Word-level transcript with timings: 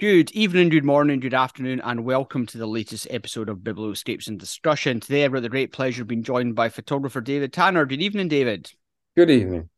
Good 0.00 0.30
evening, 0.30 0.70
good 0.70 0.86
morning, 0.86 1.20
good 1.20 1.34
afternoon, 1.34 1.82
and 1.84 2.06
welcome 2.06 2.46
to 2.46 2.56
the 2.56 2.66
latest 2.66 3.06
episode 3.10 3.50
of 3.50 3.58
Biblioscapes 3.58 4.28
and 4.28 4.40
Discussion. 4.40 4.98
Today, 4.98 5.26
I've 5.26 5.32
got 5.32 5.42
the 5.42 5.50
great 5.50 5.74
pleasure 5.74 6.00
of 6.00 6.08
being 6.08 6.22
joined 6.22 6.54
by 6.54 6.70
photographer 6.70 7.20
David 7.20 7.52
Tanner. 7.52 7.84
Good 7.84 8.00
evening, 8.00 8.28
David. 8.28 8.72
Good 9.14 9.28
evening. 9.28 9.68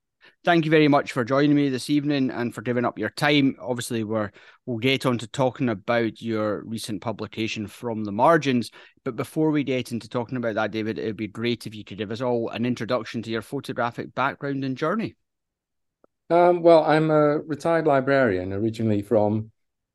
Thank 0.44 0.64
you 0.64 0.70
very 0.70 0.86
much 0.86 1.10
for 1.10 1.24
joining 1.24 1.56
me 1.56 1.70
this 1.70 1.90
evening 1.90 2.30
and 2.30 2.54
for 2.54 2.62
giving 2.62 2.84
up 2.84 3.00
your 3.00 3.10
time. 3.10 3.56
Obviously, 3.60 4.04
we're 4.04 4.30
we'll 4.64 4.78
get 4.78 5.06
on 5.06 5.18
to 5.18 5.26
talking 5.26 5.68
about 5.68 6.22
your 6.22 6.62
recent 6.66 7.02
publication 7.02 7.66
from 7.66 8.04
the 8.04 8.12
margins. 8.12 8.70
But 9.04 9.16
before 9.16 9.50
we 9.50 9.64
get 9.64 9.90
into 9.90 10.08
talking 10.08 10.36
about 10.36 10.54
that, 10.54 10.70
David, 10.70 11.00
it'd 11.00 11.16
be 11.16 11.26
great 11.26 11.66
if 11.66 11.74
you 11.74 11.82
could 11.82 11.98
give 11.98 12.12
us 12.12 12.20
all 12.20 12.48
an 12.50 12.64
introduction 12.64 13.22
to 13.22 13.30
your 13.32 13.42
photographic 13.42 14.14
background 14.14 14.62
and 14.64 14.76
journey. 14.76 15.16
Um, 16.30 16.62
well, 16.62 16.84
I'm 16.84 17.10
a 17.10 17.40
retired 17.40 17.88
librarian, 17.88 18.52
originally 18.52 19.02
from 19.02 19.50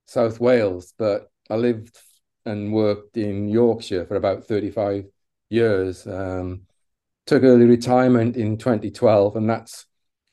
South 0.07 0.39
Wales, 0.39 0.93
but 0.97 1.29
I 1.49 1.55
lived 1.55 1.97
and 2.45 2.73
worked 2.73 3.17
in 3.17 3.49
Yorkshire 3.49 4.05
for 4.05 4.15
about 4.15 4.45
35 4.45 5.05
years. 5.49 6.07
Um, 6.07 6.61
took 7.25 7.43
early 7.43 7.65
retirement 7.65 8.37
in 8.37 8.57
2012, 8.57 9.35
and 9.35 9.49
that's 9.49 9.85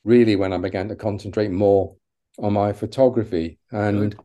really 0.05 0.35
when 0.35 0.53
I 0.53 0.57
began 0.57 0.87
to 0.89 0.95
concentrate 0.95 1.51
more 1.51 1.95
on 2.39 2.53
my 2.53 2.73
photography 2.73 3.59
and 3.71 4.11
Good. 4.11 4.19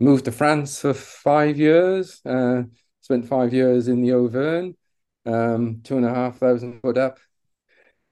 moved 0.00 0.24
to 0.24 0.32
France 0.32 0.80
for 0.80 0.94
five 0.94 1.58
years. 1.58 2.20
Uh, 2.24 2.62
spent 3.02 3.28
five 3.28 3.52
years 3.52 3.88
in 3.88 4.00
the 4.02 4.12
Auvergne, 4.12 4.72
um, 5.26 5.80
two 5.84 5.96
and 5.96 6.06
a 6.06 6.14
half 6.14 6.38
thousand 6.38 6.80
foot 6.80 6.96
up. 6.96 7.18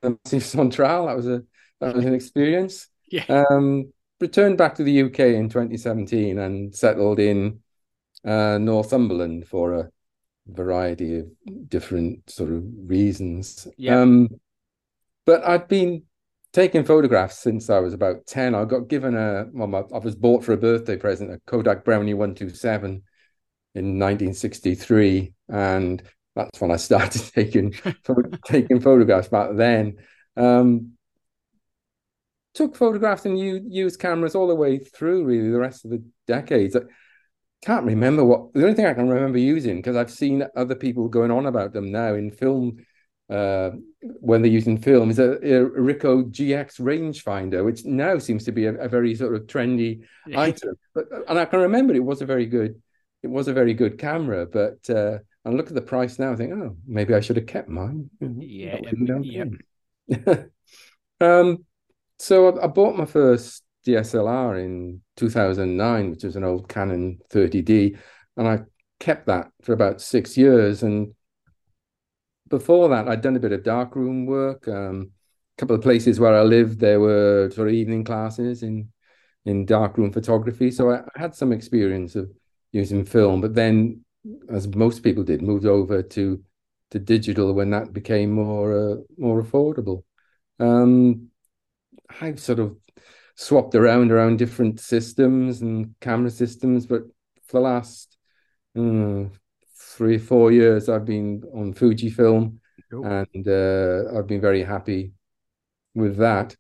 The 0.02 0.18
Massif 0.24 0.44
Central. 0.44 1.06
That 1.06 1.16
was 1.16 1.26
a 1.26 1.42
that 1.80 1.96
was 1.96 2.04
an 2.04 2.14
experience. 2.14 2.88
Yeah. 3.10 3.24
Um, 3.28 3.92
returned 4.20 4.58
back 4.58 4.74
to 4.76 4.82
the 4.82 5.02
UK 5.02 5.20
in 5.20 5.48
2017 5.48 6.38
and 6.38 6.74
settled 6.74 7.18
in 7.18 7.60
uh, 8.24 8.58
Northumberland 8.58 9.46
for 9.46 9.74
a 9.74 9.90
variety 10.46 11.18
of 11.18 11.26
different 11.68 12.28
sort 12.30 12.50
of 12.50 12.62
reasons. 12.86 13.68
Yeah. 13.76 14.00
Um, 14.00 14.28
but 15.24 15.46
I'd 15.46 15.68
been 15.68 16.04
taking 16.52 16.84
photographs 16.84 17.38
since 17.38 17.68
I 17.68 17.80
was 17.80 17.92
about 17.92 18.26
10. 18.26 18.54
I 18.54 18.64
got 18.64 18.88
given 18.88 19.16
a, 19.16 19.46
well, 19.52 19.66
my, 19.66 19.82
I 19.92 19.98
was 19.98 20.14
bought 20.14 20.44
for 20.44 20.52
a 20.52 20.56
birthday 20.56 20.96
present, 20.96 21.32
a 21.32 21.40
Kodak 21.46 21.84
Brownie 21.84 22.14
127 22.14 23.02
in 23.74 23.98
1963. 23.98 25.34
And 25.48 26.02
that's 26.34 26.60
when 26.60 26.70
I 26.70 26.76
started 26.76 27.22
taking, 27.34 27.74
taking 28.46 28.80
photographs 28.80 29.28
back 29.28 29.50
then. 29.54 29.96
Um, 30.36 30.95
took 32.56 32.74
photographs 32.74 33.26
and 33.26 33.38
used 33.38 34.00
cameras 34.00 34.34
all 34.34 34.48
the 34.48 34.54
way 34.54 34.78
through 34.78 35.24
really 35.24 35.50
the 35.50 35.58
rest 35.58 35.84
of 35.84 35.90
the 35.90 36.02
decades. 36.26 36.74
I 36.74 36.80
can't 37.62 37.84
remember 37.84 38.24
what 38.24 38.52
the 38.54 38.62
only 38.62 38.74
thing 38.74 38.86
I 38.86 38.94
can 38.94 39.08
remember 39.08 39.38
using 39.38 39.76
because 39.76 39.96
I've 39.96 40.10
seen 40.10 40.46
other 40.56 40.74
people 40.74 41.08
going 41.08 41.30
on 41.30 41.46
about 41.46 41.72
them 41.72 41.92
now 41.92 42.14
in 42.14 42.30
film 42.30 42.78
uh, 43.28 43.70
when 44.00 44.40
they're 44.40 44.50
using 44.50 44.78
film 44.78 45.10
is 45.10 45.18
a, 45.18 45.32
a 45.32 45.68
Ricoh 45.68 46.30
GX 46.30 46.80
rangefinder, 46.80 47.64
which 47.64 47.84
now 47.84 48.18
seems 48.18 48.44
to 48.44 48.52
be 48.52 48.66
a, 48.66 48.74
a 48.74 48.88
very 48.88 49.14
sort 49.14 49.34
of 49.34 49.42
trendy 49.42 50.04
item. 50.34 50.76
But 50.94 51.06
and 51.28 51.38
I 51.38 51.44
can 51.44 51.60
remember 51.60 51.94
it 51.94 52.04
was 52.04 52.22
a 52.22 52.26
very 52.26 52.46
good 52.46 52.80
it 53.22 53.28
was 53.28 53.48
a 53.48 53.52
very 53.52 53.74
good 53.74 53.98
camera, 53.98 54.46
but 54.46 54.88
uh, 54.88 55.18
and 55.44 55.56
look 55.56 55.68
at 55.68 55.74
the 55.74 55.82
price 55.82 56.18
now. 56.18 56.32
I 56.32 56.36
think, 56.36 56.52
oh, 56.52 56.76
maybe 56.86 57.14
I 57.14 57.20
should 57.20 57.36
have 57.36 57.46
kept 57.46 57.68
mine. 57.68 58.08
Yeah, 58.20 58.78
yeah. 60.08 60.36
um, 61.20 61.65
so 62.18 62.48
I, 62.48 62.64
I, 62.64 62.66
bought 62.66 62.96
my 62.96 63.04
first 63.04 63.62
DSLR 63.86 64.62
in 64.64 65.02
2009, 65.16 66.10
which 66.10 66.24
was 66.24 66.36
an 66.36 66.44
old 66.44 66.68
Canon 66.68 67.18
30D, 67.30 67.98
and 68.36 68.48
I 68.48 68.60
kept 69.00 69.26
that 69.26 69.50
for 69.62 69.72
about 69.72 70.00
six 70.00 70.36
years. 70.36 70.82
And 70.82 71.14
before 72.48 72.88
that, 72.90 73.08
I'd 73.08 73.22
done 73.22 73.36
a 73.36 73.40
bit 73.40 73.52
of 73.52 73.62
darkroom 73.64 74.26
work. 74.26 74.66
Um, 74.68 75.10
a 75.56 75.60
couple 75.60 75.76
of 75.76 75.82
places 75.82 76.20
where 76.20 76.34
I 76.34 76.42
lived, 76.42 76.80
there 76.80 77.00
were 77.00 77.50
sort 77.54 77.68
of 77.68 77.74
evening 77.74 78.04
classes 78.04 78.62
in 78.62 78.90
in 79.44 79.64
darkroom 79.64 80.12
photography. 80.12 80.70
So 80.72 80.90
I, 80.90 80.98
I 81.14 81.20
had 81.20 81.34
some 81.34 81.52
experience 81.52 82.16
of 82.16 82.30
using 82.72 83.04
film, 83.04 83.40
but 83.40 83.54
then, 83.54 84.04
as 84.50 84.66
most 84.68 85.02
people 85.02 85.22
did, 85.22 85.40
moved 85.42 85.66
over 85.66 86.02
to 86.02 86.42
to 86.90 86.98
digital 86.98 87.52
when 87.52 87.70
that 87.70 87.92
became 87.92 88.32
more 88.32 88.92
uh, 88.92 88.96
more 89.18 89.42
affordable. 89.42 90.02
Um, 90.58 91.30
I've 92.20 92.40
sort 92.40 92.58
of 92.58 92.76
swapped 93.36 93.74
around 93.74 94.10
around 94.10 94.38
different 94.38 94.80
systems 94.80 95.60
and 95.60 95.94
camera 96.00 96.30
systems, 96.30 96.86
but 96.86 97.02
for 97.46 97.58
the 97.58 97.60
last 97.60 98.16
mm, 98.76 99.30
three 99.76 100.18
four 100.18 100.50
years, 100.52 100.88
I've 100.88 101.04
been 101.04 101.42
on 101.54 101.74
Fujifilm, 101.74 102.58
cool. 102.90 103.04
and 103.04 103.48
uh, 103.48 104.18
I've 104.18 104.26
been 104.26 104.40
very 104.40 104.62
happy 104.62 105.12
with 105.94 106.16
that. 106.18 106.56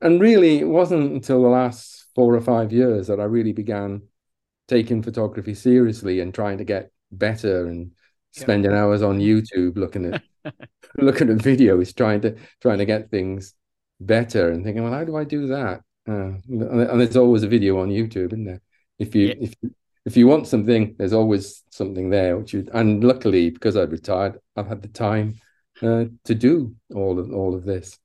And 0.00 0.20
really, 0.20 0.58
it 0.60 0.68
wasn't 0.68 1.12
until 1.12 1.42
the 1.42 1.48
last 1.48 2.06
four 2.14 2.34
or 2.34 2.40
five 2.40 2.72
years 2.72 3.08
that 3.08 3.20
I 3.20 3.24
really 3.24 3.52
began 3.52 4.02
taking 4.66 5.02
photography 5.02 5.54
seriously 5.54 6.20
and 6.20 6.32
trying 6.32 6.58
to 6.58 6.64
get 6.64 6.90
better 7.10 7.66
and 7.66 7.92
spending 8.32 8.70
yep. 8.70 8.80
hours 8.80 9.02
on 9.02 9.18
YouTube 9.18 9.76
looking 9.76 10.12
at 10.12 10.22
looking 10.96 11.30
at 11.30 11.38
videos, 11.38 11.96
trying 11.96 12.20
to 12.22 12.36
trying 12.60 12.78
to 12.78 12.84
get 12.84 13.10
things 13.10 13.54
better 14.00 14.50
and 14.50 14.64
thinking, 14.64 14.82
well, 14.82 14.92
how 14.92 15.04
do 15.04 15.16
I 15.16 15.24
do 15.24 15.46
that? 15.48 15.82
Uh, 16.08 16.32
and 16.48 17.00
there's 17.00 17.16
always 17.16 17.42
a 17.42 17.48
video 17.48 17.80
on 17.80 17.88
YouTube, 17.88 18.32
isn't 18.32 18.44
there? 18.44 18.62
If 18.98 19.14
you 19.14 19.28
yeah. 19.28 19.34
if 19.40 19.54
if 20.06 20.16
you 20.16 20.26
want 20.26 20.46
something, 20.46 20.94
there's 20.98 21.12
always 21.12 21.62
something 21.70 22.08
there. 22.08 22.38
Which 22.38 22.54
you, 22.54 22.66
and 22.72 23.04
luckily, 23.04 23.50
because 23.50 23.76
I've 23.76 23.92
retired, 23.92 24.38
I've 24.56 24.68
had 24.68 24.80
the 24.80 24.88
time 24.88 25.34
uh, 25.82 26.06
to 26.24 26.34
do 26.34 26.74
all 26.94 27.18
of 27.18 27.30
all 27.32 27.54
of 27.54 27.64
this. 27.64 27.98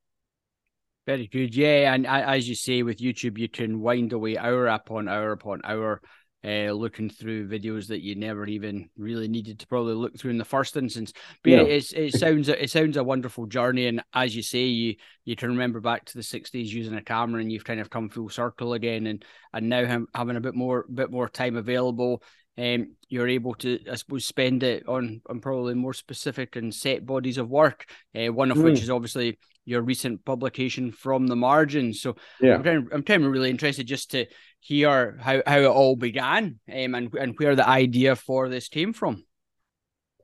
Very 1.06 1.28
good, 1.28 1.56
yeah. 1.56 1.94
And 1.94 2.08
as 2.08 2.48
you 2.48 2.56
say, 2.56 2.82
with 2.82 3.00
YouTube, 3.00 3.38
you 3.38 3.50
can 3.50 3.82
wind 3.82 4.14
away 4.14 4.38
hour 4.38 4.68
upon 4.68 5.10
hour 5.10 5.32
upon 5.32 5.62
hour 5.64 6.02
uh, 6.46 6.72
looking 6.72 7.10
through 7.10 7.48
videos 7.48 7.88
that 7.88 8.02
you 8.02 8.16
never 8.16 8.46
even 8.46 8.90
really 8.98 9.28
needed 9.28 9.60
to 9.60 9.68
probably 9.68 9.94
look 9.94 10.18
through 10.18 10.32
in 10.32 10.38
the 10.38 10.46
first 10.46 10.76
instance. 10.76 11.14
But 11.44 11.50
yeah, 11.52 11.62
it, 11.62 11.94
it 11.94 12.14
sounds 12.20 12.50
it 12.50 12.70
sounds 12.70 12.98
a 12.98 13.04
wonderful 13.04 13.46
journey, 13.46 13.88
and 13.88 14.04
as 14.14 14.36
you 14.36 14.42
say, 14.42 14.64
you 14.64 14.96
you 15.26 15.36
can 15.36 15.50
remember 15.50 15.80
back 15.80 16.06
to 16.06 16.14
the 16.18 16.24
'60s 16.24 16.68
using 16.68 16.96
a 16.96 17.02
camera, 17.02 17.42
and 17.42 17.52
you've 17.52 17.64
kind 17.64 17.80
of 17.80 17.90
come 17.90 18.10
full 18.10 18.30
circle 18.30 18.74
again, 18.74 19.08
and 19.08 19.24
and 19.54 19.70
now 19.70 20.06
having 20.14 20.36
a 20.36 20.42
bit 20.42 20.56
more 20.56 20.86
bit 20.94 21.12
more 21.12 21.30
time 21.30 21.56
available. 21.56 22.22
Um, 22.58 22.96
you're 23.10 23.28
able 23.28 23.56
to, 23.56 23.80
I 23.92 23.96
suppose, 23.96 24.26
spend 24.26 24.62
it 24.62 24.88
on 24.88 25.22
on 25.28 25.40
probably 25.40 25.74
more 25.74 25.94
specific 25.94 26.56
and 26.56 26.74
set 26.74 27.06
bodies 27.06 27.40
of 27.40 27.50
work. 27.50 27.86
Uh, 28.16 28.32
one 28.32 28.52
of 28.52 28.58
mm. 28.58 28.64
which 28.64 28.82
is 28.82 28.92
obviously 28.92 29.40
your 29.66 29.82
recent 29.82 30.24
publication 30.26 30.92
from 30.92 31.28
the 31.28 31.36
margins. 31.36 32.02
So 32.02 32.16
yeah, 32.42 32.56
I'm 32.56 32.64
kind, 32.64 32.78
of, 32.78 32.94
I'm 32.94 33.04
kind 33.04 33.24
of 33.24 33.32
really 33.32 33.50
interested 33.50 33.88
just 33.88 34.12
to 34.12 34.26
hear 34.60 35.18
how, 35.20 35.42
how 35.46 35.60
it 35.60 35.66
all 35.66 35.96
began 35.96 36.60
um, 36.72 36.96
and 36.96 37.14
and 37.14 37.36
where 37.38 37.56
the 37.56 37.68
idea 37.68 38.16
for 38.16 38.50
this 38.50 38.68
came 38.68 38.94
from. 38.94 39.24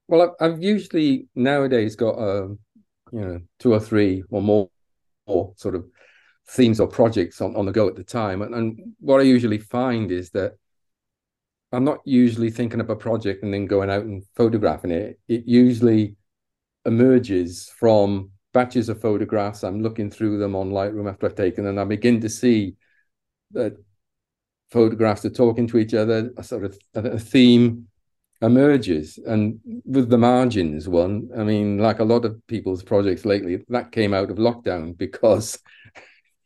Well, 0.07 0.35
I've, 0.39 0.61
usually 0.61 1.27
nowadays 1.35 1.95
got 1.95 2.17
um, 2.17 2.59
you 3.11 3.21
know 3.21 3.39
two 3.59 3.73
or 3.73 3.79
three 3.79 4.23
or 4.29 4.41
more, 4.41 4.69
more 5.27 5.53
sort 5.55 5.75
of 5.75 5.85
themes 6.47 6.79
or 6.79 6.87
projects 6.87 7.41
on, 7.41 7.55
on 7.55 7.65
the 7.65 7.71
go 7.71 7.87
at 7.87 7.95
the 7.95 8.03
time, 8.03 8.41
and, 8.41 8.53
and 8.53 8.93
what 8.99 9.19
I 9.19 9.23
usually 9.23 9.59
find 9.59 10.11
is 10.11 10.31
that 10.31 10.53
I'm 11.71 11.83
not 11.83 11.99
usually 12.05 12.49
thinking 12.49 12.79
of 12.79 12.89
a 12.89 12.95
project 12.95 13.43
and 13.43 13.53
then 13.53 13.65
going 13.65 13.89
out 13.89 14.03
and 14.03 14.23
photographing 14.35 14.91
it. 14.91 15.19
It 15.27 15.45
usually 15.45 16.15
emerges 16.85 17.69
from 17.77 18.31
batches 18.53 18.89
of 18.89 19.01
photographs. 19.01 19.63
I'm 19.63 19.81
looking 19.81 20.09
through 20.09 20.39
them 20.39 20.55
on 20.55 20.71
Lightroom 20.71 21.09
after 21.09 21.27
I've 21.27 21.35
taken 21.35 21.63
them, 21.63 21.77
and 21.77 21.79
I 21.79 21.83
begin 21.83 22.21
to 22.21 22.29
see 22.29 22.75
that 23.51 23.73
photographs 24.71 25.25
are 25.25 25.29
talking 25.29 25.67
to 25.67 25.77
each 25.77 25.93
other, 25.93 26.31
a 26.37 26.43
sort 26.43 26.63
of 26.63 26.77
a 26.95 27.19
theme 27.19 27.87
emerges. 28.41 29.19
And 29.25 29.59
with 29.85 30.09
the 30.09 30.17
margins 30.17 30.87
one, 30.87 31.29
I 31.37 31.43
mean, 31.43 31.77
like 31.77 31.99
a 31.99 32.03
lot 32.03 32.25
of 32.25 32.45
people's 32.47 32.83
projects 32.83 33.25
lately, 33.25 33.63
that 33.69 33.91
came 33.91 34.13
out 34.13 34.31
of 34.31 34.37
lockdown 34.37 34.97
because, 34.97 35.59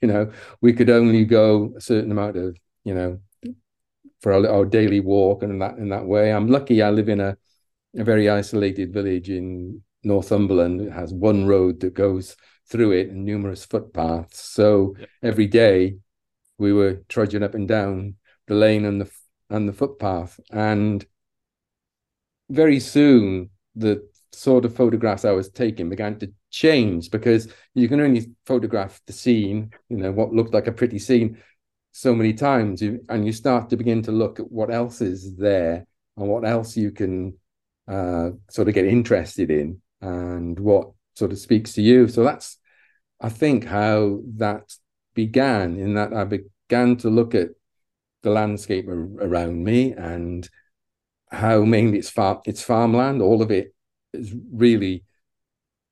you 0.01 0.07
know, 0.07 0.31
we 0.61 0.73
could 0.73 0.89
only 0.89 1.25
go 1.25 1.73
a 1.77 1.81
certain 1.81 2.11
amount 2.11 2.37
of, 2.37 2.57
you 2.83 2.93
know, 2.93 3.19
for 4.23 4.31
our, 4.31 4.47
our 4.49 4.65
daily 4.65 5.01
walk 5.01 5.43
and 5.43 5.51
in 5.51 5.59
that 5.59 5.77
in 5.77 5.89
that 5.89 6.05
way. 6.05 6.31
I'm 6.31 6.47
lucky 6.47 6.81
I 6.81 6.89
live 6.89 7.09
in 7.09 7.19
a, 7.19 7.37
a 7.95 8.03
very 8.03 8.29
isolated 8.29 8.93
village 8.93 9.29
in 9.29 9.83
Northumberland. 10.03 10.81
It 10.81 10.91
has 10.91 11.13
one 11.13 11.45
road 11.45 11.81
that 11.81 11.93
goes 11.93 12.37
through 12.69 12.93
it 12.93 13.09
and 13.09 13.25
numerous 13.25 13.65
footpaths. 13.65 14.39
So 14.39 14.95
yep. 14.97 15.09
every 15.21 15.47
day 15.47 15.97
we 16.57 16.71
were 16.71 17.03
trudging 17.09 17.43
up 17.43 17.53
and 17.53 17.67
down 17.67 18.15
the 18.47 18.55
lane 18.55 18.85
and 18.85 19.01
the 19.01 19.11
and 19.49 19.67
the 19.67 19.73
footpath, 19.73 20.39
and 20.51 21.05
very 22.49 22.79
soon 22.79 23.49
the 23.75 24.07
sort 24.31 24.65
of 24.65 24.75
photographs 24.75 25.25
I 25.25 25.31
was 25.31 25.49
taking 25.49 25.89
began 25.89 26.17
to 26.19 26.31
change 26.49 27.11
because 27.11 27.51
you 27.75 27.87
can 27.87 27.99
only 27.99 28.31
photograph 28.45 29.01
the 29.05 29.13
scene, 29.13 29.71
you 29.89 29.97
know, 29.97 30.11
what 30.11 30.33
looked 30.33 30.53
like 30.53 30.67
a 30.67 30.71
pretty 30.71 30.97
scene 30.97 31.37
so 31.93 32.13
many 32.13 32.33
times, 32.33 32.81
and 32.81 33.25
you 33.25 33.31
start 33.31 33.69
to 33.69 33.77
begin 33.77 34.01
to 34.01 34.11
look 34.11 34.39
at 34.39 34.51
what 34.51 34.73
else 34.73 34.99
is 34.99 35.35
there 35.37 35.85
and 36.17 36.27
what 36.27 36.43
else 36.43 36.75
you 36.75 36.91
can 36.91 37.37
uh, 37.87 38.31
sort 38.49 38.67
of 38.67 38.73
get 38.73 38.85
interested 38.85 39.51
in 39.51 39.79
and 40.01 40.59
what 40.59 40.89
sort 41.13 41.31
of 41.31 41.37
speaks 41.37 41.73
to 41.73 41.83
you. 41.83 42.07
So 42.07 42.23
that's, 42.23 42.57
I 43.21 43.29
think, 43.29 43.65
how 43.65 44.21
that 44.37 44.73
began. 45.13 45.77
In 45.77 45.93
that 45.93 46.13
I 46.13 46.23
began 46.23 46.97
to 46.97 47.09
look 47.11 47.35
at 47.35 47.49
the 48.23 48.31
landscape 48.31 48.87
around 48.87 49.63
me 49.63 49.91
and 49.93 50.49
how 51.31 51.63
mainly 51.63 51.99
it's 51.99 52.09
farm, 52.09 52.39
it's 52.45 52.63
farmland. 52.63 53.21
All 53.21 53.43
of 53.43 53.51
it 53.51 53.75
has 54.15 54.33
really 54.51 55.03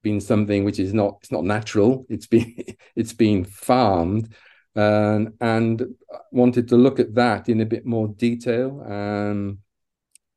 been 0.01 0.19
something 0.19 0.63
which 0.63 0.80
is 0.80 0.95
not 0.95 1.18
it's 1.21 1.31
not 1.31 1.44
natural. 1.44 2.07
It's 2.09 2.27
been 2.27 2.56
it's 2.95 3.13
been 3.13 3.44
farmed, 3.44 4.33
um, 4.75 5.33
and 5.41 5.83
wanted 6.31 6.68
to 6.69 6.77
look 6.77 7.00
at 7.00 7.15
that 7.15 7.50
in 7.50 7.62
a 7.62 7.65
bit 7.65 7.85
more 7.85 8.07
detail, 8.07 8.83
um, 8.88 9.59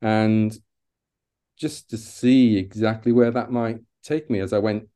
and 0.03 0.57
just 1.57 1.91
to 1.91 1.99
see 1.99 2.57
exactly 2.57 3.13
where 3.13 3.31
that 3.31 3.51
might 3.51 3.79
take 4.03 4.29
me 4.29 4.41
as 4.41 4.53
I 4.53 4.59
went 4.59 4.89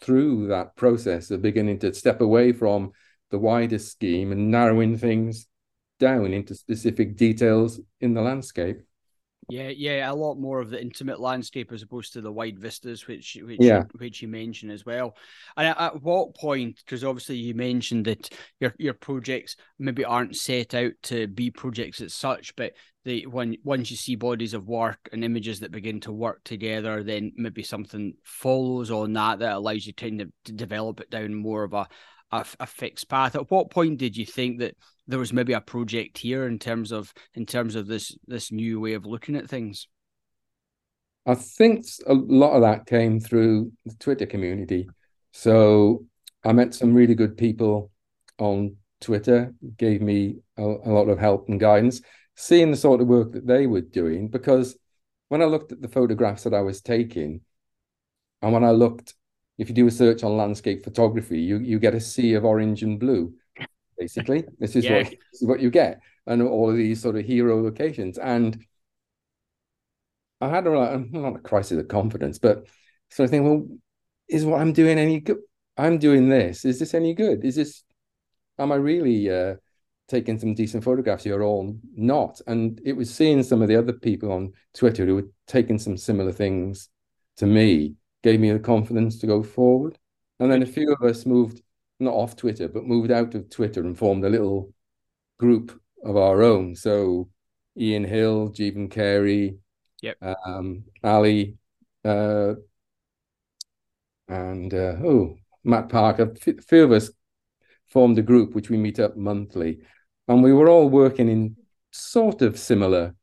through 0.00 0.48
that 0.48 0.74
process 0.76 1.30
of 1.30 1.42
beginning 1.42 1.78
to 1.80 1.94
step 1.94 2.20
away 2.20 2.52
from 2.52 2.92
the 3.30 3.38
wider 3.38 3.78
scheme 3.78 4.32
and 4.32 4.50
narrowing 4.50 4.98
things 4.98 5.46
down 6.00 6.32
into 6.32 6.54
specific 6.54 7.16
details 7.16 7.80
in 8.00 8.14
the 8.14 8.20
landscape. 8.20 8.82
Yeah, 9.48 9.68
yeah, 9.68 10.10
a 10.10 10.14
lot 10.14 10.36
more 10.36 10.60
of 10.60 10.70
the 10.70 10.80
intimate 10.80 11.20
landscape 11.20 11.72
as 11.72 11.82
opposed 11.82 12.12
to 12.12 12.20
the 12.20 12.32
wide 12.32 12.58
vistas, 12.58 13.06
which 13.06 13.36
which 13.42 13.58
yeah. 13.60 13.82
which 13.98 14.22
you 14.22 14.28
mentioned 14.28 14.70
as 14.72 14.86
well. 14.86 15.16
And 15.56 15.66
at, 15.66 15.80
at 15.80 16.02
what 16.02 16.34
point? 16.36 16.80
Because 16.84 17.04
obviously 17.04 17.36
you 17.36 17.54
mentioned 17.54 18.06
that 18.06 18.30
your 18.60 18.74
your 18.78 18.94
projects 18.94 19.56
maybe 19.78 20.04
aren't 20.04 20.36
set 20.36 20.74
out 20.74 20.92
to 21.04 21.26
be 21.26 21.50
projects 21.50 22.00
as 22.00 22.14
such, 22.14 22.54
but 22.56 22.72
they 23.04 23.22
when 23.22 23.56
once 23.64 23.90
you 23.90 23.96
see 23.96 24.14
bodies 24.14 24.54
of 24.54 24.68
work 24.68 25.08
and 25.12 25.24
images 25.24 25.60
that 25.60 25.72
begin 25.72 26.00
to 26.00 26.12
work 26.12 26.42
together, 26.44 27.02
then 27.02 27.32
maybe 27.36 27.62
something 27.62 28.14
follows 28.22 28.90
on 28.90 29.12
that 29.14 29.40
that 29.40 29.54
allows 29.54 29.86
you 29.86 29.92
to, 29.92 30.04
kind 30.04 30.20
of, 30.20 30.30
to 30.44 30.52
develop 30.52 31.00
it 31.00 31.10
down 31.10 31.34
more 31.34 31.64
of 31.64 31.72
a 31.72 31.88
a, 32.32 32.44
a, 32.60 32.66
fixed 32.66 33.08
path. 33.08 33.36
At 33.36 33.50
what 33.50 33.70
point 33.70 33.98
did 33.98 34.16
you 34.16 34.26
think 34.26 34.60
that 34.60 34.74
there 35.06 35.18
was 35.18 35.32
maybe 35.32 35.52
a 35.52 35.60
project 35.60 36.18
here 36.18 36.46
in 36.46 36.58
terms 36.58 36.90
of 36.90 37.12
in 37.34 37.46
terms 37.46 37.76
of 37.76 37.86
this 37.86 38.16
this 38.26 38.50
new 38.50 38.80
way 38.80 38.94
of 38.94 39.06
looking 39.06 39.36
at 39.36 39.48
things? 39.48 39.86
I 41.26 41.34
think 41.34 41.84
a 42.06 42.14
lot 42.14 42.54
of 42.54 42.62
that 42.62 42.86
came 42.86 43.20
through 43.20 43.72
the 43.84 43.94
Twitter 43.94 44.26
community. 44.26 44.88
So 45.32 46.04
I 46.44 46.52
met 46.52 46.74
some 46.74 46.94
really 46.94 47.14
good 47.14 47.36
people 47.36 47.90
on 48.38 48.76
Twitter, 49.00 49.54
gave 49.76 50.02
me 50.02 50.38
a, 50.56 50.62
a 50.62 50.90
lot 50.90 51.08
of 51.08 51.18
help 51.18 51.48
and 51.48 51.60
guidance, 51.60 52.00
seeing 52.36 52.70
the 52.70 52.76
sort 52.76 53.00
of 53.00 53.06
work 53.06 53.32
that 53.32 53.46
they 53.46 53.66
were 53.66 53.82
doing. 53.82 54.28
Because 54.28 54.76
when 55.28 55.42
I 55.42 55.44
looked 55.44 55.72
at 55.72 55.80
the 55.80 55.88
photographs 55.88 56.42
that 56.44 56.54
I 56.54 56.62
was 56.62 56.80
taking, 56.80 57.42
and 58.40 58.52
when 58.52 58.64
I 58.64 58.70
looked 58.70 59.14
if 59.62 59.68
you 59.68 59.74
do 59.76 59.86
a 59.86 59.90
search 59.90 60.24
on 60.24 60.36
landscape 60.36 60.82
photography, 60.82 61.40
you 61.40 61.58
you 61.58 61.78
get 61.78 61.94
a 61.94 62.00
sea 62.00 62.34
of 62.34 62.44
orange 62.44 62.82
and 62.82 62.98
blue. 62.98 63.32
Basically, 63.96 64.44
this 64.58 64.74
is 64.74 64.84
yeah. 64.84 64.98
what 64.98 65.10
this 65.10 65.42
is 65.42 65.46
what 65.46 65.60
you 65.60 65.70
get, 65.70 66.00
and 66.26 66.42
all 66.42 66.68
of 66.68 66.76
these 66.76 67.00
sort 67.00 67.16
of 67.16 67.24
hero 67.24 67.62
locations. 67.62 68.18
And 68.18 68.66
I 70.40 70.48
had 70.48 70.66
a 70.66 71.04
not 71.10 71.36
a 71.36 71.38
crisis 71.38 71.78
of 71.78 71.86
confidence, 71.86 72.40
but 72.40 72.66
so 73.10 73.22
I 73.22 73.28
think, 73.28 73.44
well, 73.44 73.68
is 74.28 74.44
what 74.44 74.60
I'm 74.60 74.72
doing 74.72 74.98
any 74.98 75.20
good? 75.20 75.38
I'm 75.76 75.98
doing 75.98 76.28
this. 76.28 76.64
Is 76.64 76.80
this 76.80 76.92
any 76.92 77.14
good? 77.14 77.44
Is 77.44 77.54
this? 77.54 77.84
Am 78.58 78.72
I 78.72 78.76
really 78.76 79.30
uh, 79.30 79.54
taking 80.08 80.40
some 80.40 80.54
decent 80.54 80.82
photographs 80.82 81.24
here 81.24 81.38
or 81.38 81.44
all 81.44 81.76
not? 81.94 82.40
And 82.48 82.80
it 82.84 82.94
was 82.94 83.14
seeing 83.14 83.44
some 83.44 83.62
of 83.62 83.68
the 83.68 83.76
other 83.76 83.92
people 83.92 84.32
on 84.32 84.54
Twitter 84.74 85.06
who 85.06 85.14
were 85.14 85.28
taking 85.46 85.78
some 85.78 85.96
similar 85.96 86.32
things 86.32 86.88
to 87.36 87.46
me 87.46 87.94
gave 88.22 88.40
me 88.40 88.50
the 88.52 88.58
confidence 88.58 89.18
to 89.18 89.26
go 89.26 89.42
forward. 89.42 89.98
And 90.40 90.50
then 90.50 90.62
a 90.62 90.66
few 90.66 90.92
of 90.92 91.02
us 91.02 91.26
moved, 91.26 91.62
not 92.00 92.14
off 92.14 92.36
Twitter, 92.36 92.68
but 92.68 92.84
moved 92.84 93.10
out 93.10 93.34
of 93.34 93.50
Twitter 93.50 93.80
and 93.80 93.96
formed 93.96 94.24
a 94.24 94.30
little 94.30 94.72
group 95.38 95.80
of 96.04 96.16
our 96.16 96.42
own. 96.42 96.74
So 96.74 97.28
Ian 97.76 98.04
Hill, 98.04 98.50
Jeevan 98.50 98.90
Carey, 98.90 99.56
yep. 100.00 100.16
um, 100.46 100.84
Ali, 101.02 101.56
uh, 102.04 102.54
and 104.28 104.72
uh, 104.72 104.96
oh, 105.04 105.36
Matt 105.64 105.88
Parker. 105.88 106.32
A 106.46 106.62
few 106.62 106.84
of 106.84 106.92
us 106.92 107.10
formed 107.88 108.18
a 108.18 108.22
group 108.22 108.54
which 108.54 108.70
we 108.70 108.76
meet 108.76 108.98
up 108.98 109.16
monthly, 109.16 109.80
and 110.28 110.42
we 110.42 110.52
were 110.52 110.68
all 110.68 110.88
working 110.88 111.28
in 111.28 111.56
sort 111.90 112.42
of 112.42 112.58
similar 112.58 113.14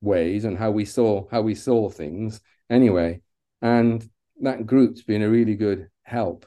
ways 0.00 0.44
and 0.44 0.58
how 0.58 0.70
we 0.70 0.84
saw 0.84 1.26
how 1.30 1.40
we 1.40 1.54
saw 1.54 1.88
things 1.88 2.40
anyway. 2.68 3.20
And 3.62 4.08
that 4.40 4.66
group's 4.66 5.02
been 5.02 5.22
a 5.22 5.28
really 5.28 5.54
good 5.54 5.88
help 6.02 6.46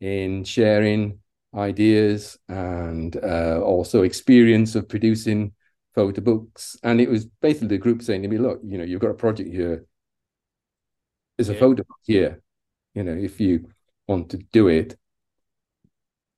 in 0.00 0.44
sharing 0.44 1.18
ideas 1.54 2.38
and 2.48 3.16
uh, 3.16 3.60
also 3.62 4.02
experience 4.02 4.74
of 4.74 4.88
producing 4.88 5.52
photo 5.94 6.20
books. 6.20 6.76
And 6.82 7.00
it 7.00 7.08
was 7.08 7.26
basically 7.26 7.68
the 7.68 7.78
group 7.78 8.02
saying 8.02 8.22
to 8.22 8.28
me, 8.28 8.38
look, 8.38 8.60
you 8.64 8.78
know, 8.78 8.84
you've 8.84 9.00
got 9.00 9.10
a 9.10 9.14
project 9.14 9.50
here. 9.50 9.84
There's 11.36 11.48
a 11.48 11.54
yeah. 11.54 11.60
photo 11.60 11.82
book 11.82 11.98
here. 12.02 12.42
You 12.94 13.04
know, 13.04 13.12
if 13.12 13.40
you 13.40 13.68
want 14.06 14.30
to 14.30 14.38
do 14.52 14.68
it, 14.68 14.96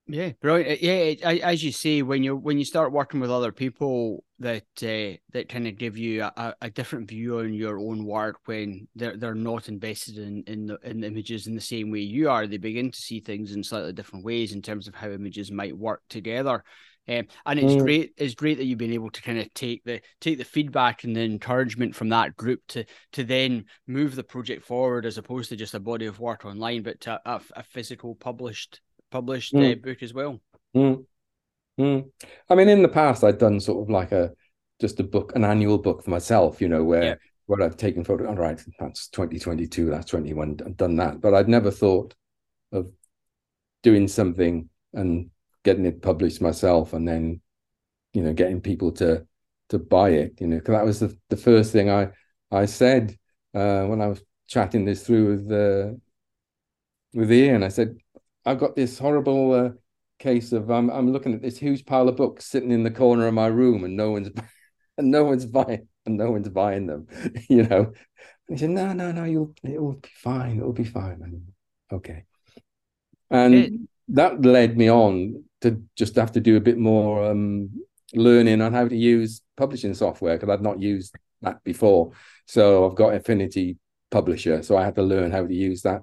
yeah, 0.07 0.33
brilliant. 0.41 0.83
Yeah, 0.83 1.15
as 1.43 1.63
you 1.63 1.73
say, 1.73 2.03
when 2.03 2.23
you 2.23 2.37
when 2.37 2.59
you 2.59 2.65
start 2.65 2.93
working 2.93 3.21
with 3.21 3.31
other 3.31 3.53
people 3.53 4.25
that 4.43 4.65
uh, 4.83 5.17
that 5.33 5.49
kind 5.49 5.67
of 5.67 5.79
give 5.79 5.97
you 5.97 6.23
a, 6.23 6.55
a 6.61 6.71
different 6.71 7.09
view 7.09 7.39
on 7.39 7.55
your 7.55 7.79
own 7.79 8.05
work 8.05 8.37
when 8.45 8.87
they're 8.95 9.17
they're 9.17 9.35
not 9.35 9.69
invested 9.69 10.19
in 10.19 10.45
in 10.47 10.67
the 10.67 10.79
in 10.85 11.01
the 11.01 11.07
images 11.07 11.47
in 11.47 11.55
the 11.55 11.61
same 11.61 11.91
way 11.91 12.01
you 12.01 12.29
are, 12.29 12.47
they 12.47 12.59
begin 12.59 12.91
to 12.91 13.01
see 13.01 13.21
things 13.21 13.53
in 13.53 13.63
slightly 13.63 13.93
different 13.93 14.25
ways 14.25 14.53
in 14.53 14.63
terms 14.63 14.87
of 14.87 14.95
how 14.95 15.09
images 15.09 15.51
might 15.51 15.77
work 15.77 16.03
together. 16.09 16.63
Um, 17.09 17.27
and 17.47 17.59
it's 17.59 17.73
mm. 17.73 17.81
great. 17.81 18.13
It's 18.17 18.35
great 18.35 18.59
that 18.59 18.65
you've 18.65 18.79
been 18.79 18.93
able 18.93 19.11
to 19.11 19.23
kind 19.23 19.39
of 19.39 19.53
take 19.55 19.83
the 19.85 20.01
take 20.21 20.39
the 20.39 20.45
feedback 20.45 21.03
and 21.03 21.17
the 21.17 21.23
encouragement 21.23 21.97
from 21.97 22.11
that 22.11 22.37
group 22.37 22.61
to 22.69 22.85
to 23.13 23.25
then 23.25 23.65
move 23.89 24.15
the 24.15 24.23
project 24.23 24.65
forward, 24.65 25.05
as 25.05 25.19
opposed 25.19 25.49
to 25.49 25.57
just 25.57 25.75
a 25.75 25.81
body 25.81 26.07
of 26.07 26.21
work 26.21 26.45
online, 26.45 26.83
but 26.83 27.01
to 27.01 27.21
a, 27.25 27.41
a 27.57 27.63
physical 27.65 28.15
published 28.15 28.81
published 29.11 29.53
mm. 29.53 29.73
uh, 29.73 29.75
book 29.75 30.03
as 30.03 30.15
well. 30.15 30.41
Mm. 30.77 31.05
Mm. 31.79 32.11
I 32.49 32.55
mean, 32.55 32.69
in 32.69 32.83
the 32.83 32.89
past, 32.89 33.25
I'd 33.25 33.39
done 33.39 33.61
sort 33.61 33.83
of 33.83 33.91
like 33.91 34.13
a 34.13 34.33
just 34.81 35.01
a 35.01 35.05
book, 35.05 35.33
an 35.35 35.45
annual 35.45 35.79
book 35.79 36.03
for 36.03 36.11
myself, 36.11 36.61
you 36.61 36.69
know, 36.69 36.85
where 36.85 37.03
yeah. 37.03 37.15
where 37.47 37.63
I've 37.63 37.77
taken 37.77 38.05
photos. 38.05 38.27
All 38.27 38.35
right, 38.35 38.61
that's 38.79 39.09
2022, 39.09 39.91
that's 39.91 40.11
21, 40.11 40.59
I've 40.65 40.77
done 40.77 40.97
that. 40.97 41.21
But 41.21 41.35
I'd 41.35 41.49
never 41.49 41.71
thought 41.71 42.15
of 42.73 42.91
doing 43.83 44.09
something 44.09 44.69
and 44.93 45.31
getting 45.65 45.87
it 45.87 46.03
published 46.03 46.41
myself 46.41 46.93
and 46.93 47.07
then, 47.07 47.41
you 48.13 48.23
know, 48.23 48.33
getting 48.33 48.61
people 48.61 48.93
to 48.93 49.27
to 49.71 49.79
buy 49.79 50.11
it, 50.11 50.35
you 50.41 50.47
know, 50.47 50.57
because 50.57 50.75
that 50.75 50.85
was 50.85 51.01
the, 51.01 51.17
the 51.31 51.37
first 51.37 51.73
thing 51.73 51.91
I 51.91 52.09
I 52.51 52.67
said 52.67 53.17
uh, 53.55 53.85
when 53.85 54.01
I 54.03 54.09
was 54.09 54.23
chatting 54.47 54.85
this 54.85 55.07
through 55.07 55.37
with 55.37 55.53
uh, 55.53 55.95
with 57.15 57.33
Ian. 57.33 57.63
I 57.63 57.69
said, 57.69 57.97
I've 58.45 58.59
got 58.59 58.77
this 58.77 58.99
horrible 58.99 59.53
uh, 59.53 59.71
case 60.23 60.53
of 60.53 60.71
I'm 60.71 60.89
I'm 60.91 61.13
looking 61.13 61.35
at 61.35 61.43
this 61.43 61.59
huge 61.59 61.85
pile 61.85 62.09
of 62.09 62.17
books 62.17 62.47
sitting 62.47 62.71
in 62.71 62.85
the 62.85 62.91
corner 62.91 63.27
of 63.27 63.35
my 63.35 63.49
room 63.49 63.85
and 63.85 63.97
no 63.97 64.13
one's 64.13 64.31
and 64.99 65.11
no 65.11 65.25
one's 65.25 65.47
buying 65.47 65.89
and 66.07 66.17
no 66.17 66.31
one's 66.31 66.49
buying 66.49 66.87
them, 66.87 67.09
you 67.49 67.65
know. 67.65 67.93
And 68.49 68.57
he 68.57 68.57
said, 68.57 68.71
No, 68.71 68.93
no, 68.93 69.13
no, 69.13 69.25
you'll 69.25 69.55
it'll 69.65 69.95
be 69.95 70.09
fine, 70.15 70.59
it'll 70.59 70.73
be 70.73 70.85
fine. 70.85 71.21
And, 71.23 71.43
okay. 71.93 72.25
And 73.31 73.55
it, 73.55 73.73
that 74.09 74.43
led 74.43 74.77
me 74.77 74.91
on 74.91 75.45
to 75.63 75.83
just 75.97 76.17
have 76.17 76.33
to 76.33 76.41
do 76.41 76.57
a 76.57 76.61
bit 76.61 76.79
more 76.79 77.31
um, 77.31 77.71
learning 78.15 78.61
on 78.61 78.73
how 78.73 78.87
to 78.87 78.97
use 78.97 79.41
publishing 79.57 79.95
software 79.95 80.37
because 80.37 80.53
I'd 80.53 80.63
not 80.63 80.81
used 80.81 81.15
that 81.41 81.65
before. 81.65 82.13
So 82.47 82.89
I've 82.89 82.97
got 82.97 83.15
Affinity 83.15 83.79
Publisher, 84.11 84.63
so 84.63 84.77
I 84.77 84.85
had 84.85 84.97
to 84.97 85.03
learn 85.03 85.33
how 85.33 85.47
to 85.47 85.55
use 85.55 85.83
that 85.83 86.03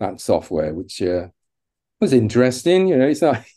that 0.00 0.20
software, 0.20 0.74
which 0.74 1.00
uh, 1.02 1.28
was 2.00 2.12
interesting. 2.12 2.88
You 2.88 2.96
know, 2.96 3.08
it's 3.08 3.22
not. 3.22 3.44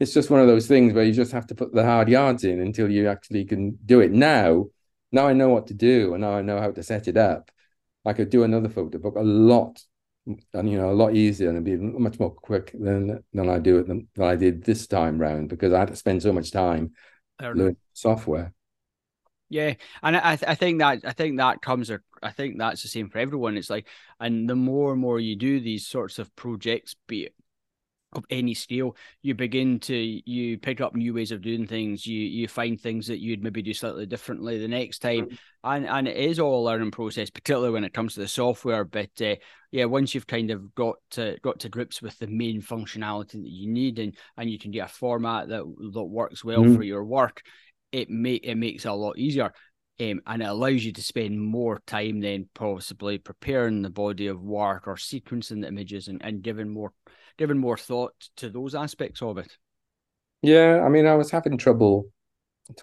It's 0.00 0.14
just 0.14 0.30
one 0.30 0.40
of 0.40 0.46
those 0.46 0.68
things 0.68 0.92
where 0.92 1.02
you 1.02 1.12
just 1.12 1.32
have 1.32 1.48
to 1.48 1.56
put 1.56 1.74
the 1.74 1.82
hard 1.82 2.08
yards 2.08 2.44
in 2.44 2.60
until 2.60 2.88
you 2.88 3.08
actually 3.08 3.44
can 3.44 3.76
do 3.84 3.98
it. 3.98 4.12
Now, 4.12 4.66
now 5.10 5.26
I 5.26 5.32
know 5.32 5.48
what 5.48 5.66
to 5.66 5.74
do, 5.74 6.14
and 6.14 6.20
now 6.20 6.34
I 6.34 6.42
know 6.42 6.60
how 6.60 6.70
to 6.70 6.84
set 6.84 7.08
it 7.08 7.16
up. 7.16 7.50
I 8.04 8.12
could 8.12 8.30
do 8.30 8.44
another 8.44 8.68
photo 8.68 8.98
book 8.98 9.16
a 9.16 9.22
lot, 9.22 9.82
and 10.26 10.70
you 10.70 10.78
know, 10.78 10.90
a 10.90 10.92
lot 10.92 11.16
easier 11.16 11.50
and 11.50 11.64
be 11.64 11.76
much 11.76 12.20
more 12.20 12.30
quick 12.30 12.70
than 12.78 13.24
than 13.32 13.48
I 13.48 13.58
do 13.58 13.78
it 13.78 13.88
than, 13.88 14.06
than 14.14 14.24
I 14.24 14.36
did 14.36 14.62
this 14.62 14.86
time 14.86 15.18
round 15.18 15.48
because 15.48 15.72
I 15.72 15.80
had 15.80 15.88
to 15.88 15.96
spend 15.96 16.22
so 16.22 16.32
much 16.32 16.52
time 16.52 16.92
learning 17.40 17.76
software. 17.92 18.52
Yeah, 19.48 19.74
and 20.02 20.16
I 20.16 20.38
I 20.46 20.54
think 20.54 20.78
that 20.78 21.00
I 21.04 21.12
think 21.12 21.38
that 21.38 21.60
comes 21.60 21.90
I 22.22 22.30
think 22.30 22.58
that's 22.58 22.82
the 22.82 22.88
same 22.88 23.08
for 23.10 23.18
everyone. 23.18 23.56
It's 23.56 23.70
like, 23.70 23.88
and 24.20 24.48
the 24.48 24.56
more 24.56 24.92
and 24.92 25.00
more 25.00 25.18
you 25.18 25.34
do 25.34 25.58
these 25.58 25.88
sorts 25.88 26.20
of 26.20 26.34
projects, 26.36 26.94
be 27.08 27.24
it 27.24 27.34
of 28.12 28.24
any 28.30 28.54
scale, 28.54 28.96
you 29.22 29.34
begin 29.34 29.78
to 29.80 29.94
you 29.94 30.58
pick 30.58 30.80
up 30.80 30.94
new 30.94 31.12
ways 31.12 31.30
of 31.30 31.42
doing 31.42 31.66
things. 31.66 32.06
You 32.06 32.20
you 32.20 32.48
find 32.48 32.80
things 32.80 33.06
that 33.08 33.18
you'd 33.18 33.42
maybe 33.42 33.62
do 33.62 33.74
slightly 33.74 34.06
differently 34.06 34.58
the 34.58 34.68
next 34.68 35.00
time, 35.00 35.26
mm. 35.26 35.38
and 35.64 35.86
and 35.86 36.08
it 36.08 36.16
is 36.16 36.38
all 36.38 36.62
a 36.62 36.66
learning 36.66 36.90
process, 36.90 37.30
particularly 37.30 37.72
when 37.72 37.84
it 37.84 37.92
comes 37.92 38.14
to 38.14 38.20
the 38.20 38.28
software. 38.28 38.84
But 38.84 39.10
uh, 39.20 39.36
yeah, 39.70 39.84
once 39.84 40.14
you've 40.14 40.26
kind 40.26 40.50
of 40.50 40.74
got 40.74 40.96
to 41.12 41.36
got 41.42 41.60
to 41.60 41.68
grips 41.68 42.00
with 42.00 42.18
the 42.18 42.26
main 42.26 42.62
functionality 42.62 43.32
that 43.32 43.50
you 43.50 43.70
need, 43.70 43.98
and 43.98 44.16
and 44.36 44.50
you 44.50 44.58
can 44.58 44.70
get 44.70 44.86
a 44.86 44.92
format 44.92 45.48
that 45.48 45.64
that 45.92 46.04
works 46.04 46.42
well 46.42 46.64
mm. 46.64 46.76
for 46.76 46.82
your 46.82 47.04
work, 47.04 47.42
it 47.92 48.08
make 48.08 48.44
it 48.44 48.56
makes 48.56 48.84
it 48.84 48.88
a 48.88 48.94
lot 48.94 49.18
easier. 49.18 49.52
Um, 50.00 50.20
and 50.28 50.42
it 50.42 50.48
allows 50.48 50.84
you 50.84 50.92
to 50.92 51.02
spend 51.02 51.40
more 51.40 51.82
time 51.84 52.20
then 52.20 52.48
possibly 52.54 53.18
preparing 53.18 53.82
the 53.82 53.90
body 53.90 54.28
of 54.28 54.40
work 54.40 54.86
or 54.86 54.94
sequencing 54.94 55.62
the 55.62 55.66
images 55.66 56.06
and, 56.06 56.24
and 56.24 56.40
giving 56.40 56.68
more 56.68 56.92
given 57.38 57.56
more 57.56 57.78
thought 57.78 58.12
to 58.36 58.50
those 58.50 58.74
aspects 58.74 59.22
of 59.22 59.38
it? 59.38 59.56
Yeah, 60.42 60.82
I 60.84 60.88
mean, 60.88 61.06
I 61.06 61.14
was 61.14 61.30
having 61.30 61.56
trouble. 61.56 62.10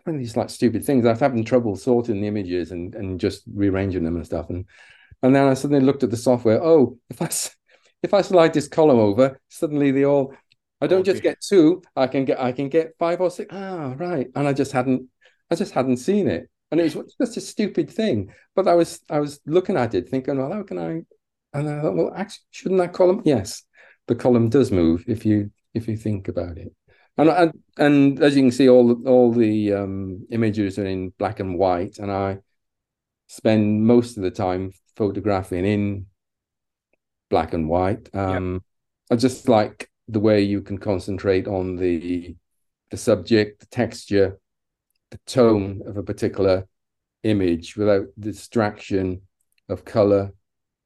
doing 0.05 0.17
these 0.17 0.35
like 0.35 0.49
stupid 0.49 0.83
things. 0.83 1.05
I 1.05 1.11
was 1.11 1.19
having 1.19 1.45
trouble 1.45 1.75
sorting 1.75 2.21
the 2.21 2.27
images 2.27 2.71
and 2.71 2.95
and 2.95 3.19
just 3.19 3.43
rearranging 3.53 4.03
them 4.03 4.15
and 4.15 4.25
stuff. 4.25 4.49
And 4.49 4.65
and 5.21 5.35
then 5.35 5.47
I 5.47 5.53
suddenly 5.53 5.85
looked 5.85 6.03
at 6.03 6.11
the 6.11 6.17
software. 6.17 6.61
Oh, 6.63 6.97
if 7.09 7.21
I 7.21 7.29
if 8.01 8.13
I 8.13 8.21
slide 8.21 8.53
this 8.53 8.67
column 8.67 8.99
over, 8.99 9.39
suddenly 9.49 9.91
they 9.91 10.05
all. 10.05 10.33
I 10.81 10.87
don't 10.87 11.01
okay. 11.01 11.11
just 11.11 11.23
get 11.23 11.41
two. 11.41 11.81
I 11.95 12.07
can 12.07 12.25
get 12.25 12.39
I 12.39 12.51
can 12.51 12.69
get 12.69 12.93
five 12.99 13.21
or 13.21 13.29
six. 13.29 13.53
Ah, 13.53 13.93
right. 13.97 14.27
And 14.35 14.47
I 14.47 14.53
just 14.53 14.71
hadn't 14.71 15.09
I 15.51 15.55
just 15.55 15.73
hadn't 15.73 15.97
seen 15.97 16.27
it. 16.27 16.49
And 16.71 16.81
it 16.81 16.95
was 16.95 17.15
just 17.21 17.37
a 17.37 17.41
stupid 17.41 17.89
thing. 17.89 18.33
But 18.55 18.67
I 18.67 18.75
was 18.75 18.99
I 19.09 19.19
was 19.19 19.39
looking 19.45 19.77
at 19.77 19.93
it, 19.93 20.09
thinking, 20.09 20.37
well, 20.37 20.51
how 20.51 20.63
can 20.63 20.79
I? 20.79 21.01
And 21.57 21.69
I 21.69 21.81
thought, 21.81 21.95
well, 21.95 22.13
actually, 22.13 22.43
shouldn't 22.51 22.81
that 22.81 22.93
column? 22.93 23.21
Yes 23.23 23.63
the 24.07 24.15
column 24.15 24.49
does 24.49 24.71
move 24.71 25.05
if 25.07 25.25
you 25.25 25.51
if 25.73 25.87
you 25.87 25.97
think 25.97 26.27
about 26.27 26.57
it. 26.57 26.73
And 27.17 27.29
and, 27.29 27.63
and 27.77 28.23
as 28.23 28.35
you 28.35 28.43
can 28.43 28.51
see, 28.51 28.69
all 28.69 29.07
all 29.07 29.31
the 29.31 29.73
um, 29.73 30.25
images 30.31 30.77
are 30.77 30.85
in 30.85 31.13
black 31.17 31.39
and 31.39 31.57
white, 31.57 31.97
and 31.99 32.11
I 32.11 32.39
spend 33.27 33.85
most 33.85 34.17
of 34.17 34.23
the 34.23 34.31
time 34.31 34.71
photographing 34.95 35.65
in 35.65 36.05
black 37.29 37.53
and 37.53 37.67
white. 37.67 38.09
Um, 38.13 38.53
yep. 38.53 38.61
I 39.11 39.15
just 39.15 39.47
like 39.47 39.89
the 40.07 40.19
way 40.19 40.41
you 40.41 40.61
can 40.61 40.77
concentrate 40.77 41.47
on 41.47 41.75
the 41.75 42.35
the 42.91 42.97
subject, 42.97 43.61
the 43.61 43.65
texture, 43.67 44.39
the 45.11 45.19
tone 45.25 45.81
of 45.85 45.97
a 45.97 46.03
particular 46.03 46.67
image 47.23 47.75
without 47.75 48.05
the 48.17 48.31
distraction 48.31 49.21
of 49.69 49.83
color 49.83 50.31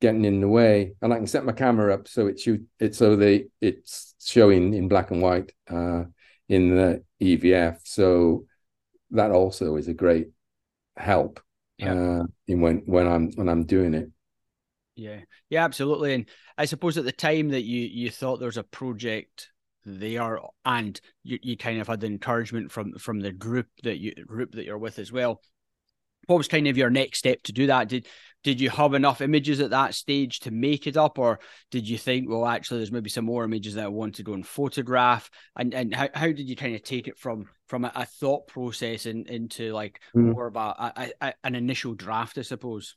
getting 0.02 0.26
in 0.26 0.42
the 0.42 0.48
way 0.48 0.94
and 1.02 1.14
i 1.14 1.18
can 1.18 1.28
set 1.28 1.46
my 1.46 1.52
camera 1.52 1.94
up 1.94 2.08
so 2.08 2.28
it 2.28 2.40
shoot 2.40 2.66
it 2.80 2.96
so 2.96 3.16
they 3.16 3.46
it's 3.62 4.16
showing 4.24 4.74
in 4.74 4.88
black 4.88 5.12
and 5.12 5.22
white 5.22 5.52
uh, 5.70 6.04
in 6.48 6.76
the 6.76 7.04
evf 7.22 7.78
so 7.84 8.46
that 9.12 9.32
also 9.32 9.76
is 9.76 9.88
a 9.88 9.94
great 9.94 10.30
help 10.98 11.42
yeah. 11.80 11.94
uh, 11.94 12.24
in 12.48 12.62
when 12.62 12.78
when 12.86 13.08
i'm 13.08 13.32
when 13.32 13.50
i'm 13.50 13.64
doing 13.64 13.94
it. 13.94 14.10
Yeah. 14.96 15.22
Yeah 15.50 15.64
absolutely. 15.64 16.14
And 16.14 16.26
i 16.58 16.66
suppose 16.66 16.98
at 16.98 17.06
the 17.06 17.12
time 17.12 17.50
that 17.50 17.64
you 17.64 17.82
you 17.82 18.10
thought 18.10 18.40
there 18.40 18.48
was 18.48 18.58
a 18.58 18.64
project 18.64 19.50
there 19.86 20.40
and 20.66 21.00
you, 21.24 21.40
you 21.42 21.58
kind 21.58 21.80
of 21.80 21.88
had 21.88 22.02
the 22.02 22.08
encouragement 22.08 22.72
from 22.72 22.94
from 22.94 23.22
the 23.22 23.32
group 23.32 23.68
that 23.84 23.98
you 23.98 24.14
group 24.14 24.52
that 24.52 24.66
you're 24.66 24.78
with 24.78 25.00
as 25.00 25.12
well 25.12 25.42
what 26.30 26.38
was 26.38 26.48
kind 26.48 26.68
of 26.68 26.78
your 26.78 26.92
next 26.92 27.18
step 27.18 27.42
to 27.44 27.52
do 27.52 27.68
that? 27.68 27.90
Did 27.90 28.08
did 28.44 28.62
you 28.62 28.70
have 28.70 28.94
enough 28.94 29.20
images 29.20 29.60
at 29.60 29.72
that 29.72 29.96
stage 29.96 30.42
to 30.42 30.52
make 30.52 30.88
it 30.88 30.96
up, 30.96 31.20
or 31.20 31.40
did 31.72 31.90
you 31.90 31.98
think, 31.98 32.30
well, 32.30 32.46
actually, 32.46 32.78
there's 32.78 32.92
maybe 32.92 33.10
some 33.10 33.26
more 33.26 33.44
images 33.44 33.74
that 33.74 33.86
I 33.86 33.90
want 33.90 34.16
to 34.16 34.24
go 34.24 34.34
and 34.34 34.48
photograph? 34.48 35.30
And 35.58 35.74
and 35.74 35.94
how, 35.94 36.08
how 36.14 36.28
did 36.28 36.48
you 36.48 36.56
kind 36.56 36.76
of 36.76 36.84
take 36.84 37.08
it 37.08 37.18
from 37.18 37.48
from 37.68 37.84
a, 37.84 37.92
a 37.96 38.06
thought 38.06 38.48
process 38.48 39.08
and 39.08 39.28
in, 39.28 39.36
into 39.36 39.74
like 39.74 40.00
mm. 40.16 40.34
more 40.34 40.48
of 40.48 40.56
a, 40.56 40.60
a, 40.60 41.12
a, 41.20 41.34
an 41.44 41.56
initial 41.56 41.96
draft, 41.96 42.38
I 42.38 42.44
suppose? 42.44 42.96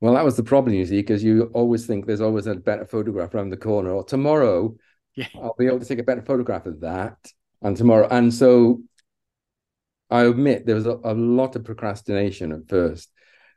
Well, 0.00 0.14
that 0.14 0.24
was 0.24 0.36
the 0.36 0.44
problem, 0.44 0.74
you 0.74 0.84
see, 0.84 1.00
because 1.00 1.24
you 1.24 1.50
always 1.54 1.86
think 1.86 2.04
there's 2.04 2.20
always 2.20 2.46
a 2.46 2.54
better 2.54 2.84
photograph 2.84 3.34
around 3.34 3.48
the 3.48 3.56
corner, 3.56 3.90
or 3.92 4.04
tomorrow 4.04 4.76
yeah. 5.14 5.28
I'll 5.34 5.56
be 5.58 5.66
able 5.66 5.80
to 5.80 5.86
take 5.86 5.98
a 5.98 6.04
better 6.04 6.22
photograph 6.22 6.66
of 6.66 6.80
that, 6.80 7.16
and 7.62 7.74
tomorrow, 7.74 8.06
and 8.10 8.32
so 8.32 8.82
I 10.10 10.22
admit 10.22 10.66
there 10.66 10.74
was 10.74 10.86
a, 10.86 10.98
a 11.04 11.14
lot 11.14 11.56
of 11.56 11.64
procrastination 11.64 12.52
at 12.52 12.68
first 12.68 13.10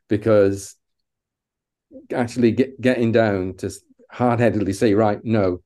because 0.08 0.76
actually 2.14 2.52
get, 2.52 2.80
getting 2.82 3.12
down 3.12 3.56
to 3.58 3.72
hard-headedly 4.12 4.74
say, 4.74 4.94
right, 4.94 5.24
no, 5.24 5.62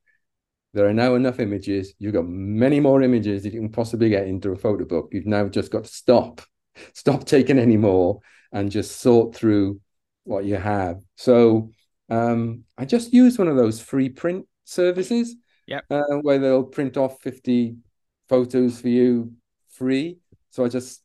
there 0.74 0.88
are 0.88 0.94
now 0.94 1.16
enough 1.16 1.40
images. 1.40 1.94
You've 2.00 2.14
got 2.14 2.28
many 2.28 2.80
more 2.80 3.02
images 3.02 3.44
that 3.44 3.54
you 3.54 3.60
can 3.60 3.72
possibly 3.72 4.10
get 4.10 4.28
into 4.28 4.52
a 4.52 4.58
photo 4.58 4.86
book. 4.86 5.10
You've 5.12 5.26
now 5.26 5.48
just 5.48 5.72
got 5.72 5.86
to 5.86 5.92
stop, 5.92 6.42
stop 6.94 7.26
taking 7.26 7.60
any 7.60 7.78
more 7.78 8.20
and 8.52 8.72
just 8.72 9.00
sort 9.00 9.36
through 9.36 9.80
what 10.24 10.46
you 10.46 10.56
have. 10.56 11.02
So 11.16 11.72
um, 12.10 12.64
I 12.78 12.86
just 12.86 13.14
used 13.14 13.40
one 13.40 13.48
of 13.48 13.58
those 13.58 13.82
free 13.82 14.10
print 14.10 14.46
services 14.66 15.36
yep. 15.68 15.86
Uh, 15.90 16.18
where 16.22 16.40
they'll 16.40 16.64
print 16.64 16.98
off 16.98 17.22
50 17.22 17.78
photos 18.30 18.82
for 18.82 18.90
you 18.90 19.34
free. 19.70 20.18
So 20.54 20.64
I 20.64 20.68
just 20.68 21.02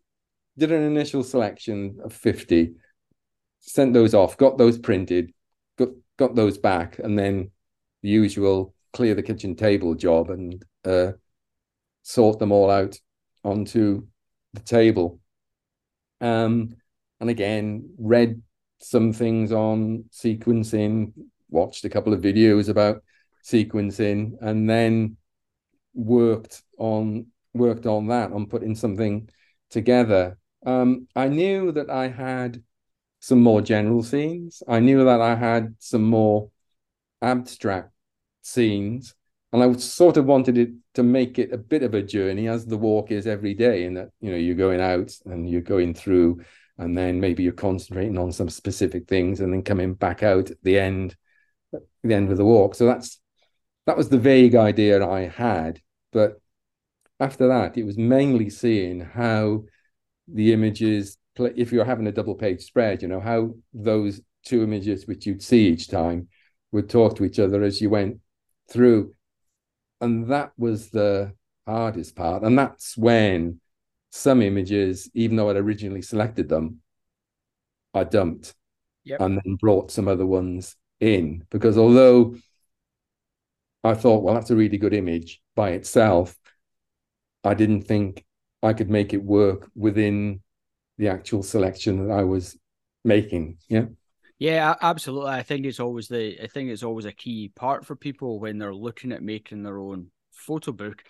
did 0.59 0.73
an 0.73 0.83
initial 0.83 1.25
selection 1.25 2.01
of 2.05 2.13
50, 2.13 2.75
sent 3.61 3.95
those 3.95 4.13
off, 4.13 4.37
got 4.37 4.59
those 4.59 4.79
printed, 4.79 5.33
got, 5.79 5.89
got 6.19 6.35
those 6.35 6.59
back, 6.59 6.99
and 6.99 7.19
then 7.19 7.51
the 8.03 8.11
usual 8.11 8.75
clear 8.93 9.15
the 9.15 9.23
kitchen 9.23 9.57
table 9.57 9.95
job 9.95 10.29
and 10.29 10.63
uh, 10.85 11.13
sort 12.03 12.39
them 12.39 12.53
all 12.53 12.71
out 12.71 12.99
onto 13.43 14.07
the 14.53 14.61
table. 14.61 15.19
Um, 16.21 16.77
and 17.19 17.31
again, 17.31 17.89
read 17.99 18.43
some 18.83 19.15
things 19.15 19.51
on 19.51 20.05
sequencing, 20.13 21.15
watched 21.49 21.87
a 21.87 21.89
couple 21.89 22.13
of 22.13 22.21
videos 22.21 22.69
about 22.69 23.03
sequencing, 23.43 24.33
and 24.43 24.69
then 24.69 25.17
worked 25.95 26.63
on 26.77 27.29
worked 27.55 27.87
on 27.87 28.09
that 28.09 28.31
on 28.31 28.47
putting 28.47 28.75
something 28.75 29.27
together, 29.71 30.39
um, 30.67 31.07
I 31.15 31.29
knew 31.29 31.73
that 31.73 31.91
I 31.91 32.09
had 32.09 32.63
some 33.21 33.43
more 33.43 33.61
general 33.61 34.03
scenes. 34.03 34.63
I 34.69 34.81
knew 34.81 35.05
that 35.05 35.21
I 35.21 35.35
had 35.35 35.75
some 35.79 36.05
more 36.05 36.51
abstract 37.21 37.93
scenes. 38.43 39.15
And 39.53 39.63
I 39.63 39.73
sort 39.73 40.19
of 40.19 40.27
wanted 40.27 40.59
it 40.59 40.71
to 40.95 41.03
make 41.03 41.39
it 41.39 41.53
a 41.53 41.59
bit 41.59 41.83
of 41.83 41.95
a 41.95 42.03
journey 42.03 42.49
as 42.49 42.67
the 42.67 42.77
walk 42.77 43.11
is 43.11 43.27
every 43.27 43.55
day, 43.55 43.85
in 43.85 43.95
that 43.95 44.11
you 44.21 44.31
know 44.31 44.37
you're 44.37 44.55
going 44.55 44.81
out 44.81 45.11
and 45.25 45.49
you're 45.49 45.63
going 45.63 45.95
through, 45.95 46.43
and 46.77 46.97
then 46.97 47.19
maybe 47.19 47.45
you're 47.45 47.53
concentrating 47.55 48.19
on 48.19 48.31
some 48.31 48.51
specific 48.51 49.09
things, 49.09 49.41
and 49.41 49.51
then 49.51 49.63
coming 49.63 49.95
back 49.95 50.23
out 50.23 50.51
at 50.51 50.63
the 50.63 50.79
end, 50.79 51.17
at 51.73 51.81
the 52.03 52.13
end 52.13 52.31
of 52.31 52.37
the 52.37 52.45
walk. 52.45 52.75
So 52.75 52.85
that's 52.85 53.19
that 53.87 53.97
was 53.97 54.11
the 54.11 54.19
vague 54.19 54.55
idea 54.55 55.07
I 55.07 55.29
had, 55.29 55.81
but 56.13 56.43
after 57.21 57.49
that, 57.49 57.77
it 57.77 57.85
was 57.85 57.99
mainly 57.99 58.51
seeing 58.51 59.01
how 59.01 59.65
the 60.27 60.53
images, 60.53 61.19
if 61.37 61.73
you're 61.73 61.85
having 61.85 62.07
a 62.07 62.13
double 62.13 62.35
page 62.35 62.63
spread, 62.63 63.03
you 63.03 63.09
know, 63.09 63.21
how 63.21 63.55
those 63.73 64.21
two 64.45 64.63
images 64.63 65.07
which 65.07 65.27
you'd 65.27 65.43
see 65.43 65.69
each 65.69 65.89
time 65.89 66.29
would 66.73 66.89
talk 66.89 67.17
to 67.17 67.25
each 67.25 67.39
other 67.39 67.63
as 67.63 67.81
you 67.81 67.91
went 67.91 68.19
through. 68.71 69.15
And 70.01 70.31
that 70.31 70.53
was 70.57 70.91
the 70.91 71.33
hardest 71.67 72.15
part. 72.15 72.43
And 72.45 72.59
that's 72.59 72.97
when 72.97 73.61
some 74.11 74.43
images, 74.43 75.11
even 75.15 75.37
though 75.37 75.51
I'd 75.51 75.57
originally 75.57 76.03
selected 76.03 76.49
them, 76.49 76.81
I 77.95 78.05
dumped 78.05 78.55
yep. 79.05 79.21
and 79.21 79.41
then 79.43 79.57
brought 79.57 79.91
some 79.91 80.09
other 80.09 80.27
ones 80.27 80.77
in. 81.01 81.45
Because 81.51 81.77
although 81.77 82.37
I 83.83 83.95
thought, 83.95 84.23
well, 84.23 84.35
that's 84.35 84.51
a 84.51 84.57
really 84.57 84.79
good 84.79 84.95
image 84.95 85.41
by 85.57 85.71
itself, 85.71 86.37
I 87.45 87.55
didn't 87.55 87.83
think 87.83 88.25
I 88.63 88.73
could 88.73 88.91
make 88.91 89.15
it 89.15 89.23
work 89.23 89.71
within 89.75 90.41
the 90.99 91.09
actual 91.09 91.43
selection 91.43 92.09
that 92.09 92.15
I 92.15 92.25
was 92.25 92.57
making. 93.05 93.59
Yeah. 93.69 93.87
Yeah, 94.39 94.75
absolutely. 94.81 95.31
I 95.31 95.43
think 95.43 95.67
it's 95.67 95.81
always 95.81 96.09
the 96.09 96.41
I 96.43 96.47
think 96.47 96.71
it's 96.71 96.85
always 96.85 97.07
a 97.07 97.13
key 97.13 97.51
part 97.55 97.85
for 97.85 97.97
people 97.97 98.39
when 98.39 98.59
they're 98.59 98.75
looking 98.75 99.13
at 99.13 99.23
making 99.23 99.63
their 99.63 99.79
own 99.79 100.11
photo 100.33 100.73
book. 100.73 101.03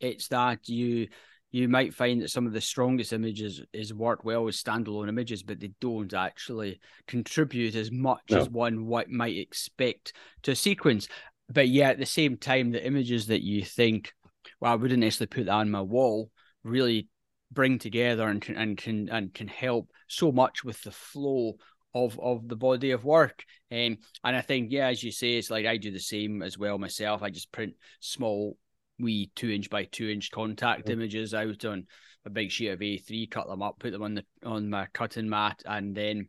It's 0.00 0.28
that 0.28 0.68
you 0.68 1.08
you 1.50 1.68
might 1.68 1.94
find 1.94 2.22
that 2.22 2.30
some 2.30 2.46
of 2.46 2.52
the 2.52 2.60
strongest 2.60 3.12
images 3.12 3.62
is 3.72 3.94
work 3.94 4.24
well 4.24 4.46
as 4.46 4.62
standalone 4.62 5.08
images, 5.08 5.42
but 5.42 5.58
they 5.58 5.72
don't 5.80 6.12
actually 6.12 6.78
contribute 7.06 7.74
as 7.74 7.90
much 7.90 8.22
no. 8.30 8.38
as 8.38 8.50
one 8.50 8.86
might 9.08 9.36
expect 9.36 10.12
to 10.42 10.52
a 10.52 10.56
sequence. 10.56 11.08
But 11.48 11.68
yeah, 11.68 11.88
at 11.88 11.98
the 11.98 12.06
same 12.06 12.36
time, 12.36 12.70
the 12.70 12.86
images 12.86 13.28
that 13.28 13.42
you 13.42 13.64
think 13.64 14.12
well, 14.60 14.72
I 14.72 14.76
wouldn't 14.76 15.00
necessarily 15.00 15.28
put 15.28 15.46
that 15.46 15.52
on 15.52 15.70
my 15.70 15.82
wall, 15.82 16.30
really 16.64 17.08
bring 17.50 17.78
together 17.78 18.26
and 18.28 18.42
can 18.42 18.56
and 18.56 18.76
can 18.76 19.08
and 19.08 19.32
can 19.32 19.48
help 19.48 19.90
so 20.08 20.30
much 20.30 20.64
with 20.64 20.82
the 20.82 20.90
flow 20.90 21.56
of 21.94 22.18
of 22.20 22.48
the 22.48 22.56
body 22.56 22.90
of 22.90 23.04
work. 23.04 23.44
Um, 23.70 23.98
and 24.24 24.36
I 24.36 24.40
think, 24.40 24.70
yeah, 24.70 24.88
as 24.88 25.02
you 25.02 25.12
say, 25.12 25.34
it's 25.34 25.50
like 25.50 25.66
I 25.66 25.76
do 25.76 25.90
the 25.90 26.00
same 26.00 26.42
as 26.42 26.58
well 26.58 26.78
myself. 26.78 27.22
I 27.22 27.30
just 27.30 27.52
print 27.52 27.74
small, 28.00 28.56
wee 28.98 29.30
two 29.34 29.50
inch 29.50 29.70
by 29.70 29.84
two 29.84 30.08
inch 30.08 30.30
contact 30.30 30.82
mm-hmm. 30.82 30.92
images 30.92 31.34
out 31.34 31.64
on 31.64 31.86
a 32.24 32.30
big 32.30 32.50
sheet 32.50 32.68
of 32.68 32.80
A3, 32.80 33.30
cut 33.30 33.48
them 33.48 33.62
up, 33.62 33.78
put 33.78 33.92
them 33.92 34.02
on 34.02 34.14
the 34.14 34.24
on 34.44 34.70
my 34.70 34.86
cutting 34.92 35.28
mat, 35.28 35.62
and 35.64 35.94
then 35.94 36.28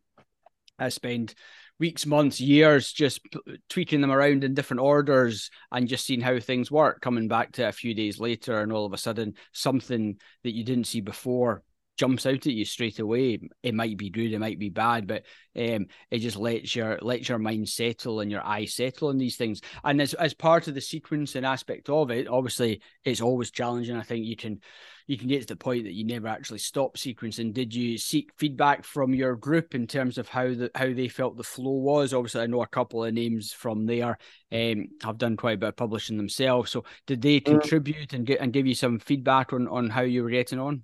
I 0.77 0.89
spend 0.89 1.36
weeks, 1.79 2.05
months, 2.05 2.41
years 2.41 2.91
just 2.91 3.21
tweaking 3.69 4.01
them 4.01 4.12
around 4.12 4.43
in 4.43 4.53
different 4.53 4.81
orders 4.81 5.50
and 5.71 5.88
just 5.88 6.05
seeing 6.05 6.21
how 6.21 6.39
things 6.39 6.69
work. 6.69 7.01
Coming 7.01 7.27
back 7.27 7.53
to 7.53 7.67
a 7.67 7.71
few 7.71 7.93
days 7.93 8.19
later, 8.19 8.59
and 8.59 8.71
all 8.71 8.86
of 8.86 8.93
a 8.93 8.98
sudden 8.98 9.36
something 9.53 10.17
that 10.43 10.53
you 10.53 10.63
didn't 10.63 10.88
see 10.88 11.01
before 11.01 11.63
jumps 12.00 12.25
out 12.25 12.34
at 12.34 12.46
you 12.46 12.63
straight 12.63 13.00
away. 13.00 13.38
It 13.62 13.75
might 13.75 13.98
be 13.98 14.10
good, 14.10 14.32
it 14.32 14.39
might 14.39 14.58
be 14.58 14.70
bad, 14.70 15.06
but 15.06 15.24
um, 15.58 15.88
it 16.10 16.20
just 16.20 16.38
lets 16.38 16.74
your 16.74 16.98
lets 17.01 17.27
your 17.27 17.39
mind 17.39 17.68
settle 17.68 18.22
and 18.22 18.32
your 18.32 18.46
eyes 18.46 18.74
settle 18.74 19.10
on 19.10 19.18
these 19.18 19.36
things. 19.36 19.60
And 19.84 20.01
as 20.01 20.13
as 20.13 20.34
part 20.34 20.70
of 20.70 20.75
the 20.75 20.79
sequencing 20.79 21.44
aspect 21.44 21.89
of 21.89 22.10
it, 22.10 22.29
obviously 22.29 22.82
it's 23.03 23.20
always 23.20 23.51
challenging. 23.51 23.98
I 23.98 24.03
think 24.03 24.25
you 24.25 24.38
can 24.38 24.62
you 25.08 25.18
can 25.18 25.27
get 25.27 25.41
to 25.41 25.48
the 25.48 25.56
point 25.58 25.84
that 25.84 25.94
you 25.94 26.06
never 26.06 26.29
actually 26.29 26.60
stop 26.60 26.96
sequencing. 26.96 27.53
Did 27.53 27.75
you 27.75 27.98
seek 27.98 28.29
feedback 28.38 28.86
from 28.86 29.13
your 29.13 29.36
group 29.36 29.75
in 29.75 29.86
terms 29.86 30.18
of 30.18 30.29
how 30.29 30.48
the 30.48 30.72
how 30.75 30.94
they 30.94 31.10
felt 31.10 31.36
the 31.36 31.44
flow 31.44 31.79
was? 31.79 32.13
Obviously, 32.13 32.44
I 32.44 32.48
know 32.48 32.62
a 32.62 32.68
couple 32.68 33.03
of 33.03 33.13
names 33.13 33.51
from 33.51 33.86
there 33.86 34.18
um, 34.53 34.88
have 35.03 35.18
done 35.18 35.36
quite 35.36 35.56
a 35.56 35.58
bit 35.58 35.70
of 35.70 35.75
publishing 35.75 36.15
themselves. 36.15 36.72
So 36.72 36.86
did 37.08 37.22
they 37.22 37.41
mm. 37.41 37.46
contribute 37.46 38.13
and 38.13 38.25
get 38.25 38.39
and 38.39 38.53
give 38.53 38.68
you 38.68 38.75
some 38.75 39.00
feedback 39.00 39.51
on 39.51 39.68
on 39.68 39.89
how 39.89 40.03
you 40.03 40.24
were 40.24 40.29
getting 40.29 40.60
on? 40.60 40.84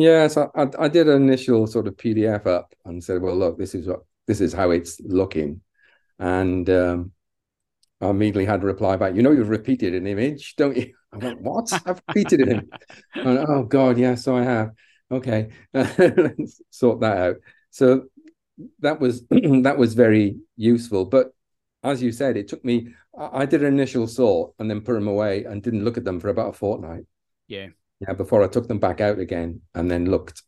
Yeah, 0.00 0.28
so 0.28 0.50
I, 0.54 0.66
I 0.78 0.88
did 0.88 1.08
an 1.08 1.22
initial 1.22 1.66
sort 1.66 1.86
of 1.86 1.94
PDF 1.94 2.46
up 2.46 2.74
and 2.86 3.04
said, 3.04 3.20
well, 3.20 3.36
look, 3.36 3.58
this 3.58 3.74
is 3.74 3.86
what 3.86 4.00
this 4.26 4.40
is 4.40 4.50
how 4.54 4.70
it's 4.70 4.98
looking, 5.00 5.60
and 6.18 6.68
um, 6.70 7.12
I 8.00 8.08
immediately 8.08 8.46
had 8.46 8.62
a 8.62 8.66
reply 8.66 8.96
back. 8.96 9.14
You 9.14 9.20
know, 9.20 9.30
you've 9.30 9.50
repeated 9.50 9.94
an 9.94 10.06
image, 10.06 10.56
don't 10.56 10.74
you? 10.74 10.94
I 11.12 11.18
went, 11.18 11.42
what? 11.42 11.70
I've 11.84 12.00
repeated 12.08 12.40
it. 12.40 12.48
Went, 12.48 12.70
oh 13.48 13.64
God, 13.64 13.98
yeah, 13.98 14.14
so 14.14 14.38
I 14.38 14.44
have. 14.44 14.70
Okay, 15.12 15.50
let's 15.74 16.62
sort 16.70 17.00
that 17.00 17.16
out. 17.18 17.36
So 17.68 18.04
that 18.78 19.00
was 19.00 19.26
that 19.30 19.76
was 19.76 19.92
very 19.92 20.38
useful. 20.56 21.04
But 21.04 21.34
as 21.84 22.02
you 22.02 22.10
said, 22.12 22.38
it 22.38 22.48
took 22.48 22.64
me. 22.64 22.94
I 23.18 23.44
did 23.44 23.60
an 23.62 23.74
initial 23.74 24.06
sort 24.06 24.54
and 24.58 24.70
then 24.70 24.80
put 24.80 24.94
them 24.94 25.08
away 25.08 25.44
and 25.44 25.62
didn't 25.62 25.84
look 25.84 25.98
at 25.98 26.04
them 26.04 26.20
for 26.20 26.30
about 26.30 26.50
a 26.50 26.52
fortnight. 26.54 27.04
Yeah 27.48 27.66
yeah, 28.00 28.14
before 28.14 28.42
I 28.42 28.48
took 28.48 28.66
them 28.68 28.78
back 28.78 29.00
out 29.00 29.18
again 29.18 29.60
and 29.74 29.90
then 29.90 30.10
looked 30.10 30.42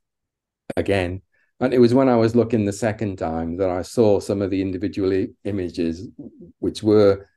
again. 0.77 1.23
And 1.61 1.73
it 1.73 1.79
was 1.79 1.95
when 1.95 2.09
I 2.09 2.17
was 2.17 2.35
looking 2.35 2.65
the 2.65 2.73
second 2.73 3.19
time 3.19 3.57
that 3.59 3.71
I 3.71 3.83
saw 3.83 4.21
some 4.21 4.43
of 4.43 4.51
the 4.51 4.63
individual 4.63 5.27
images, 5.45 6.09
which 6.59 6.83
were, 6.83 7.29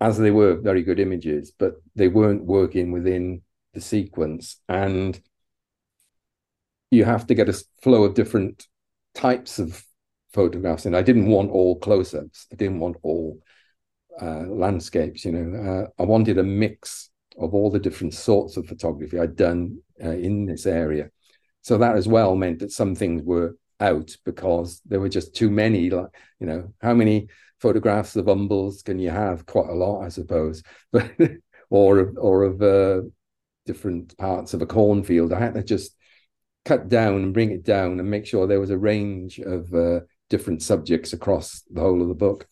as 0.00 0.18
they 0.18 0.30
were, 0.30 0.56
very 0.56 0.82
good 0.82 1.00
images, 1.00 1.52
but 1.56 1.74
they 1.94 2.08
weren't 2.08 2.44
working 2.44 2.92
within 2.92 3.42
the 3.72 3.80
sequence. 3.80 4.60
And 4.68 5.18
you 6.90 7.04
have 7.04 7.26
to 7.28 7.34
get 7.34 7.48
a 7.48 7.64
flow 7.82 8.04
of 8.04 8.14
different 8.14 8.66
types 9.14 9.58
of 9.58 9.82
photographs. 10.32 10.84
And 10.84 10.96
I 10.96 11.02
didn't 11.02 11.26
want 11.26 11.50
all 11.50 11.78
close 11.78 12.14
ups, 12.14 12.46
I 12.52 12.56
didn't 12.56 12.80
want 12.80 12.96
all 13.02 13.40
uh, 14.20 14.44
landscapes, 14.48 15.24
you 15.24 15.32
know, 15.32 15.86
uh, 15.98 16.02
I 16.02 16.04
wanted 16.04 16.38
a 16.38 16.42
mix 16.42 17.10
of 17.38 17.54
all 17.54 17.70
the 17.70 17.78
different 17.78 18.14
sorts 18.14 18.56
of 18.56 18.66
photography 18.66 19.18
I'd 19.18 19.36
done 19.36 19.78
uh, 20.02 20.10
in 20.10 20.46
this 20.46 20.66
area. 20.66 21.10
So 21.62 21.78
that 21.78 21.96
as 21.96 22.08
well 22.08 22.34
meant 22.34 22.60
that 22.60 22.72
some 22.72 22.94
things 22.94 23.22
were 23.22 23.56
out 23.80 24.16
because 24.24 24.80
there 24.86 25.00
were 25.00 25.08
just 25.08 25.34
too 25.34 25.50
many. 25.50 25.90
Like, 25.90 26.08
you 26.40 26.46
know, 26.46 26.72
how 26.80 26.94
many 26.94 27.28
photographs 27.60 28.16
of 28.16 28.26
umbels 28.26 28.84
can 28.84 28.98
you 28.98 29.10
have? 29.10 29.46
Quite 29.46 29.68
a 29.68 29.74
lot, 29.74 30.04
I 30.04 30.08
suppose. 30.08 30.62
But 30.92 31.10
or 31.70 32.12
or 32.16 32.44
of 32.44 32.62
uh, 32.62 33.02
different 33.66 34.16
parts 34.16 34.54
of 34.54 34.62
a 34.62 34.66
cornfield. 34.66 35.32
I 35.32 35.38
had 35.38 35.54
to 35.54 35.62
just 35.62 35.94
cut 36.64 36.88
down 36.88 37.16
and 37.16 37.34
bring 37.34 37.50
it 37.50 37.64
down 37.64 38.00
and 38.00 38.10
make 38.10 38.26
sure 38.26 38.46
there 38.46 38.60
was 38.60 38.70
a 38.70 38.78
range 38.78 39.38
of 39.38 39.72
uh, 39.74 40.00
different 40.30 40.62
subjects 40.62 41.12
across 41.12 41.62
the 41.70 41.80
whole 41.80 42.02
of 42.02 42.08
the 42.08 42.14
book. 42.14 42.48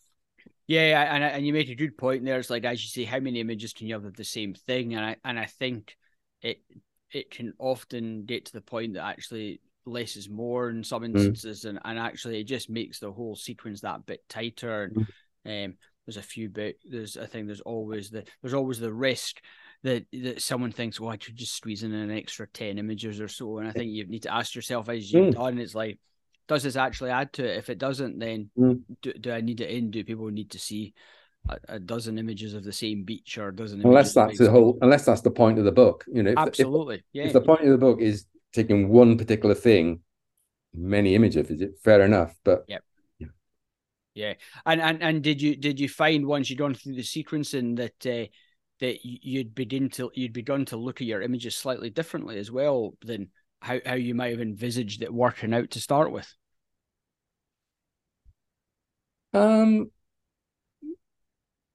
Yeah, 0.67 1.13
and 1.13 1.23
and 1.23 1.47
you 1.47 1.53
make 1.53 1.69
a 1.69 1.75
good 1.75 1.97
point 1.97 2.25
there. 2.25 2.37
It's 2.39 2.49
like 2.49 2.65
as 2.65 2.83
you 2.83 2.89
say, 2.89 3.09
how 3.09 3.19
many 3.19 3.39
images 3.39 3.73
can 3.73 3.87
you 3.87 3.93
have 3.93 4.05
of 4.05 4.15
the 4.15 4.25
same 4.25 4.53
thing? 4.53 4.95
And 4.95 5.05
I 5.05 5.15
and 5.23 5.39
I 5.39 5.45
think 5.45 5.95
it 6.41 6.61
it 7.11 7.31
can 7.31 7.53
often 7.57 8.25
get 8.25 8.45
to 8.45 8.53
the 8.53 8.61
point 8.61 8.93
that 8.93 9.05
actually 9.05 9.61
less 9.85 10.17
is 10.17 10.29
more 10.29 10.69
in 10.69 10.83
some 10.83 11.03
mm. 11.03 11.15
instances, 11.15 11.63
mm. 11.63 11.69
and, 11.69 11.79
and 11.85 11.97
actually 11.97 12.41
it 12.41 12.43
just 12.43 12.69
makes 12.69 12.99
the 12.99 13.11
whole 13.11 13.35
sequence 13.35 13.81
that 13.81 14.05
bit 14.05 14.27
tighter. 14.27 14.83
And 14.83 15.07
mm. 15.45 15.65
um, 15.65 15.73
there's 16.05 16.17
a 16.17 16.21
few 16.21 16.49
bit. 16.49 16.79
There's 16.83 17.17
I 17.17 17.27
think 17.27 17.47
there's 17.47 17.61
always 17.61 18.09
the 18.09 18.25
there's 18.41 18.53
always 18.53 18.79
the 18.79 18.93
risk 18.93 19.37
that 19.83 20.05
that 20.11 20.41
someone 20.41 20.73
thinks, 20.73 20.99
well, 20.99 21.11
I 21.11 21.17
could 21.17 21.37
just 21.37 21.55
squeeze 21.55 21.83
in 21.83 21.93
an 21.93 22.11
extra 22.11 22.45
ten 22.45 22.77
images 22.77 23.21
or 23.21 23.29
so. 23.29 23.59
And 23.59 23.69
I 23.69 23.71
think 23.71 23.91
you 23.91 24.05
need 24.05 24.23
to 24.23 24.33
ask 24.33 24.53
yourself 24.53 24.89
as 24.89 25.11
you've 25.11 25.33
mm. 25.33 25.37
done, 25.37 25.59
it's 25.59 25.75
like 25.75 25.97
does 26.47 26.63
this 26.63 26.75
actually 26.75 27.11
add 27.11 27.33
to 27.33 27.45
it? 27.45 27.57
If 27.57 27.69
it 27.69 27.77
doesn't, 27.77 28.19
then 28.19 28.49
mm. 28.57 28.81
do, 29.01 29.13
do 29.13 29.31
I 29.31 29.41
need 29.41 29.61
it 29.61 29.69
in? 29.69 29.91
Do 29.91 30.03
people 30.03 30.27
need 30.27 30.51
to 30.51 30.59
see 30.59 30.93
a, 31.49 31.57
a 31.67 31.79
dozen 31.79 32.17
images 32.17 32.53
of 32.53 32.63
the 32.63 32.71
same 32.71 33.03
beach 33.03 33.37
or 33.37 33.49
a 33.49 33.55
dozen? 33.55 33.81
Unless 33.85 34.13
that's 34.13 34.39
the 34.39 34.49
whole, 34.49 34.77
unless 34.81 35.05
that's 35.05 35.21
the 35.21 35.31
point 35.31 35.59
of 35.59 35.65
the 35.65 35.71
book, 35.71 36.05
you 36.07 36.23
know. 36.23 36.31
If, 36.31 36.37
Absolutely, 36.37 36.95
if, 36.95 37.03
yeah. 37.13 37.23
If 37.25 37.33
the 37.33 37.41
point 37.41 37.61
of 37.61 37.69
the 37.69 37.77
book 37.77 37.99
is 38.01 38.25
taking 38.53 38.89
one 38.89 39.17
particular 39.17 39.55
thing, 39.55 40.01
many 40.73 41.15
images, 41.15 41.49
is 41.49 41.61
it 41.61 41.79
fair 41.83 42.01
enough? 42.01 42.33
But 42.43 42.63
yep. 42.67 42.83
yeah, 43.19 43.27
yeah. 44.15 44.33
And 44.65 44.81
and 44.81 45.03
and 45.03 45.21
did 45.21 45.41
you 45.41 45.57
did 45.57 45.79
you 45.79 45.89
find 45.89 46.25
once 46.25 46.49
you'd 46.49 46.59
gone 46.59 46.75
through 46.75 46.95
the 46.95 47.01
sequencing 47.01 47.75
that 47.77 48.05
uh, 48.05 48.27
that 48.79 48.99
you'd 49.03 49.53
begin 49.53 49.89
to 49.89 50.11
you'd 50.13 50.33
begun 50.33 50.63
to 50.65 50.77
look 50.77 51.01
at 51.01 51.07
your 51.07 51.21
images 51.21 51.55
slightly 51.55 51.89
differently 51.89 52.37
as 52.37 52.51
well 52.51 52.93
than 53.03 53.29
how, 53.61 53.79
how 53.85 53.95
you 53.95 54.15
might 54.15 54.31
have 54.31 54.41
envisaged 54.41 55.01
it 55.01 55.13
working 55.13 55.53
out 55.53 55.71
to 55.71 55.79
start 55.79 56.11
with? 56.11 56.31
Um, 59.33 59.91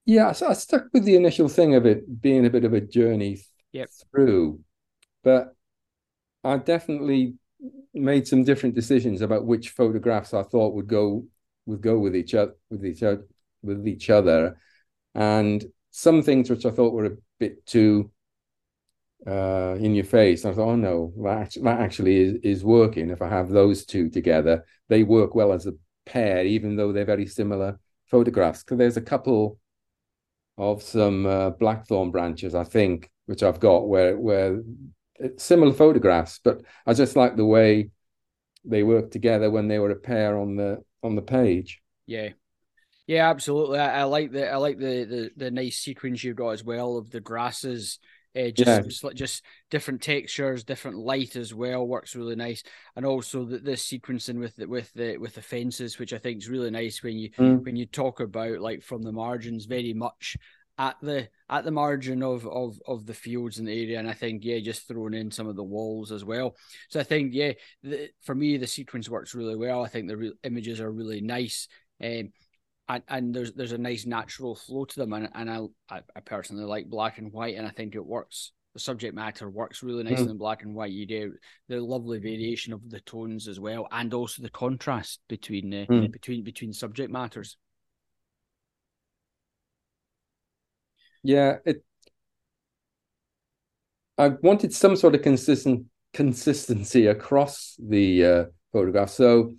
yeah, 0.05 0.33
so 0.33 0.49
I 0.49 0.55
stuck 0.55 0.87
with 0.93 1.05
the 1.05 1.17
initial 1.17 1.49
thing 1.49 1.75
of 1.75 1.87
it 1.87 2.21
being 2.21 2.45
a 2.45 2.51
bit 2.51 2.65
of 2.65 2.73
a 2.73 2.81
journey 2.81 3.41
yep. 3.73 3.89
through, 4.11 4.61
but 5.23 5.55
I 6.43 6.57
definitely 6.59 7.35
made 7.95 8.27
some 8.27 8.43
different 8.43 8.75
decisions 8.75 9.21
about 9.21 9.47
which 9.47 9.71
photographs 9.71 10.35
I 10.35 10.43
thought 10.43 10.75
would 10.75 10.89
go 10.89 11.27
would 11.67 11.81
go 11.81 11.99
with 11.99 12.17
each 12.17 12.35
other 12.35 12.55
with 12.71 12.85
each 12.85 13.05
other 13.05 13.25
with 13.63 13.87
each 13.87 14.11
other, 14.11 14.59
and 15.15 15.65
some 15.93 16.23
things 16.23 16.51
which 16.51 16.67
I 16.67 16.71
thought 16.71 16.95
were 16.95 17.07
a 17.07 17.17
bit 17.39 17.65
too 17.67 18.11
uh, 19.27 19.77
in 19.79 19.95
your 19.95 20.05
face. 20.05 20.45
I 20.45 20.53
thought, 20.53 20.71
oh 20.71 20.77
no, 20.77 21.13
that, 21.23 21.55
that 21.63 21.81
actually 21.81 22.17
is, 22.17 22.35
is 22.43 22.65
working. 22.65 23.11
If 23.11 23.23
I 23.23 23.29
have 23.29 23.49
those 23.49 23.85
two 23.85 24.11
together, 24.11 24.65
they 24.89 25.03
work 25.03 25.35
well 25.35 25.53
as 25.53 25.67
a 25.67 25.75
pair, 26.07 26.45
even 26.45 26.77
though 26.77 26.93
they're 26.93 27.05
very 27.05 27.27
similar 27.27 27.79
photographs. 28.07 28.63
Because 28.63 28.79
there's 28.79 28.97
a 28.97 29.03
couple 29.03 29.59
of 30.59 30.83
some 30.83 31.27
uh, 31.27 31.51
blackthorn 31.51 32.11
branches, 32.11 32.55
I 32.55 32.65
think, 32.65 33.11
which 33.27 33.43
I've 33.43 33.61
got 33.61 33.89
where 33.89 34.19
where 34.19 34.61
similar 35.37 35.73
photographs, 35.73 36.41
but 36.43 36.63
I 36.87 36.95
just 36.95 37.17
like 37.17 37.37
the 37.37 37.47
way 37.47 37.91
they 38.65 38.83
work 38.83 39.11
together 39.11 39.51
when 39.51 39.69
they 39.69 39.79
were 39.79 39.91
a 39.91 39.97
pair 39.97 40.39
on 40.39 40.57
the 40.57 40.83
on 41.03 41.17
the 41.17 41.23
page. 41.23 41.81
Yeah. 42.07 42.31
Yeah, 43.07 43.29
absolutely. 43.29 43.79
I, 43.79 44.01
I 44.01 44.05
like 44.05 44.31
the 44.31 44.51
I 44.51 44.57
like 44.57 44.79
the, 44.79 45.05
the 45.05 45.31
the 45.37 45.51
nice 45.51 45.79
sequence 45.79 46.23
you've 46.23 46.37
got 46.37 46.51
as 46.51 46.63
well 46.63 46.97
of 46.97 47.11
the 47.11 47.21
grasses 47.21 47.99
uh, 48.37 48.51
just 48.51 49.03
yeah. 49.05 49.11
just 49.15 49.45
different 49.71 50.03
textures, 50.03 50.65
different 50.65 50.99
light 50.99 51.37
as 51.37 51.53
well 51.53 51.87
works 51.87 52.17
really 52.17 52.37
nice, 52.37 52.63
and 52.97 53.05
also 53.05 53.45
the, 53.45 53.59
the 53.59 53.73
sequencing 53.73 54.39
with 54.39 54.57
the 54.57 54.67
with 54.67 54.93
the 54.95 55.17
with 55.19 55.35
the 55.35 55.43
fences, 55.43 55.99
which 55.99 56.13
I 56.13 56.19
think 56.19 56.39
is 56.39 56.49
really 56.49 56.71
nice 56.71 57.03
when 57.03 57.19
you 57.19 57.31
mm. 57.31 57.65
when 57.65 57.77
you 57.77 57.87
talk 57.87 58.21
about 58.21 58.61
like 58.61 58.83
from 58.83 59.03
the 59.03 59.13
margins, 59.13 59.67
very 59.67 59.93
much 59.93 60.37
at 60.79 60.97
the 61.03 61.29
at 61.51 61.65
the 61.65 61.71
margin 61.71 62.23
of 62.23 62.47
of 62.47 62.81
of 62.87 63.07
the 63.07 63.15
fields 63.15 63.59
in 63.59 63.67
the 63.67 63.83
area, 63.83 63.99
and 63.99 64.09
I 64.09 64.15
think 64.15 64.45
yeah, 64.45 64.61
just 64.61 64.89
throwing 64.89 65.15
in 65.15 65.31
some 65.31 65.47
of 65.47 65.57
the 65.57 65.63
walls 65.63 66.11
as 66.11 66.25
well. 66.25 66.57
So 66.89 67.01
I 67.01 67.05
think 67.05 67.35
yeah, 67.35 67.53
the, 67.83 68.09
for 68.23 68.35
me 68.35 68.57
the 68.57 68.67
sequence 68.67 69.09
works 69.09 69.35
really 69.35 69.57
well. 69.57 69.85
I 69.85 69.89
think 69.89 70.09
the 70.09 70.17
re- 70.17 70.33
images 70.43 70.81
are 70.81 70.91
really 70.91 71.21
nice. 71.21 71.69
Um, 72.03 72.33
and, 72.95 73.03
and 73.09 73.35
there's 73.35 73.53
there's 73.53 73.73
a 73.73 73.79
nice 73.79 74.07
natural 74.07 74.55
flow 74.55 74.85
to 74.85 74.97
them, 75.01 75.13
and 75.13 75.29
and 75.35 75.51
I 75.51 76.01
I 76.15 76.21
personally 76.21 76.65
like 76.65 76.89
black 76.89 77.19
and 77.19 77.33
white, 77.33 77.57
and 77.57 77.67
I 77.67 77.71
think 77.71 77.95
it 77.95 78.05
works. 78.05 78.53
The 78.75 78.81
subject 78.81 79.15
matter 79.15 79.51
works 79.51 79.83
really 79.83 80.03
nicely 80.03 80.27
mm. 80.27 80.31
in 80.31 80.39
black 80.39 80.63
and 80.63 80.75
white. 80.75 80.93
You 80.93 81.07
do 81.07 81.35
the 81.69 81.81
lovely 81.81 82.19
variation 82.19 82.73
of 82.73 82.89
the 82.89 83.01
tones 83.01 83.47
as 83.47 83.61
well, 83.61 83.87
and 83.91 84.13
also 84.15 84.43
the 84.43 84.51
contrast 84.51 85.21
between 85.29 85.73
uh, 85.73 85.87
mm. 85.89 86.11
between 86.11 86.43
between 86.43 86.73
subject 86.73 87.11
matters. 87.11 87.57
Yeah, 91.23 91.57
it. 91.65 91.85
I 94.19 94.29
wanted 94.29 94.75
some 94.75 94.97
sort 94.97 95.15
of 95.15 95.23
consistent 95.23 95.87
consistency 96.13 97.07
across 97.07 97.77
the 97.79 98.25
uh, 98.25 98.45
photograph, 98.73 99.11
so 99.11 99.55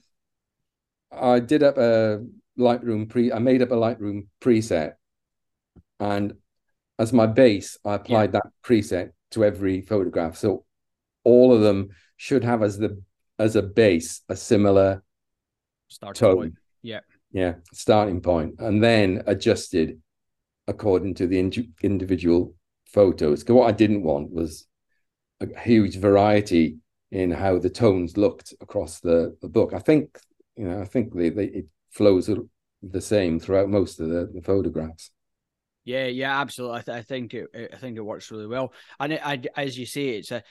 I 1.11 1.39
did 1.39 1.63
up 1.63 1.77
a 1.77 2.23
Lightroom 2.57 3.09
pre. 3.09 3.31
I 3.31 3.39
made 3.39 3.61
up 3.61 3.71
a 3.71 3.75
Lightroom 3.75 4.27
preset, 4.41 4.93
and 5.99 6.33
as 6.99 7.13
my 7.13 7.25
base, 7.25 7.77
I 7.85 7.95
applied 7.95 8.33
yeah. 8.33 8.39
that 8.39 8.51
preset 8.63 9.11
to 9.31 9.43
every 9.43 9.81
photograph. 9.81 10.37
So 10.37 10.65
all 11.23 11.53
of 11.53 11.61
them 11.61 11.89
should 12.17 12.43
have 12.43 12.61
as 12.61 12.77
the 12.77 13.01
as 13.39 13.55
a 13.55 13.61
base 13.61 14.21
a 14.29 14.35
similar 14.35 15.03
starting 15.87 16.19
tone. 16.19 16.35
point. 16.35 16.53
Yeah, 16.81 16.99
yeah, 17.31 17.55
starting 17.73 18.21
point, 18.21 18.55
and 18.59 18.83
then 18.83 19.23
adjusted 19.25 19.99
according 20.67 21.15
to 21.15 21.27
the 21.27 21.39
in- 21.39 21.73
individual 21.81 22.55
photos. 22.85 23.41
Because 23.41 23.55
what 23.55 23.67
I 23.67 23.71
didn't 23.71 24.03
want 24.03 24.31
was 24.31 24.65
a 25.41 25.59
huge 25.59 25.97
variety 25.97 26.77
in 27.11 27.31
how 27.31 27.59
the 27.59 27.69
tones 27.69 28.17
looked 28.17 28.53
across 28.61 28.99
the, 28.99 29.35
the 29.41 29.49
book. 29.49 29.73
I 29.73 29.79
think 29.79 30.19
you 30.55 30.65
know, 30.65 30.81
I 30.81 30.85
think 30.85 31.13
they, 31.13 31.29
they 31.29 31.45
it 31.45 31.65
flows 31.93 32.29
the 32.81 33.01
same 33.01 33.39
throughout 33.39 33.69
most 33.69 33.99
of 33.99 34.09
the, 34.09 34.29
the 34.33 34.41
photographs. 34.41 35.11
Yeah, 35.85 36.05
yeah, 36.07 36.39
absolutely. 36.39 36.77
I, 36.77 36.81
th- 36.81 36.97
I 36.97 37.01
think 37.01 37.33
it, 37.33 37.47
I 37.73 37.75
think 37.77 37.97
it 37.97 38.01
works 38.01 38.31
really 38.31 38.47
well. 38.47 38.73
And 38.99 39.13
it, 39.13 39.21
I, 39.25 39.41
as 39.55 39.77
you 39.77 39.85
say, 39.85 40.09
it's 40.09 40.31
a 40.31 40.43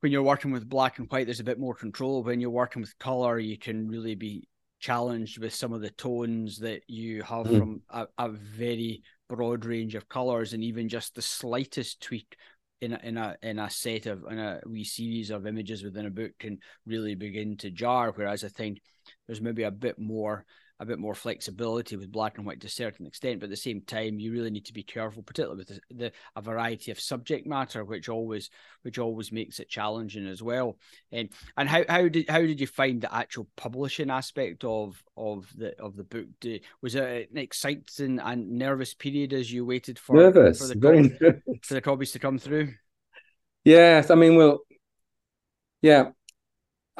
when 0.00 0.12
you're 0.12 0.22
working 0.22 0.50
with 0.50 0.68
black 0.68 0.98
and 0.98 1.08
white, 1.10 1.26
there's 1.26 1.40
a 1.40 1.44
bit 1.44 1.60
more 1.60 1.74
control. 1.74 2.22
When 2.22 2.40
you're 2.40 2.50
working 2.50 2.80
with 2.80 2.98
color, 2.98 3.38
you 3.38 3.58
can 3.58 3.86
really 3.86 4.14
be 4.14 4.48
challenged 4.80 5.38
with 5.38 5.54
some 5.54 5.72
of 5.72 5.82
the 5.82 5.90
tones 5.90 6.58
that 6.58 6.82
you 6.88 7.22
have 7.22 7.46
mm. 7.46 7.58
from 7.58 7.82
a, 7.90 8.06
a, 8.16 8.30
very 8.30 9.02
broad 9.28 9.66
range 9.66 9.94
of 9.94 10.08
colors, 10.08 10.54
and 10.54 10.64
even 10.64 10.88
just 10.88 11.14
the 11.14 11.22
slightest 11.22 12.00
tweak 12.00 12.36
in 12.80 12.94
a, 12.94 13.00
in 13.02 13.18
a 13.18 13.36
in 13.42 13.58
a 13.58 13.68
set 13.68 14.06
of 14.06 14.24
in 14.30 14.38
a 14.38 14.60
wee 14.66 14.84
series 14.84 15.30
of 15.30 15.46
images 15.46 15.84
within 15.84 16.06
a 16.06 16.10
book 16.10 16.32
can 16.38 16.58
really 16.86 17.14
begin 17.14 17.56
to 17.58 17.70
jar. 17.70 18.10
Whereas 18.14 18.42
I 18.42 18.48
think 18.48 18.80
there's 19.26 19.42
maybe 19.42 19.64
a 19.64 19.70
bit 19.70 19.98
more 19.98 20.46
a 20.80 20.86
bit 20.86 20.98
more 20.98 21.14
flexibility 21.14 21.94
with 21.94 22.10
black 22.10 22.38
and 22.38 22.46
white 22.46 22.58
to 22.60 22.66
a 22.66 22.70
certain 22.70 23.06
extent, 23.06 23.38
but 23.38 23.44
at 23.44 23.50
the 23.50 23.56
same 23.56 23.82
time, 23.82 24.18
you 24.18 24.32
really 24.32 24.50
need 24.50 24.64
to 24.64 24.72
be 24.72 24.82
careful, 24.82 25.22
particularly 25.22 25.58
with 25.58 25.68
the, 25.68 25.94
the, 25.94 26.12
a 26.34 26.40
variety 26.40 26.90
of 26.90 26.98
subject 26.98 27.46
matter, 27.46 27.84
which 27.84 28.08
always 28.08 28.48
which 28.82 28.98
always 28.98 29.30
makes 29.30 29.60
it 29.60 29.68
challenging 29.68 30.26
as 30.26 30.42
well. 30.42 30.78
And 31.12 31.28
and 31.58 31.68
how, 31.68 31.84
how 31.86 32.08
did 32.08 32.30
how 32.30 32.40
did 32.40 32.60
you 32.60 32.66
find 32.66 33.02
the 33.02 33.14
actual 33.14 33.46
publishing 33.56 34.10
aspect 34.10 34.64
of 34.64 35.02
of 35.18 35.46
the 35.54 35.78
of 35.78 35.96
the 35.96 36.04
book? 36.04 36.26
Did, 36.40 36.62
was 36.80 36.94
it 36.94 37.30
an 37.30 37.36
exciting 37.36 38.18
and 38.18 38.52
nervous 38.52 38.94
period 38.94 39.34
as 39.34 39.52
you 39.52 39.66
waited 39.66 39.98
for 39.98 40.16
nervous, 40.16 40.60
for 40.60 40.66
the 40.66 40.80
very 40.80 41.02
nervous. 41.02 41.42
for 41.62 41.74
the 41.74 41.82
copies 41.82 42.12
to 42.12 42.18
come 42.18 42.38
through? 42.38 42.72
Yes, 43.64 44.10
I 44.10 44.14
mean, 44.14 44.36
well, 44.36 44.60
yeah, 45.82 46.12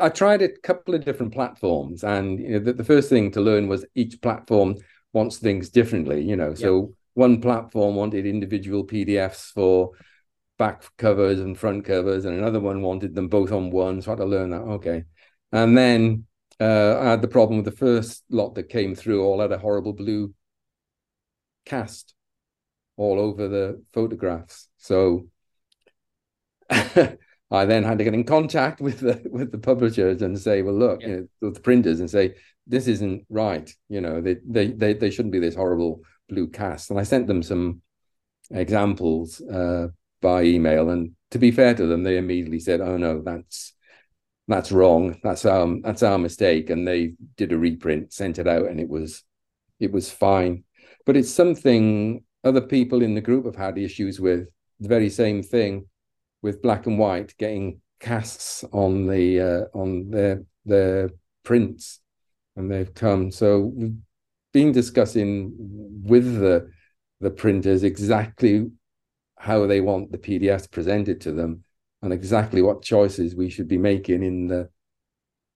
I 0.01 0.09
tried 0.09 0.43
a 0.43 0.49
couple 0.49 0.95
of 0.95 1.05
different 1.05 1.33
platforms, 1.33 2.05
and 2.05 2.39
you 2.41 2.51
know, 2.51 2.59
the, 2.61 2.73
the, 2.73 2.85
first 2.85 3.09
thing 3.09 3.31
to 3.33 3.41
learn 3.41 3.69
was 3.69 3.85
each 3.95 4.21
platform 4.21 4.77
wants 5.13 5.39
things 5.39 5.71
differently. 5.71 6.23
You 6.23 6.37
know, 6.37 6.55
so 6.55 6.81
yep. 6.81 6.91
one 7.15 7.41
platform 7.41 7.97
wanted 7.97 8.27
individual 8.27 8.87
PDFs 8.87 9.53
for 9.53 9.91
back 10.59 10.85
covers 10.97 11.41
and 11.41 11.59
front 11.59 11.85
covers, 11.85 12.25
and 12.25 12.39
another 12.39 12.61
one 12.61 12.83
wanted 12.83 13.15
them 13.15 13.29
both 13.29 13.53
on 13.53 13.71
one. 13.71 14.03
So 14.03 14.11
I 14.11 14.13
had 14.13 14.19
to 14.19 14.25
learn 14.25 14.51
that. 14.51 14.63
Okay, 14.63 15.05
and 15.53 15.77
then 15.77 16.27
uh, 16.61 16.99
I 17.01 17.05
had 17.11 17.23
the 17.23 17.29
problem 17.29 17.59
with 17.59 17.67
the 17.67 17.79
first 17.79 18.25
lot 18.31 18.55
that 18.55 18.69
came 18.69 18.95
through. 18.95 19.23
All 19.23 19.41
had 19.41 19.53
a 19.53 19.59
horrible 19.59 19.93
blue 19.93 20.35
cast 21.65 22.15
all 22.97 23.19
over 23.19 23.49
the 23.49 23.83
photographs. 23.93 24.69
So 24.79 25.29
I 27.51 27.65
then 27.65 27.83
had 27.83 27.99
to 27.99 28.05
get 28.05 28.15
in 28.15 28.25
contact 28.25 28.81
with 28.87 29.01
the 29.01 29.21
with 29.31 29.53
the 29.53 29.59
publishers 29.59 30.23
and 30.23 30.39
say, 30.39 30.63
well, 30.63 30.79
look, 30.79 31.03
yeah. 31.03 31.09
you 31.09 31.29
know, 31.41 31.51
the 31.51 31.61
printers 31.61 32.01
and 32.01 32.11
say 32.11 32.35
this 32.67 32.87
isn't 32.87 33.25
right. 33.29 33.71
You 33.89 34.01
know, 34.01 34.21
they, 34.21 34.37
they 34.47 34.69
they 34.69 34.93
they 34.95 35.11
shouldn't 35.11 35.33
be 35.33 35.41
this 35.41 35.57
horrible 35.57 36.03
blue 36.29 36.49
cast. 36.49 36.91
And 36.91 37.01
I 37.01 37.03
sent 37.03 37.27
them 37.27 37.43
some 37.43 37.83
examples 38.51 39.41
uh, 39.41 39.89
by 40.23 40.45
email, 40.45 40.91
and 40.91 41.13
to 41.33 41.39
be 41.39 41.51
fair 41.51 41.75
to 41.75 41.87
them, 41.87 42.03
they 42.03 42.17
immediately 42.17 42.61
said, 42.61 42.81
oh 42.81 42.97
no, 42.97 43.23
that's 43.23 43.75
that's 44.49 44.73
wrong. 44.73 45.19
That's 45.23 45.45
um 45.45 45.83
that's 45.83 46.03
our 46.03 46.19
mistake. 46.19 46.71
And 46.71 46.87
they 46.87 47.15
did 47.37 47.53
a 47.53 47.59
reprint, 47.59 48.13
sent 48.13 48.39
it 48.39 48.49
out, 48.49 48.67
and 48.67 48.81
it 48.81 48.89
was 48.89 49.23
it 49.81 49.93
was 49.93 50.11
fine. 50.11 50.65
But 51.07 51.17
it's 51.17 51.33
something 51.33 52.23
other 52.45 52.61
people 52.61 53.03
in 53.03 53.15
the 53.15 53.21
group 53.21 53.47
have 53.47 53.57
had 53.57 53.79
issues 53.79 54.21
with. 54.21 54.49
The 54.81 54.89
very 54.89 55.11
same 55.11 55.43
thing 55.43 55.90
with 56.43 56.63
black 56.63 56.87
and 56.87 56.99
white 56.99 57.37
getting 57.39 57.81
casts 58.01 58.65
on 58.73 59.07
the 59.07 59.41
uh, 59.41 59.79
on 59.79 60.11
their 60.11 60.45
their 60.65 61.11
prints, 61.45 62.01
and 62.57 62.71
they've 62.71 62.95
come. 62.95 63.31
So 63.31 63.73
we've 63.75 63.97
been 64.53 64.73
discussing 64.73 65.53
with 66.03 66.39
the 66.41 66.71
the 67.21 67.31
printers 67.31 67.85
exactly 67.85 68.71
how 69.39 69.67
they 69.67 69.81
want 69.81 70.13
the 70.13 70.19
PDFs 70.19 70.71
presented 70.71 71.21
to 71.23 71.33
them, 71.33 71.65
and 72.03 72.13
exactly 72.13 72.63
what 72.63 72.83
choices 72.83 73.35
we 73.35 73.51
should 73.51 73.69
be 73.69 73.79
making 73.79 74.23
in 74.23 74.49
the 74.49 74.69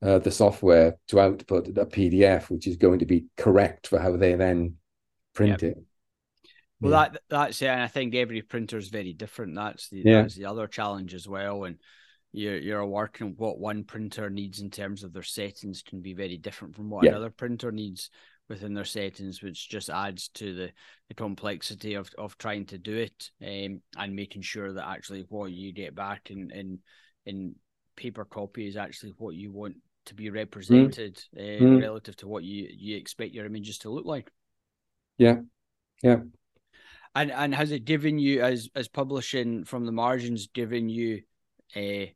uh, 0.02 0.18
the 0.18 0.30
software 0.30 0.96
to 1.08 1.20
output 1.20 1.68
a 1.68 1.86
PDF, 1.86 2.50
which 2.50 2.66
is 2.66 2.76
going 2.76 2.98
to 2.98 3.06
be 3.06 3.24
correct 3.36 3.86
for 3.86 3.98
how 3.98 4.16
they 4.16 4.34
then 4.34 4.76
print 5.34 5.62
yep. 5.62 5.72
it. 5.72 5.84
Well, 6.80 6.92
yeah. 6.92 7.08
that 7.10 7.22
that's 7.28 7.62
it, 7.62 7.68
and 7.68 7.82
I 7.82 7.88
think 7.88 8.14
every 8.14 8.42
printer 8.42 8.76
is 8.76 8.88
very 8.88 9.12
different. 9.12 9.54
That's 9.54 9.88
the 9.88 10.02
yeah. 10.04 10.22
that's 10.22 10.34
the 10.34 10.46
other 10.46 10.66
challenge 10.66 11.14
as 11.14 11.28
well. 11.28 11.64
And 11.64 11.78
you're 12.32 12.58
you're 12.58 12.84
working 12.84 13.34
what 13.36 13.58
one 13.58 13.84
printer 13.84 14.28
needs 14.28 14.60
in 14.60 14.70
terms 14.70 15.04
of 15.04 15.12
their 15.12 15.22
settings 15.22 15.82
can 15.82 16.02
be 16.02 16.14
very 16.14 16.36
different 16.36 16.74
from 16.74 16.90
what 16.90 17.04
yeah. 17.04 17.10
another 17.12 17.30
printer 17.30 17.70
needs 17.70 18.10
within 18.48 18.74
their 18.74 18.84
settings, 18.84 19.42
which 19.42 19.68
just 19.68 19.88
adds 19.88 20.28
to 20.28 20.54
the, 20.54 20.70
the 21.08 21.14
complexity 21.14 21.94
of, 21.94 22.10
of 22.18 22.36
trying 22.36 22.66
to 22.66 22.78
do 22.78 22.96
it 22.96 23.30
um, 23.42 23.80
and 23.96 24.14
making 24.14 24.42
sure 24.42 24.72
that 24.72 24.86
actually 24.86 25.24
what 25.28 25.50
you 25.50 25.72
get 25.72 25.94
back 25.94 26.30
in 26.30 26.50
in 26.50 26.78
in 27.24 27.54
paper 27.96 28.24
copy 28.24 28.66
is 28.66 28.76
actually 28.76 29.12
what 29.16 29.34
you 29.34 29.52
want 29.52 29.76
to 30.06 30.14
be 30.14 30.28
represented 30.28 31.22
mm. 31.36 31.38
Uh, 31.38 31.64
mm. 31.64 31.80
relative 31.80 32.16
to 32.16 32.28
what 32.28 32.44
you 32.44 32.68
you 32.70 32.96
expect 32.96 33.32
your 33.32 33.46
images 33.46 33.78
to 33.78 33.90
look 33.90 34.04
like. 34.04 34.30
Yeah, 35.16 35.36
yeah. 36.02 36.16
And 37.14 37.30
and 37.30 37.54
has 37.54 37.70
it 37.70 37.84
given 37.84 38.18
you 38.18 38.42
as 38.42 38.68
as 38.74 38.88
publishing 38.88 39.64
from 39.64 39.86
the 39.86 39.92
margins 39.92 40.48
given 40.48 40.88
you 40.88 41.22
a 41.76 42.14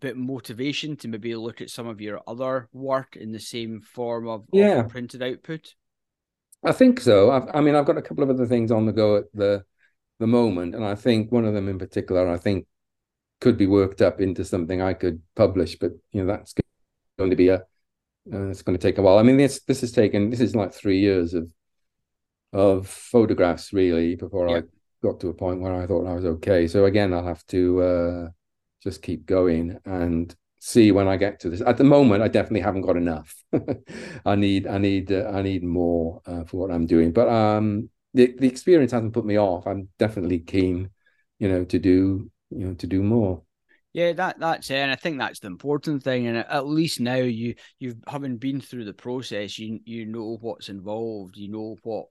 bit 0.00 0.16
motivation 0.16 0.96
to 0.96 1.08
maybe 1.08 1.34
look 1.34 1.60
at 1.60 1.70
some 1.70 1.86
of 1.86 2.00
your 2.00 2.20
other 2.26 2.68
work 2.72 3.16
in 3.16 3.32
the 3.32 3.40
same 3.40 3.80
form 3.80 4.28
of, 4.28 4.44
yeah. 4.52 4.80
Of 4.80 4.88
printed 4.88 5.22
output? 5.22 5.74
I 6.64 6.72
think 6.72 7.00
so. 7.00 7.30
I've, 7.30 7.48
I 7.54 7.60
mean, 7.60 7.74
I've 7.74 7.86
got 7.86 7.98
a 7.98 8.02
couple 8.02 8.24
of 8.24 8.30
other 8.30 8.46
things 8.46 8.70
on 8.70 8.86
the 8.86 8.92
go 8.92 9.16
at 9.16 9.24
the 9.34 9.64
the 10.18 10.26
moment, 10.26 10.74
and 10.74 10.84
I 10.84 10.94
think 10.94 11.30
one 11.30 11.44
of 11.44 11.52
them 11.52 11.68
in 11.68 11.78
particular, 11.78 12.26
I 12.26 12.38
think, 12.38 12.66
could 13.40 13.58
be 13.58 13.66
worked 13.66 14.00
up 14.00 14.20
into 14.20 14.44
something 14.44 14.80
I 14.80 14.94
could 14.94 15.20
publish. 15.34 15.78
But 15.78 15.92
you 16.12 16.24
know, 16.24 16.26
that's 16.26 16.54
going 17.18 17.30
to 17.30 17.36
be 17.36 17.48
a 17.48 17.56
uh, 18.32 18.48
it's 18.48 18.62
going 18.62 18.76
to 18.76 18.82
take 18.82 18.98
a 18.98 19.02
while. 19.02 19.18
I 19.18 19.22
mean, 19.22 19.36
this 19.36 19.62
this 19.64 19.82
has 19.82 19.92
taken 19.92 20.30
this 20.30 20.40
is 20.40 20.56
like 20.56 20.72
three 20.72 21.00
years 21.00 21.34
of 21.34 21.48
of 22.52 22.88
photographs 22.88 23.72
really 23.72 24.16
before 24.16 24.48
I 24.48 24.62
got 25.02 25.20
to 25.20 25.28
a 25.28 25.34
point 25.34 25.60
where 25.60 25.74
I 25.74 25.86
thought 25.86 26.06
I 26.06 26.14
was 26.14 26.24
okay. 26.24 26.66
So 26.66 26.84
again, 26.86 27.12
I'll 27.12 27.26
have 27.26 27.46
to 27.48 27.82
uh, 27.82 28.28
just 28.82 29.02
keep 29.02 29.26
going 29.26 29.78
and 29.84 30.34
see 30.60 30.90
when 30.92 31.08
I 31.08 31.16
get 31.16 31.40
to 31.40 31.50
this. 31.50 31.60
At 31.60 31.76
the 31.76 31.84
moment, 31.84 32.22
I 32.22 32.28
definitely 32.28 32.60
haven't 32.60 32.82
got 32.82 32.96
enough. 32.96 33.34
I 34.24 34.34
need, 34.34 34.66
I 34.66 34.78
need, 34.78 35.12
uh, 35.12 35.30
I 35.32 35.42
need 35.42 35.62
more 35.62 36.22
uh, 36.26 36.44
for 36.44 36.56
what 36.58 36.70
I'm 36.70 36.86
doing. 36.86 37.12
But 37.12 37.28
um, 37.28 37.90
the 38.14 38.34
the 38.38 38.48
experience 38.48 38.92
hasn't 38.92 39.12
put 39.12 39.26
me 39.26 39.38
off. 39.38 39.66
I'm 39.66 39.88
definitely 39.98 40.40
keen, 40.40 40.90
you 41.38 41.48
know, 41.48 41.64
to 41.64 41.78
do, 41.78 42.30
you 42.50 42.66
know, 42.66 42.74
to 42.74 42.86
do 42.86 43.02
more. 43.02 43.42
Yeah, 43.92 44.12
that 44.12 44.38
that's 44.38 44.70
it, 44.70 44.76
and 44.76 44.90
I 44.90 44.96
think 44.96 45.18
that's 45.18 45.40
the 45.40 45.46
important 45.46 46.02
thing. 46.02 46.26
And 46.26 46.38
at 46.38 46.66
least 46.66 47.00
now 47.00 47.16
you 47.16 47.54
you've 47.78 47.96
having 48.08 48.38
been 48.38 48.60
through 48.60 48.86
the 48.86 48.92
process, 48.92 49.58
you 49.58 49.80
you 49.84 50.06
know 50.06 50.38
what's 50.40 50.68
involved, 50.68 51.36
you 51.36 51.48
know 51.48 51.76
what 51.82 52.06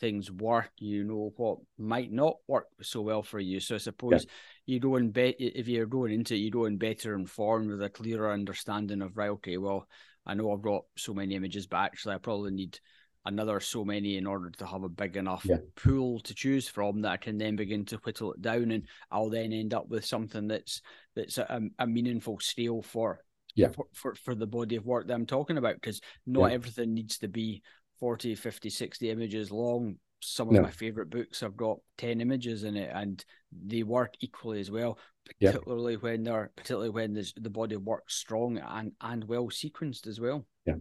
things 0.00 0.30
work, 0.30 0.70
you 0.78 1.04
know 1.04 1.32
what 1.36 1.58
might 1.78 2.12
not 2.12 2.36
work 2.46 2.66
so 2.82 3.00
well 3.00 3.22
for 3.22 3.40
you. 3.40 3.60
So 3.60 3.76
I 3.76 3.78
suppose 3.78 4.24
yeah. 4.24 4.30
you 4.66 4.80
go 4.80 4.96
in 4.96 5.10
bet 5.10 5.36
if 5.38 5.68
you're 5.68 5.86
going 5.86 6.12
into 6.12 6.34
it, 6.34 6.38
you 6.38 6.50
go 6.50 6.66
in 6.66 6.78
better 6.78 7.14
informed 7.14 7.70
with 7.70 7.82
a 7.82 7.90
clearer 7.90 8.32
understanding 8.32 9.02
of 9.02 9.16
right. 9.16 9.30
Okay, 9.30 9.56
well, 9.56 9.86
I 10.26 10.34
know 10.34 10.52
I've 10.52 10.62
got 10.62 10.84
so 10.96 11.14
many 11.14 11.34
images, 11.34 11.66
but 11.66 11.78
actually 11.78 12.14
I 12.14 12.18
probably 12.18 12.52
need 12.52 12.78
another 13.24 13.60
so 13.60 13.84
many 13.84 14.16
in 14.16 14.26
order 14.26 14.50
to 14.50 14.66
have 14.66 14.82
a 14.82 14.88
big 14.88 15.16
enough 15.16 15.44
yeah. 15.44 15.56
pool 15.76 16.18
to 16.20 16.34
choose 16.34 16.66
from 16.68 17.02
that 17.02 17.12
I 17.12 17.16
can 17.18 17.36
then 17.36 17.56
begin 17.56 17.84
to 17.86 17.96
whittle 17.98 18.32
it 18.32 18.42
down, 18.42 18.70
and 18.70 18.84
I'll 19.10 19.30
then 19.30 19.52
end 19.52 19.74
up 19.74 19.88
with 19.88 20.04
something 20.04 20.48
that's 20.48 20.80
that's 21.14 21.38
a, 21.38 21.54
um, 21.54 21.70
a 21.78 21.86
meaningful 21.86 22.40
scale 22.40 22.82
for 22.82 23.20
yeah 23.54 23.68
for, 23.68 23.86
for, 23.92 24.14
for 24.14 24.34
the 24.34 24.46
body 24.46 24.76
of 24.76 24.86
work 24.86 25.08
that 25.08 25.14
I'm 25.14 25.26
talking 25.26 25.58
about 25.58 25.74
because 25.74 26.00
not 26.26 26.48
yeah. 26.48 26.54
everything 26.54 26.94
needs 26.94 27.18
to 27.18 27.28
be 27.28 27.62
40, 28.00 28.34
50, 28.34 28.70
60 28.70 29.10
images 29.10 29.50
long. 29.50 29.96
Some 30.20 30.48
of 30.48 30.54
no. 30.54 30.62
my 30.62 30.70
favorite 30.70 31.10
books 31.10 31.40
have 31.40 31.56
got 31.56 31.78
10 31.98 32.20
images 32.20 32.64
in 32.64 32.76
it 32.76 32.90
and 32.92 33.24
they 33.52 33.84
work 33.84 34.14
equally 34.20 34.60
as 34.60 34.70
well, 34.70 34.98
particularly 35.24 35.92
yeah. 35.94 35.98
when 36.00 36.24
they're 36.24 36.50
particularly 36.56 36.90
when 36.90 37.14
the, 37.14 37.30
the 37.36 37.50
body 37.50 37.76
works 37.76 38.16
strong 38.16 38.58
and, 38.58 38.92
and 39.00 39.24
well 39.24 39.46
sequenced 39.46 40.06
as 40.06 40.20
well. 40.20 40.44
Yeah. 40.66 40.76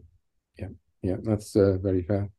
Yeah. 0.58 0.70
yeah, 1.04 1.18
that's 1.22 1.56
uh, 1.56 1.78
very 1.78 2.02
fair. 2.02 2.30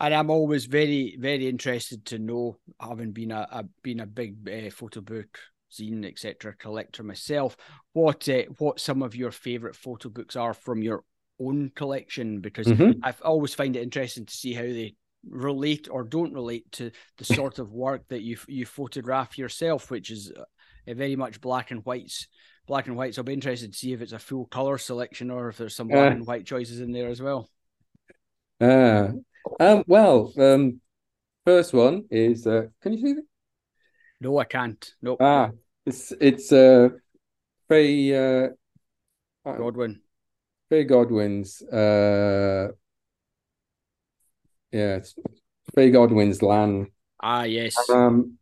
And 0.00 0.14
I'm 0.14 0.30
always 0.30 0.66
very, 0.66 1.16
very 1.18 1.48
interested 1.48 2.04
to 2.06 2.18
know, 2.18 2.58
having 2.80 3.12
been 3.12 3.30
a, 3.30 3.46
a 3.50 3.64
been 3.82 4.00
a 4.00 4.06
big 4.06 4.48
uh, 4.48 4.68
photo 4.70 5.00
book, 5.00 5.38
zine, 5.72 6.04
etc. 6.04 6.54
collector 6.58 7.02
myself, 7.04 7.56
what 7.92 8.28
uh, 8.28 8.42
what 8.58 8.80
some 8.80 9.02
of 9.02 9.14
your 9.14 9.30
favorite 9.30 9.76
photo 9.76 10.08
books 10.08 10.34
are 10.34 10.54
from 10.54 10.82
your 10.82 11.04
own 11.40 11.70
collection, 11.74 12.40
because 12.40 12.66
mm-hmm. 12.66 13.00
I 13.02 13.14
always 13.22 13.54
find 13.54 13.76
it 13.76 13.82
interesting 13.82 14.26
to 14.26 14.34
see 14.34 14.52
how 14.52 14.62
they 14.62 14.94
relate 15.28 15.88
or 15.90 16.04
don't 16.04 16.32
relate 16.32 16.70
to 16.72 16.90
the 17.18 17.24
sort 17.36 17.58
of 17.58 17.72
work 17.72 18.06
that 18.08 18.22
you 18.22 18.36
you 18.48 18.66
photograph 18.66 19.38
yourself, 19.38 19.90
which 19.90 20.10
is 20.10 20.32
uh, 20.36 20.94
very 20.94 21.16
much 21.16 21.40
black 21.40 21.70
and 21.70 21.84
whites. 21.84 22.26
Black 22.68 22.86
and 22.86 22.96
whites. 22.96 23.18
I'll 23.18 23.24
be 23.24 23.32
interested 23.32 23.72
to 23.72 23.78
see 23.78 23.92
if 23.92 24.00
it's 24.00 24.12
a 24.12 24.20
full 24.20 24.46
color 24.46 24.78
selection 24.78 25.32
or 25.32 25.48
if 25.48 25.56
there's 25.56 25.74
some 25.74 25.88
black 25.88 26.12
uh, 26.12 26.14
and 26.14 26.26
white 26.26 26.46
choices 26.46 26.80
in 26.80 26.92
there 26.92 27.08
as 27.08 27.20
well. 27.20 27.50
Uh, 28.60 29.08
um, 29.58 29.82
well, 29.88 30.32
um, 30.38 30.80
first 31.44 31.72
one 31.72 32.04
is 32.10 32.46
uh, 32.46 32.66
can 32.80 32.92
you 32.92 32.98
see 32.98 33.10
it? 33.18 33.24
No, 34.20 34.38
I 34.38 34.44
can't. 34.44 34.92
No. 35.02 35.12
Nope. 35.12 35.22
Ah, 35.22 35.50
it's 35.84 36.12
it's 36.20 36.52
uh, 36.52 36.90
very 37.68 38.16
uh, 38.16 38.50
Godwin. 39.44 40.01
Fay 40.72 40.84
Godwin's 40.84 41.60
uh, 41.60 42.68
yeah, 44.72 44.94
it's 44.96 45.14
Fay 45.74 45.90
Godwin's 45.90 46.40
land. 46.40 46.86
Ah, 47.22 47.42
yes. 47.42 47.76
Um, 47.90 48.38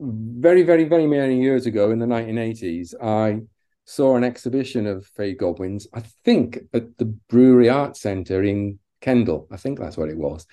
very, 0.00 0.62
very, 0.62 0.84
very 0.84 1.06
many 1.06 1.42
years 1.42 1.66
ago 1.66 1.90
in 1.90 1.98
the 1.98 2.06
1980s, 2.06 2.94
I 3.02 3.42
saw 3.84 4.16
an 4.16 4.24
exhibition 4.24 4.86
of 4.86 5.04
Fay 5.08 5.34
Godwin's, 5.34 5.86
I 5.92 6.00
think 6.24 6.58
at 6.72 6.96
the 6.96 7.04
Brewery 7.04 7.68
Arts 7.68 8.00
Centre 8.00 8.42
in 8.42 8.78
Kendal. 9.02 9.46
I 9.50 9.58
think 9.58 9.78
that's 9.78 9.98
what 9.98 10.08
it 10.08 10.16
was. 10.16 10.46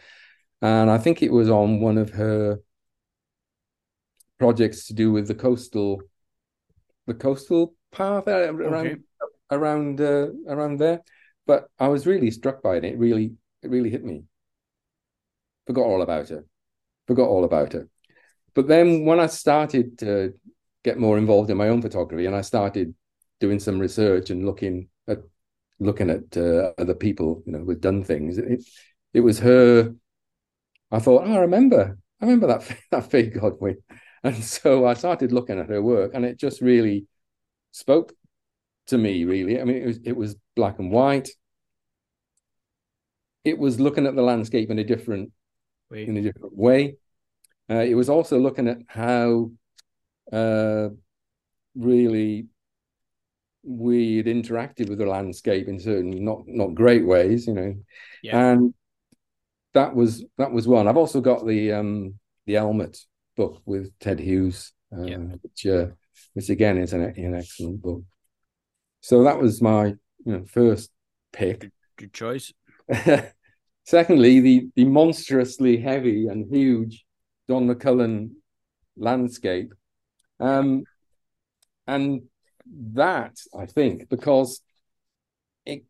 And 0.62 0.92
I 0.92 0.98
think 0.98 1.24
it 1.24 1.32
was 1.32 1.50
on 1.50 1.80
one 1.80 1.98
of 1.98 2.10
her 2.10 2.60
projects 4.38 4.88
to 4.88 4.94
do 4.94 5.14
with 5.14 5.30
the 5.30 5.36
coastal 5.36 6.02
the 7.08 7.14
coastal 7.14 7.74
path 7.94 8.28
uh, 8.28 8.54
around 8.54 8.88
okay. 8.88 9.02
Around 9.52 10.02
uh, 10.02 10.28
around 10.48 10.80
there. 10.80 11.02
But 11.46 11.68
I 11.80 11.88
was 11.88 12.08
really 12.08 12.32
struck 12.32 12.64
by 12.64 12.78
it. 12.78 12.86
It 12.86 12.98
really 12.98 13.34
it 13.62 13.70
really 13.70 13.90
hit 13.90 14.04
me. 14.04 14.24
Forgot 15.68 15.86
all 15.86 16.02
about 16.02 16.32
it. 16.32 16.46
Forgot 17.08 17.28
all 17.28 17.44
about 17.44 17.76
it. 17.76 17.88
But 18.54 18.68
then 18.68 19.06
when 19.06 19.20
I 19.20 19.28
started 19.28 20.00
to 20.00 20.34
get 20.84 20.98
more 20.98 21.18
involved 21.18 21.50
in 21.50 21.58
my 21.58 21.70
own 21.70 21.82
photography 21.82 22.26
and 22.26 22.36
I 22.36 22.42
started 22.42 22.94
doing 23.40 23.60
some 23.60 23.80
research 23.80 24.30
and 24.30 24.46
looking 24.46 24.88
at 25.08 25.20
looking 25.80 26.10
at 26.10 26.38
uh, 26.38 26.72
other 26.78 26.96
people, 26.96 27.44
you 27.46 27.52
know, 27.52 27.60
who'd 27.60 27.82
done 27.82 28.04
things, 28.04 28.38
it 28.38 28.64
it 29.14 29.22
was 29.22 29.40
her. 29.40 29.94
I 30.92 31.00
thought, 31.00 31.24
oh, 31.26 31.34
I 31.34 31.40
remember, 31.40 31.98
I 32.22 32.26
remember 32.26 32.48
that 32.48 32.78
that 32.92 33.12
Fay 33.12 33.28
Godwin, 33.30 33.78
and 34.24 34.44
so 34.44 34.86
I 34.86 34.94
started 34.94 35.32
looking 35.32 35.60
at 35.60 35.70
her 35.70 35.82
work, 35.82 36.12
and 36.14 36.24
it 36.26 36.38
just 36.38 36.62
really 36.62 37.08
spoke 37.72 38.14
to 38.88 38.98
me. 38.98 39.24
Really, 39.26 39.60
I 39.60 39.64
mean, 39.64 39.78
it 39.78 39.86
was 39.86 40.00
it 40.06 40.18
was 40.18 40.36
black 40.56 40.80
and 40.80 40.92
white. 40.92 41.30
It 43.44 43.58
was 43.58 43.80
looking 43.80 44.08
at 44.08 44.16
the 44.16 44.24
landscape 44.24 44.72
in 44.72 44.80
a 44.80 44.84
different 44.84 45.32
Wait. 45.90 46.08
in 46.08 46.18
a 46.18 46.22
different 46.22 46.56
way. 46.58 46.98
Uh, 47.70 47.76
it 47.76 47.96
was 47.96 48.10
also 48.10 48.40
looking 48.40 48.68
at 48.68 48.78
how 48.88 49.52
uh, 50.32 50.90
really 51.76 52.48
we 53.64 54.18
had 54.18 54.28
interacted 54.28 54.90
with 54.90 55.00
the 55.00 55.06
landscape 55.06 55.68
in 55.68 55.80
certain 55.80 56.24
not 56.24 56.44
not 56.48 56.76
great 56.76 57.06
ways, 57.06 57.48
you 57.48 57.54
know. 57.54 57.76
Yeah. 58.22 58.52
And 58.52 58.74
that 59.74 59.96
was 59.96 60.24
that 60.38 60.52
was 60.52 60.68
one. 60.68 60.88
I've 60.88 60.98
also 60.98 61.22
got 61.22 61.46
the 61.46 61.74
um 61.74 62.16
the 62.46 62.56
Elmet 62.56 62.98
book 63.36 63.62
with 63.66 63.98
Ted 64.00 64.20
Hughes, 64.20 64.72
uh, 64.96 65.04
yeah. 65.04 65.18
which 65.18 65.66
uh, 65.66 65.88
which 66.34 66.50
again 66.50 66.78
is 66.78 66.94
an, 66.94 67.02
an 67.02 67.36
excellent 67.36 67.82
book. 67.82 68.04
So 69.06 69.24
that 69.26 69.40
was 69.40 69.62
my 69.62 69.86
you 70.26 70.34
know 70.34 70.46
first 70.48 70.90
pick. 71.32 71.60
Good, 71.60 71.72
good 71.96 72.14
choice. 72.14 72.52
Secondly, 73.86 74.40
the 74.40 74.70
the 74.76 74.86
monstrously 74.86 75.78
heavy 75.78 76.28
and 76.28 76.52
huge 76.52 77.06
Don 77.48 77.68
McCullin 77.68 78.32
landscape. 78.98 79.76
Um, 80.40 80.86
and 81.86 82.24
that 82.94 83.38
I 83.56 83.68
think 83.68 84.10
because 84.10 84.62
it 85.68 85.84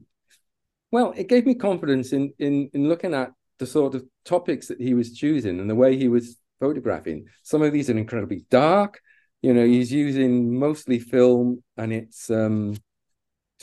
well, 0.91 1.13
it 1.15 1.29
gave 1.29 1.45
me 1.45 1.55
confidence 1.55 2.11
in 2.11 2.33
in 2.37 2.69
in 2.73 2.89
looking 2.89 3.13
at 3.13 3.31
the 3.59 3.65
sort 3.65 3.95
of 3.95 4.03
topics 4.25 4.67
that 4.67 4.81
he 4.81 4.93
was 4.93 5.13
choosing 5.13 5.61
and 5.61 5.69
the 5.69 5.75
way 5.75 5.95
he 5.95 6.09
was 6.09 6.37
photographing. 6.59 7.27
Some 7.43 7.61
of 7.61 7.71
these 7.71 7.89
are 7.89 7.97
incredibly 7.97 8.45
dark. 8.49 8.99
You 9.41 9.53
know, 9.53 9.65
he's 9.65 9.93
using 9.93 10.59
mostly 10.59 10.99
film 10.99 11.63
and 11.77 11.93
it's 11.93 12.29
um 12.29 12.75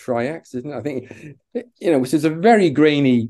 Tri-X, 0.02 0.54
isn't 0.54 0.70
it? 0.70 0.76
I 0.76 0.80
think 0.80 1.36
you 1.80 1.90
know, 1.92 2.00
which 2.00 2.12
is 2.14 2.24
a 2.24 2.30
very 2.30 2.70
grainy, 2.70 3.28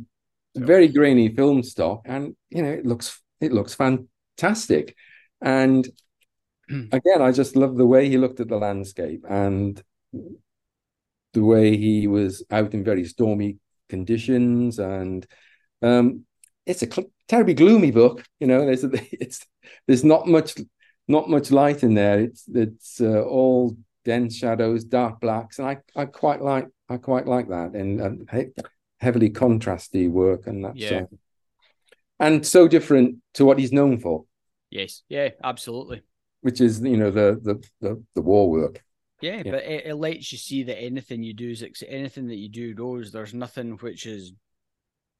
very 0.56 0.88
grainy 0.88 1.28
film 1.28 1.62
stock, 1.62 2.02
and 2.06 2.34
you 2.48 2.62
know, 2.62 2.70
it 2.70 2.86
looks 2.86 3.20
it 3.40 3.52
looks 3.52 3.74
fantastic. 3.74 4.96
And 5.42 5.86
again, 6.70 7.20
I 7.20 7.30
just 7.32 7.56
love 7.56 7.76
the 7.76 7.86
way 7.86 8.08
he 8.08 8.16
looked 8.16 8.40
at 8.40 8.48
the 8.48 8.56
landscape 8.56 9.24
and 9.28 9.82
the 11.34 11.44
way 11.44 11.76
he 11.76 12.06
was 12.06 12.42
out 12.50 12.72
in 12.72 12.84
very 12.84 13.04
stormy 13.04 13.58
conditions. 13.90 14.78
And 14.78 15.26
um, 15.82 16.24
it's 16.64 16.82
a 16.82 16.90
cl- 16.90 17.10
terribly 17.28 17.54
gloomy 17.54 17.90
book. 17.90 18.24
You 18.40 18.46
know, 18.46 18.64
there's 18.64 18.84
a, 18.84 18.90
it's 19.12 19.44
there's 19.86 20.04
not 20.04 20.26
much 20.26 20.54
not 21.06 21.28
much 21.28 21.50
light 21.50 21.82
in 21.82 21.94
there. 21.94 22.20
It's 22.20 22.44
it's 22.48 23.00
uh, 23.00 23.22
all 23.22 23.76
dense 24.04 24.36
shadows, 24.36 24.84
dark 24.84 25.20
blacks, 25.20 25.58
and 25.58 25.68
I 25.68 25.78
I 25.94 26.06
quite 26.06 26.42
like 26.42 26.68
I 26.88 26.96
quite 26.96 27.26
like 27.26 27.48
that 27.48 27.72
and, 27.74 28.00
and 28.00 28.28
um, 28.30 28.46
heavily 28.98 29.30
contrasty 29.30 30.10
work 30.10 30.46
and 30.46 30.64
that. 30.64 30.76
Yeah. 30.76 31.04
and 32.20 32.46
so 32.46 32.68
different 32.68 33.18
to 33.34 33.44
what 33.44 33.58
he's 33.58 33.72
known 33.72 33.98
for. 33.98 34.24
Yes. 34.70 35.02
Yeah. 35.08 35.30
Absolutely 35.42 36.02
which 36.42 36.60
is 36.60 36.80
you 36.82 36.96
know 36.96 37.10
the 37.10 37.40
the 37.42 37.64
the, 37.80 38.02
the 38.14 38.20
war 38.20 38.50
work. 38.50 38.84
Yeah, 39.20 39.42
yeah, 39.44 39.52
but 39.52 39.64
it, 39.64 39.86
it 39.86 39.94
lets 39.94 40.32
you 40.32 40.38
see 40.38 40.64
that 40.64 40.82
anything 40.82 41.22
you 41.22 41.32
do 41.32 41.50
is 41.50 41.64
anything 41.88 42.26
that 42.26 42.36
you 42.36 42.48
do 42.48 42.74
goes. 42.74 43.12
There's 43.12 43.32
nothing 43.32 43.76
which 43.78 44.04
is 44.04 44.32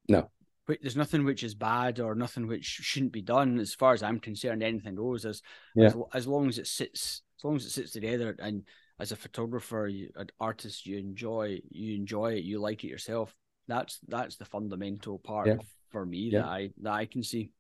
no. 0.09 0.29
There's 0.67 0.97
nothing 0.97 1.25
which 1.25 1.43
is 1.43 1.55
bad 1.55 1.99
or 1.99 2.15
nothing 2.15 2.47
which 2.47 2.65
shouldn't 2.65 3.13
be 3.13 3.23
done. 3.23 3.59
As 3.59 3.75
far 3.75 3.95
as 3.95 4.03
I'm 4.03 4.21
concerned, 4.21 4.63
anything 4.63 4.95
goes. 4.95 5.25
As 5.25 5.43
yeah. 5.75 5.87
as, 5.87 5.97
as 6.13 6.27
long 6.27 6.49
as 6.49 6.59
it 6.59 6.67
sits, 6.67 7.23
as 7.43 7.45
long 7.45 7.57
as 7.57 7.67
it 7.67 7.71
sits 7.71 7.91
together, 7.91 8.37
and 8.39 8.63
as 9.01 9.11
a 9.11 9.17
photographer, 9.17 9.89
you, 9.89 10.11
an 10.15 10.29
artist, 10.39 10.87
you 10.87 10.97
enjoy, 10.97 11.61
you 11.71 11.97
enjoy 11.97 12.35
it, 12.35 12.45
you 12.45 12.61
like 12.61 12.85
it 12.85 12.89
yourself. 12.89 13.35
That's 13.67 13.99
that's 14.07 14.37
the 14.37 14.45
fundamental 14.45 15.19
part 15.19 15.49
yeah. 15.49 15.57
for 15.91 16.07
me 16.07 16.31
yeah. 16.31 16.41
that 16.41 16.49
I 16.49 16.71
that 16.83 16.93
I 16.93 17.07
can 17.07 17.23
see. 17.23 17.51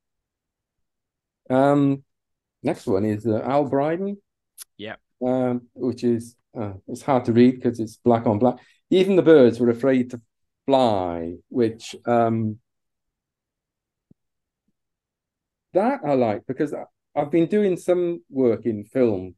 Um, 1.50 2.04
Next 2.62 2.86
one 2.86 3.04
is 3.04 3.26
uh, 3.26 3.42
Al 3.44 3.64
Brydon. 3.64 4.16
Yeah. 4.76 4.96
Um, 5.24 5.62
which 5.74 6.04
is 6.04 6.36
uh, 6.58 6.74
it's 6.86 7.02
hard 7.02 7.24
to 7.24 7.32
read 7.32 7.56
because 7.56 7.80
it's 7.80 7.96
black 7.96 8.26
on 8.26 8.38
black. 8.38 8.56
Even 8.90 9.16
the 9.16 9.22
birds 9.22 9.58
were 9.58 9.70
afraid 9.70 10.10
to 10.10 10.20
fly, 10.66 11.34
which 11.48 11.96
um, 12.06 12.58
that 15.72 16.00
I 16.04 16.14
like 16.14 16.46
because 16.46 16.74
I've 17.16 17.30
been 17.30 17.46
doing 17.46 17.76
some 17.76 18.22
work 18.30 18.66
in 18.66 18.84
film 18.84 19.34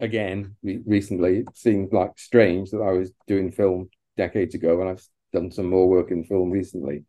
again 0.00 0.56
recently. 0.62 1.40
It 1.40 1.56
seems 1.56 1.92
like 1.92 2.18
strange 2.18 2.70
that 2.70 2.82
I 2.82 2.92
was 2.92 3.12
doing 3.26 3.52
film 3.52 3.88
decades 4.16 4.54
ago, 4.54 4.80
and 4.80 4.90
I've 4.90 5.04
done 5.32 5.50
some 5.50 5.66
more 5.66 5.88
work 5.88 6.10
in 6.10 6.24
film 6.24 6.50
recently, 6.50 7.04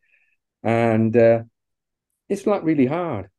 and 0.63 1.15
uh, 1.15 1.43
it's 2.29 2.47
like 2.47 2.63
really 2.63 2.85
hard. 2.85 3.29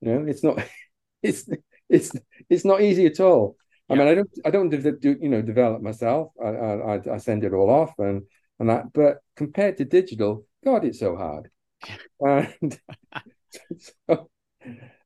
You 0.00 0.12
know, 0.12 0.26
it's 0.26 0.42
not 0.44 0.62
it's 1.22 1.48
it's 1.88 2.12
it's 2.48 2.64
not 2.64 2.80
easy 2.80 3.06
at 3.06 3.20
all. 3.20 3.56
I 3.90 3.94
mean, 3.94 4.08
I 4.08 4.14
don't 4.14 4.30
I 4.46 4.50
don't 4.50 4.70
do, 4.70 5.16
you 5.20 5.28
know 5.28 5.42
develop 5.42 5.82
myself. 5.82 6.32
I, 6.42 6.48
I 6.48 7.14
I 7.14 7.18
send 7.18 7.44
it 7.44 7.52
all 7.52 7.70
off 7.70 7.92
and 7.98 8.22
and 8.58 8.70
that. 8.70 8.92
But 8.92 9.18
compared 9.36 9.76
to 9.78 9.84
digital, 9.84 10.46
God, 10.64 10.84
it's 10.84 11.00
so 11.00 11.16
hard. 11.16 11.50
And 12.24 12.78
so, 14.08 14.30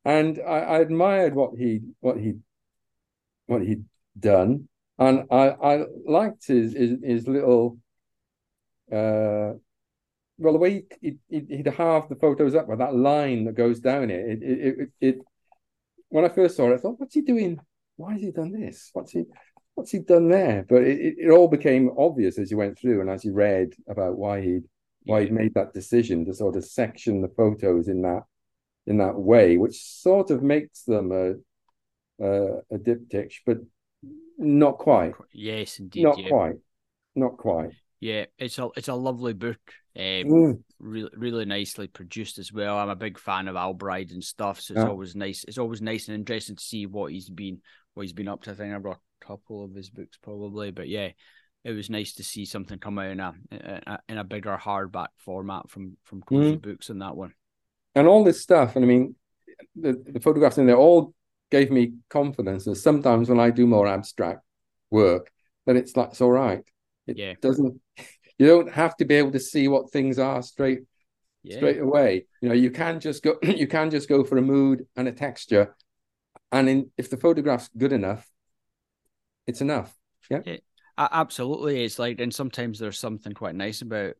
and 0.05 0.38
I, 0.46 0.59
I 0.59 0.79
admired 0.81 1.35
what 1.35 1.53
he 1.59 1.81
what 2.01 2.18
he 2.18 2.35
what 3.46 3.62
he'd 3.62 3.85
done, 4.18 4.68
and 4.98 5.24
I 5.30 5.48
I 5.50 5.85
liked 6.06 6.46
his 6.46 6.72
his, 6.72 6.98
his 7.02 7.28
little. 7.28 7.78
Uh, 8.90 9.54
well, 10.38 10.52
the 10.52 10.59
way 10.59 10.85
he, 11.00 11.16
he, 11.28 11.42
he'd 11.48 11.66
halve 11.66 12.09
the 12.09 12.14
photos 12.14 12.54
up 12.54 12.68
with 12.68 12.78
that 12.78 12.94
line 12.94 13.44
that 13.44 13.54
goes 13.54 13.80
down 13.80 14.11
it, 14.11 14.20
it, 14.20 14.42
it, 14.42 14.78
it, 14.78 14.88
it 15.00 15.18
when 16.09 16.24
I 16.24 16.28
first 16.28 16.56
saw 16.56 16.70
it, 16.70 16.74
I 16.74 16.76
thought, 16.76 17.00
what's 17.00 17.14
he 17.14 17.22
doing? 17.22 17.59
Why 17.96 18.12
has 18.12 18.22
he 18.22 18.30
done 18.30 18.52
this? 18.52 18.90
What's 18.92 19.12
he 19.12 19.24
what's 19.74 19.90
he 19.90 19.98
done 19.98 20.28
there? 20.28 20.64
But 20.68 20.82
it, 20.82 21.16
it, 21.18 21.30
all 21.30 21.48
became 21.48 21.90
obvious 21.98 22.38
as 22.38 22.50
you 22.50 22.56
went 22.56 22.78
through 22.78 23.00
and 23.00 23.11
as 23.11 23.24
you 23.24 23.32
read 23.32 23.74
about 23.88 24.16
why 24.16 24.40
he 24.40 24.61
why 25.04 25.22
he'd 25.22 25.32
made 25.32 25.54
that 25.54 25.72
decision 25.72 26.24
to 26.24 26.35
sort 26.35 26.56
of 26.56 26.64
section 26.64 27.22
the 27.22 27.28
photos 27.28 27.88
in 27.88 28.02
that 28.02 28.22
in 28.87 28.98
that 28.98 29.18
way, 29.18 29.56
which 29.56 29.82
sort 29.82 30.30
of 30.30 30.42
makes 30.42 30.82
them 30.82 31.12
a 31.12 31.35
a, 32.20 32.59
a 32.70 32.79
diptych, 32.79 33.35
but 33.44 33.59
not 34.38 34.79
quite. 34.79 35.14
Yes, 35.33 35.79
indeed. 35.79 36.05
Not 36.05 36.18
yeah. 36.18 36.29
quite. 36.29 36.57
Not 37.14 37.37
quite. 37.37 37.70
Yeah, 38.00 38.26
it's 38.38 38.59
a 38.59 38.68
it's 38.76 38.88
a 38.88 38.94
lovely 38.94 39.33
book. 39.33 39.59
Um, 39.96 40.02
Mm. 40.05 40.62
really 40.79 41.11
really 41.16 41.44
nicely 41.46 41.87
produced 41.87 42.38
as 42.38 42.52
well. 42.52 42.76
I'm 42.76 42.90
a 42.90 42.96
big 42.96 43.18
fan 43.18 43.48
of 43.48 43.57
Al 43.57 43.72
Brydon 43.72 44.16
and 44.16 44.24
stuff, 44.24 44.61
so 44.61 44.74
it's 44.74 44.83
Yeah. 44.83 44.88
always 44.88 45.16
nice. 45.16 45.44
It's 45.48 45.59
always 45.59 45.81
nice 45.81 46.09
and 46.09 46.14
interesting 46.14 46.57
to 46.57 46.62
see 46.62 46.85
what 46.87 47.12
he's 47.12 47.31
been 47.31 47.62
what 47.94 48.02
he's 48.02 48.12
been 48.12 48.29
up 48.29 48.42
to. 48.42 48.50
I 48.50 48.55
think 48.55 48.74
I've 48.74 48.83
got 48.83 48.98
a 49.22 49.24
couple 49.24 49.64
of 49.64 49.74
his 49.74 49.88
books 49.88 50.18
probably, 50.20 50.70
but 50.70 50.88
yeah, 50.88 51.09
it 51.64 51.72
was 51.72 51.88
nice 51.88 52.14
to 52.16 52.22
see 52.24 52.44
something 52.44 52.79
come 52.79 52.98
out 52.98 53.11
in 53.11 53.20
a 53.20 53.35
in 53.50 53.59
a, 53.87 53.98
in 54.11 54.18
a 54.18 54.24
bigger 54.24 54.59
hardback 54.62 55.09
format 55.16 55.70
from 55.70 55.96
from 56.05 56.20
Cozy 56.20 56.57
Mm. 56.57 56.62
Books 56.62 56.90
on 56.90 56.98
that 56.98 57.16
one. 57.16 57.33
And 57.94 58.07
all 58.07 58.22
this 58.22 58.42
stuff, 58.42 58.76
and 58.76 58.85
I 58.85 58.88
mean, 58.88 59.14
the, 59.74 59.94
the 60.07 60.20
photographs 60.20 60.59
in 60.59 60.66
there 60.66 60.76
all 60.76 61.14
gave 61.50 61.70
me 61.70 61.94
confidence. 62.09 62.66
And 62.66 62.76
sometimes 62.76 63.28
when 63.28 63.40
I 63.40 63.50
do 63.50 63.66
more 63.66 63.87
abstract 63.87 64.42
work, 64.90 65.30
then 65.66 65.76
it's 65.76 65.96
like 65.96 66.11
it's 66.11 66.20
all 66.20 66.30
right. 66.32 66.64
It 67.06 67.18
Yeah. 67.18 67.35
doesn't. 67.40 67.80
You 68.38 68.46
don't 68.46 68.70
have 68.70 68.94
to 68.98 69.06
be 69.06 69.14
able 69.14 69.32
to 69.32 69.40
see 69.40 69.66
what 69.66 69.90
things 69.90 70.18
are 70.18 70.42
straight 70.42 70.80
Yeah, 71.42 71.56
straight 71.59 71.80
away. 71.80 72.26
You 72.42 72.50
know, 72.50 72.54
you 72.54 72.70
can 72.70 73.00
just 73.00 73.22
go. 73.22 73.38
You 73.42 73.66
can 73.66 73.90
just 73.90 74.09
go 74.09 74.24
for 74.24 74.38
a 74.38 74.42
mood 74.42 74.87
and 74.96 75.09
a 75.09 75.12
texture, 75.12 75.74
and 76.52 76.68
in, 76.68 76.90
if 76.98 77.11
the 77.11 77.16
photograph's 77.16 77.70
good 77.76 77.92
enough, 77.92 78.28
it's 79.46 79.61
enough. 79.61 79.94
Yeah. 80.30 80.42
Absolutely. 80.98 81.85
It's 81.85 81.98
like, 81.98 82.20
and 82.20 82.35
sometimes 82.35 82.78
there's 82.78 82.98
something 82.98 83.32
quite 83.32 83.54
nice 83.54 83.82
about 83.82 84.14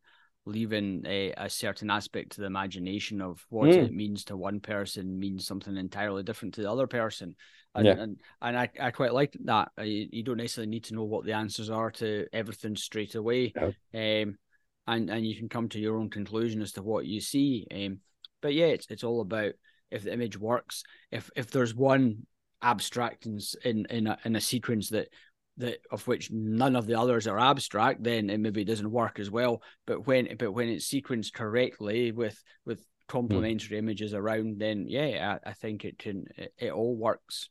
leaving 0.47 1.03
a, 1.07 1.33
a 1.37 1.51
certain 1.51 1.91
aspect 1.91 2.33
to 2.33 2.41
the 2.41 2.47
imagination 2.47 3.21
of 3.21 3.45
what 3.51 3.69
Mm. 3.69 3.87
it 3.87 3.93
means 3.93 4.25
to 4.25 4.37
one 4.37 4.61
person 4.61 5.19
means 5.19 5.47
something 5.47 5.77
entirely 5.77 6.23
different 6.23 6.55
to 6.55 6.63
the 6.63 6.71
other 6.71 6.87
person. 6.87 7.35
And 7.75 7.87
Yeah. 7.87 7.93
and, 7.95 8.21
and 8.41 8.57
I, 8.57 8.71
I 8.81 8.91
quite 8.93 9.13
like 9.13 9.37
that. 9.45 9.73
Uh, 9.79 9.83
You, 9.83 10.09
you 10.11 10.23
don't 10.23 10.37
necessarily 10.39 10.71
need 10.71 10.85
to 10.85 10.95
know 10.95 11.05
what 11.05 11.25
the 11.25 11.33
answers 11.33 11.69
are 11.69 11.91
to 11.93 12.27
everything 12.33 12.77
straight 12.77 13.17
away. 13.17 13.53
No. 13.57 13.67
Um, 13.93 14.39
and, 14.87 15.11
and 15.11 15.27
you 15.27 15.35
can 15.37 15.49
come 15.49 15.69
to 15.71 15.81
your 15.81 15.99
own 15.99 16.11
conclusion 16.11 16.63
as 16.63 16.73
to 16.73 16.83
what 16.83 17.07
you 17.07 17.21
see. 17.21 17.67
Um, 17.75 17.99
but 18.41 18.55
yeah, 18.55 18.67
it's 18.67 18.87
it's 18.89 19.05
all 19.05 19.21
about 19.21 19.55
if 19.91 20.05
the 20.05 20.13
image 20.13 20.39
works. 20.39 20.85
If 21.11 21.29
if 21.35 21.51
there's 21.51 21.75
one 21.75 22.27
abstract 22.63 23.27
in 23.27 23.41
in 23.65 23.87
in 23.91 24.07
a, 24.07 24.19
in 24.25 24.37
a 24.37 24.41
sequence 24.41 24.91
that 24.91 25.09
that 25.59 25.79
of 25.91 26.07
which 26.07 26.31
none 26.31 26.77
of 26.77 26.87
the 26.87 26.99
others 26.99 27.27
are 27.27 27.39
abstract, 27.39 28.03
then 28.03 28.31
it 28.31 28.39
maybe 28.39 28.65
doesn't 28.65 28.91
work 28.91 29.19
as 29.19 29.31
well. 29.31 29.63
But 29.87 30.07
when 30.07 30.37
but 30.39 30.53
when 30.53 30.69
it's 30.69 30.89
sequenced 30.89 31.33
correctly 31.33 32.13
with 32.13 32.41
with 32.65 32.85
complementary 33.09 33.79
images 33.79 34.15
around, 34.15 34.59
then 34.59 34.87
yeah, 34.89 35.39
I, 35.45 35.51
I 35.51 35.53
think 35.53 35.85
it 35.85 35.99
can 35.99 36.27
it, 36.37 36.53
it 36.59 36.73
all 36.73 36.97
works 36.97 37.49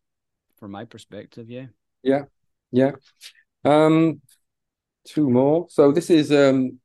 from 0.59 0.71
my 0.71 0.85
perspective. 0.85 1.49
Yeah. 1.49 1.67
Yeah. 2.03 2.23
Yeah. 2.71 2.91
Um, 3.63 4.21
two 5.07 5.29
more. 5.29 5.67
So 5.69 5.91
this 5.91 6.09
is 6.09 6.31
um 6.31 6.79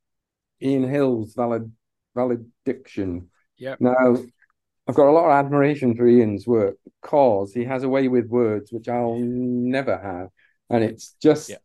Ian 0.62 0.88
Hill's 0.88 1.34
valid 1.34 1.70
valediction. 2.14 3.28
Yeah. 3.56 3.76
Now, 3.78 4.16
I've 4.86 4.94
got 4.94 5.08
a 5.08 5.12
lot 5.12 5.26
of 5.26 5.44
admiration 5.44 5.94
for 5.94 6.06
Ian's 6.06 6.46
work 6.46 6.76
because 6.84 7.52
he 7.52 7.64
has 7.64 7.82
a 7.82 7.88
way 7.88 8.08
with 8.08 8.26
words 8.26 8.72
which 8.72 8.88
I'll 8.88 9.18
never 9.18 9.96
have, 9.98 10.30
and 10.70 10.84
it's 10.84 11.14
just 11.20 11.50
Yeah. 11.50 11.56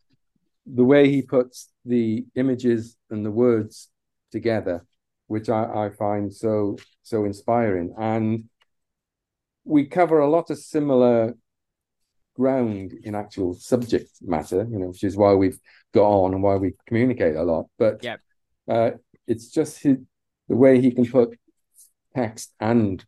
the 0.65 0.83
way 0.83 1.09
he 1.09 1.21
puts 1.21 1.71
the 1.85 2.25
images 2.35 2.97
and 3.09 3.25
the 3.25 3.31
words 3.31 3.89
together, 4.31 4.85
which 5.27 5.47
I, 5.49 5.85
I 5.85 5.89
find 5.91 6.33
so 6.33 6.77
so 7.03 7.23
inspiring. 7.25 7.93
And 7.97 8.49
we 9.63 9.85
cover 9.85 10.19
a 10.19 10.29
lot 10.29 10.49
of 10.49 10.57
similar 10.57 11.35
ground 12.35 12.93
in 13.03 13.15
actual 13.15 13.53
subject 13.53 14.09
matter, 14.21 14.67
you 14.69 14.77
know, 14.79 14.87
which 14.87 15.03
is 15.03 15.15
why 15.15 15.33
we've 15.33 15.59
got 15.93 16.07
on 16.09 16.33
and 16.33 16.43
why 16.43 16.55
we 16.55 16.73
communicate 16.87 17.35
a 17.35 17.43
lot. 17.43 17.67
But 17.77 18.03
Yep. 18.03 18.19
uh, 18.67 18.91
it's 19.27 19.47
just 19.49 19.81
his, 19.83 19.97
the 20.49 20.55
way 20.55 20.81
he 20.81 20.91
can 20.91 21.05
put 21.05 21.37
text 22.15 22.53
and 22.59 23.03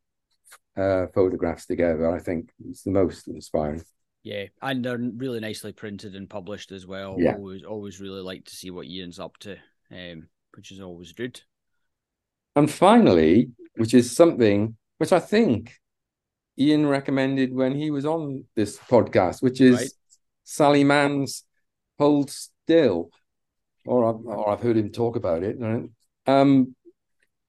uh, 0.77 1.07
photographs 1.13 1.65
together. 1.65 2.09
I 2.15 2.19
think 2.19 2.51
is 2.69 2.83
the 2.83 2.91
most 2.91 3.27
inspiring. 3.27 3.83
Yeah, 4.27 4.47
and 4.61 4.83
they're 4.83 4.97
really 4.97 5.39
nicely 5.39 5.71
printed 5.71 6.13
and 6.13 6.29
published 6.29 6.73
as 6.73 6.85
well. 6.85 7.15
Yeah. 7.17 7.35
Always, 7.35 7.63
always 7.63 8.01
really 8.01 8.19
like 8.19 8.43
to 8.43 8.55
see 8.55 8.71
what 8.71 8.85
Ian's 8.85 9.19
up 9.19 9.37
to, 9.37 9.55
um, 9.89 10.27
which 10.53 10.71
is 10.73 10.81
always 10.81 11.13
good. 11.13 11.39
And 12.53 12.69
finally, 12.69 13.51
which 13.75 13.93
is 13.93 14.13
something 14.13 14.75
which 14.97 15.13
I 15.13 15.21
think 15.21 15.75
Ian 16.59 16.87
recommended 16.87 17.53
when 17.53 17.73
he 17.73 17.89
was 17.89 18.05
on 18.05 18.43
this 18.53 18.77
podcast, 18.77 19.41
which 19.41 19.61
is 19.61 19.75
Right. 19.75 19.91
Sally 20.43 20.83
Mann's 20.83 21.45
Hold 21.97 22.29
Still, 22.29 23.11
or 23.85 24.09
I've, 24.09 24.25
or 24.25 24.49
I've 24.49 24.61
heard 24.61 24.75
him 24.75 24.91
talk 24.91 25.15
about 25.15 25.43
it. 25.43 25.57
Um, 26.25 26.75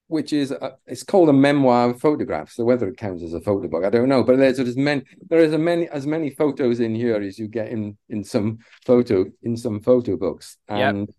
which 0.08 0.32
is 0.32 0.50
a, 0.50 0.76
it's 0.86 1.02
called 1.02 1.28
a 1.28 1.32
memoir 1.32 1.90
of 1.90 2.00
photographs. 2.00 2.56
So 2.56 2.64
whether 2.64 2.88
it 2.88 2.96
counts 2.96 3.22
as 3.22 3.34
a 3.34 3.40
photo 3.40 3.68
book, 3.68 3.84
I 3.84 3.90
don't 3.90 4.08
know. 4.08 4.24
But 4.24 4.38
there's 4.38 4.58
as 4.58 4.76
many 4.76 5.04
there 5.28 5.40
is 5.40 5.52
a 5.52 5.58
many 5.58 5.88
as 5.88 6.06
many 6.06 6.30
photos 6.30 6.80
in 6.80 6.94
here 6.94 7.16
as 7.20 7.38
you 7.38 7.46
get 7.48 7.68
in 7.68 7.96
in 8.08 8.24
some 8.24 8.58
photo 8.84 9.26
in 9.42 9.56
some 9.56 9.80
photo 9.80 10.16
books, 10.16 10.56
Yep. 10.68 10.78
and 10.94 11.12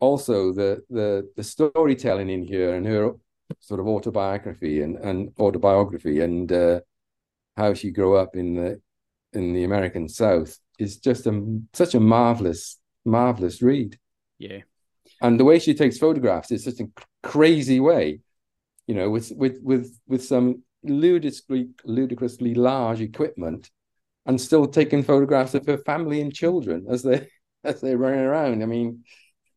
also 0.00 0.52
the 0.52 0.82
the 0.90 1.28
the 1.36 1.42
storytelling 1.42 2.30
in 2.30 2.42
here 2.42 2.74
and 2.74 2.86
her 2.86 3.12
sort 3.60 3.80
of 3.80 3.86
autobiography 3.88 4.82
and 4.82 4.96
and 4.96 5.32
autobiography 5.38 6.20
and 6.20 6.52
uh, 6.52 6.80
how 7.56 7.74
she 7.74 7.90
grew 7.90 8.16
up 8.16 8.36
in 8.36 8.54
the 8.54 8.80
in 9.32 9.52
the 9.52 9.64
American 9.64 10.08
South 10.08 10.58
is 10.78 10.98
just 10.98 11.26
a 11.26 11.60
such 11.72 11.94
a 11.94 12.00
marvelous 12.00 12.78
marvelous 13.04 13.60
read 13.62 13.98
Yeah, 14.38 14.60
and 15.20 15.38
the 15.38 15.44
way 15.44 15.58
she 15.58 15.74
takes 15.74 15.98
photographs 15.98 16.50
is 16.50 16.64
such 16.64 16.80
a 16.80 16.88
crazy 17.22 17.80
way 17.80 18.20
you 18.86 18.94
know 18.94 19.10
with 19.10 19.32
with 19.36 19.58
with 19.62 19.98
with 20.06 20.24
some 20.24 20.62
ludicrously 20.82 21.68
ludicrously 21.84 22.54
large 22.54 23.00
equipment 23.00 23.70
and 24.26 24.40
still 24.40 24.66
taking 24.66 25.02
photographs 25.02 25.54
of 25.54 25.66
her 25.66 25.78
family 25.78 26.20
and 26.20 26.34
children 26.34 26.86
as 26.88 27.02
they 27.02 27.28
as 27.64 27.80
they're 27.80 27.98
running 27.98 28.20
around. 28.20 28.62
I 28.62 28.66
mean 28.66 29.04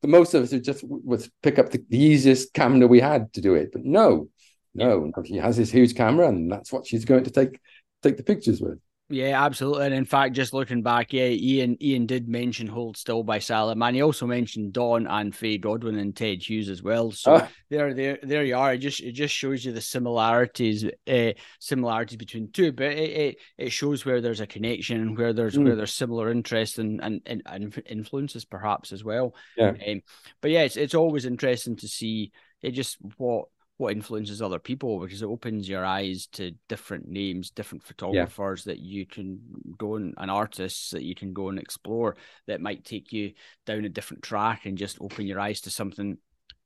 the 0.02 0.08
most 0.08 0.34
of 0.34 0.44
us 0.44 0.52
would 0.52 0.64
just 0.64 0.84
would 0.84 1.28
pick 1.44 1.60
up 1.60 1.70
the, 1.70 1.84
the 1.90 2.00
easiest 2.00 2.54
camera 2.54 2.88
we 2.88 3.00
had 3.00 3.32
to 3.34 3.42
do 3.42 3.54
it 3.54 3.70
but 3.72 3.84
no 3.84 4.30
no 4.74 5.12
she 5.26 5.36
has 5.36 5.58
this 5.58 5.70
huge 5.70 5.96
camera 5.96 6.28
and 6.28 6.52
that's 6.52 6.72
what 6.72 6.88
she's 6.88 7.06
going 7.06 7.24
to 7.24 7.30
take 7.30 7.60
take 8.02 8.18
the 8.18 8.24
pictures 8.24 8.60
with 8.60 8.80
yeah, 9.12 9.44
absolutely. 9.44 9.86
And 9.86 9.94
in 9.94 10.06
fact, 10.06 10.34
just 10.34 10.54
looking 10.54 10.82
back, 10.82 11.14
yeah, 11.14 11.28
Ian 11.28 11.78
Ian 11.84 12.06
did 12.06 12.28
mention 12.28 12.66
"Hold 12.68 12.98
Still" 12.98 13.24
by 13.24 13.40
Sally 13.40 13.76
Mann. 13.76 13.94
He 13.94 14.02
also 14.02 14.26
mentioned 14.26 14.74
Dawn 14.74 15.06
and 15.08 15.36
Fay 15.36 15.58
Godwin 15.58 15.98
and 16.00 16.16
Ted 16.16 16.42
Hughes 16.42 16.70
as 16.70 16.82
well. 16.82 17.12
So 17.12 17.36
Ah. 17.36 17.50
there, 17.70 17.94
there, 17.94 18.18
there 18.24 18.44
you 18.44 18.56
are. 18.56 18.74
It 18.74 18.80
just 18.80 19.02
it 19.02 19.12
just 19.12 19.34
shows 19.36 19.64
you 19.64 19.72
the 19.72 19.82
similarities, 19.82 20.86
uh, 21.08 21.32
similarities 21.60 22.18
between 22.18 22.52
two. 22.52 22.72
But 22.72 22.94
it, 22.94 23.10
it 23.10 23.38
it 23.58 23.70
shows 23.72 24.06
where 24.06 24.22
there's 24.22 24.42
a 24.42 24.48
connection 24.48 25.02
and 25.02 25.18
where 25.18 25.34
there's 25.34 25.56
Mm. 25.58 25.66
where 25.66 25.76
there's 25.76 25.94
similar 25.94 26.32
interests 26.32 26.78
and 26.80 27.02
and, 27.04 27.22
and, 27.26 27.42
and 27.46 27.84
influences 27.88 28.46
perhaps 28.46 28.92
as 28.94 29.04
well. 29.04 29.36
Yeah. 29.58 29.74
Um, 29.88 30.02
but 30.42 30.52
yeah, 30.52 30.62
it's 30.62 30.78
it's 30.78 30.96
always 30.96 31.26
interesting 31.26 31.76
to 31.78 31.88
see 31.88 32.32
it 32.62 32.72
just 32.72 32.98
what 33.18 33.46
what 33.82 33.92
influences 33.94 34.42
other 34.42 34.60
people 34.60 35.00
because 35.00 35.22
it 35.22 35.28
opens 35.28 35.68
your 35.68 35.84
eyes 35.86 36.28
to 36.28 36.52
different 36.70 37.08
names, 37.08 37.50
different 37.50 37.84
photographers 37.84 38.64
that 38.66 38.80
you 38.80 39.06
can 39.06 39.40
go 39.78 39.96
and, 39.96 40.14
and 40.18 40.30
artists 40.32 40.92
that 40.92 41.04
you 41.04 41.16
can 41.16 41.34
go 41.34 41.50
and 41.50 41.60
explore 41.60 42.16
that 42.48 42.62
might 42.62 42.86
take 42.86 43.12
you 43.12 43.34
down 43.66 43.84
a 43.84 43.90
different 43.90 44.24
track 44.24 44.66
and 44.66 44.78
just 44.78 44.98
open 45.02 45.26
your 45.26 45.40
eyes 45.40 45.62
to 45.62 45.72
something 45.72 46.18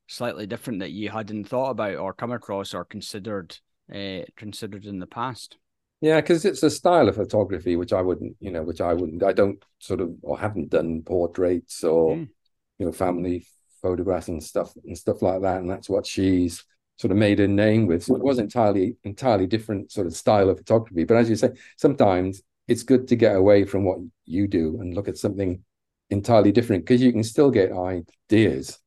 slightly 0.07 0.45
different 0.45 0.79
that 0.79 0.91
you 0.91 1.09
hadn't 1.09 1.47
thought 1.47 1.71
about 1.71 1.95
or 1.95 2.13
come 2.13 2.31
across 2.31 2.73
or 2.73 2.85
considered 2.85 3.57
uh, 3.93 4.21
considered 4.35 4.85
in 4.85 4.99
the 4.99 5.07
past. 5.07 5.57
Yeah, 6.01 6.19
because 6.21 6.43
it's 6.45 6.63
a 6.63 6.69
style 6.69 7.07
of 7.07 7.15
photography 7.15 7.75
which 7.75 7.93
I 7.93 8.01
wouldn't, 8.01 8.35
you 8.39 8.51
know, 8.51 8.63
which 8.63 8.81
I 8.81 8.93
wouldn't, 8.93 9.23
I 9.23 9.31
don't 9.33 9.63
sort 9.79 10.01
of 10.01 10.13
or 10.21 10.37
haven't 10.37 10.69
done 10.69 11.01
portraits 11.03 11.83
or 11.83 12.15
Mm. 12.15 12.29
you 12.77 12.85
know 12.85 12.91
family 12.91 13.47
photographs 13.81 14.27
and 14.27 14.43
stuff 14.43 14.73
and 14.85 14.97
stuff 14.97 15.21
like 15.21 15.41
that, 15.41 15.59
and 15.61 15.69
that's 15.69 15.89
what 15.89 16.05
she's 16.05 16.63
sort 16.97 17.11
of 17.11 17.17
made 17.17 17.39
her 17.39 17.47
name 17.47 17.87
with. 17.87 18.03
So 18.03 18.15
it 18.15 18.23
was 18.23 18.39
entirely 18.39 18.97
entirely 19.03 19.47
different 19.47 19.91
sort 19.91 20.07
of 20.07 20.15
style 20.15 20.49
of 20.49 20.57
photography. 20.57 21.03
But 21.05 21.17
as 21.17 21.29
you 21.29 21.35
say, 21.35 21.51
sometimes 21.77 22.41
it's 22.67 22.83
good 22.83 23.07
to 23.09 23.15
get 23.15 23.35
away 23.35 23.65
from 23.65 23.83
what 23.85 23.99
you 24.25 24.47
do 24.47 24.79
and 24.81 24.93
look 24.95 25.07
at 25.07 25.17
something 25.17 25.63
entirely 26.09 26.51
different 26.51 26.85
because 26.85 27.01
you 27.01 27.11
can 27.11 27.23
still 27.23 27.51
get 27.51 27.71
ideas 27.71 28.79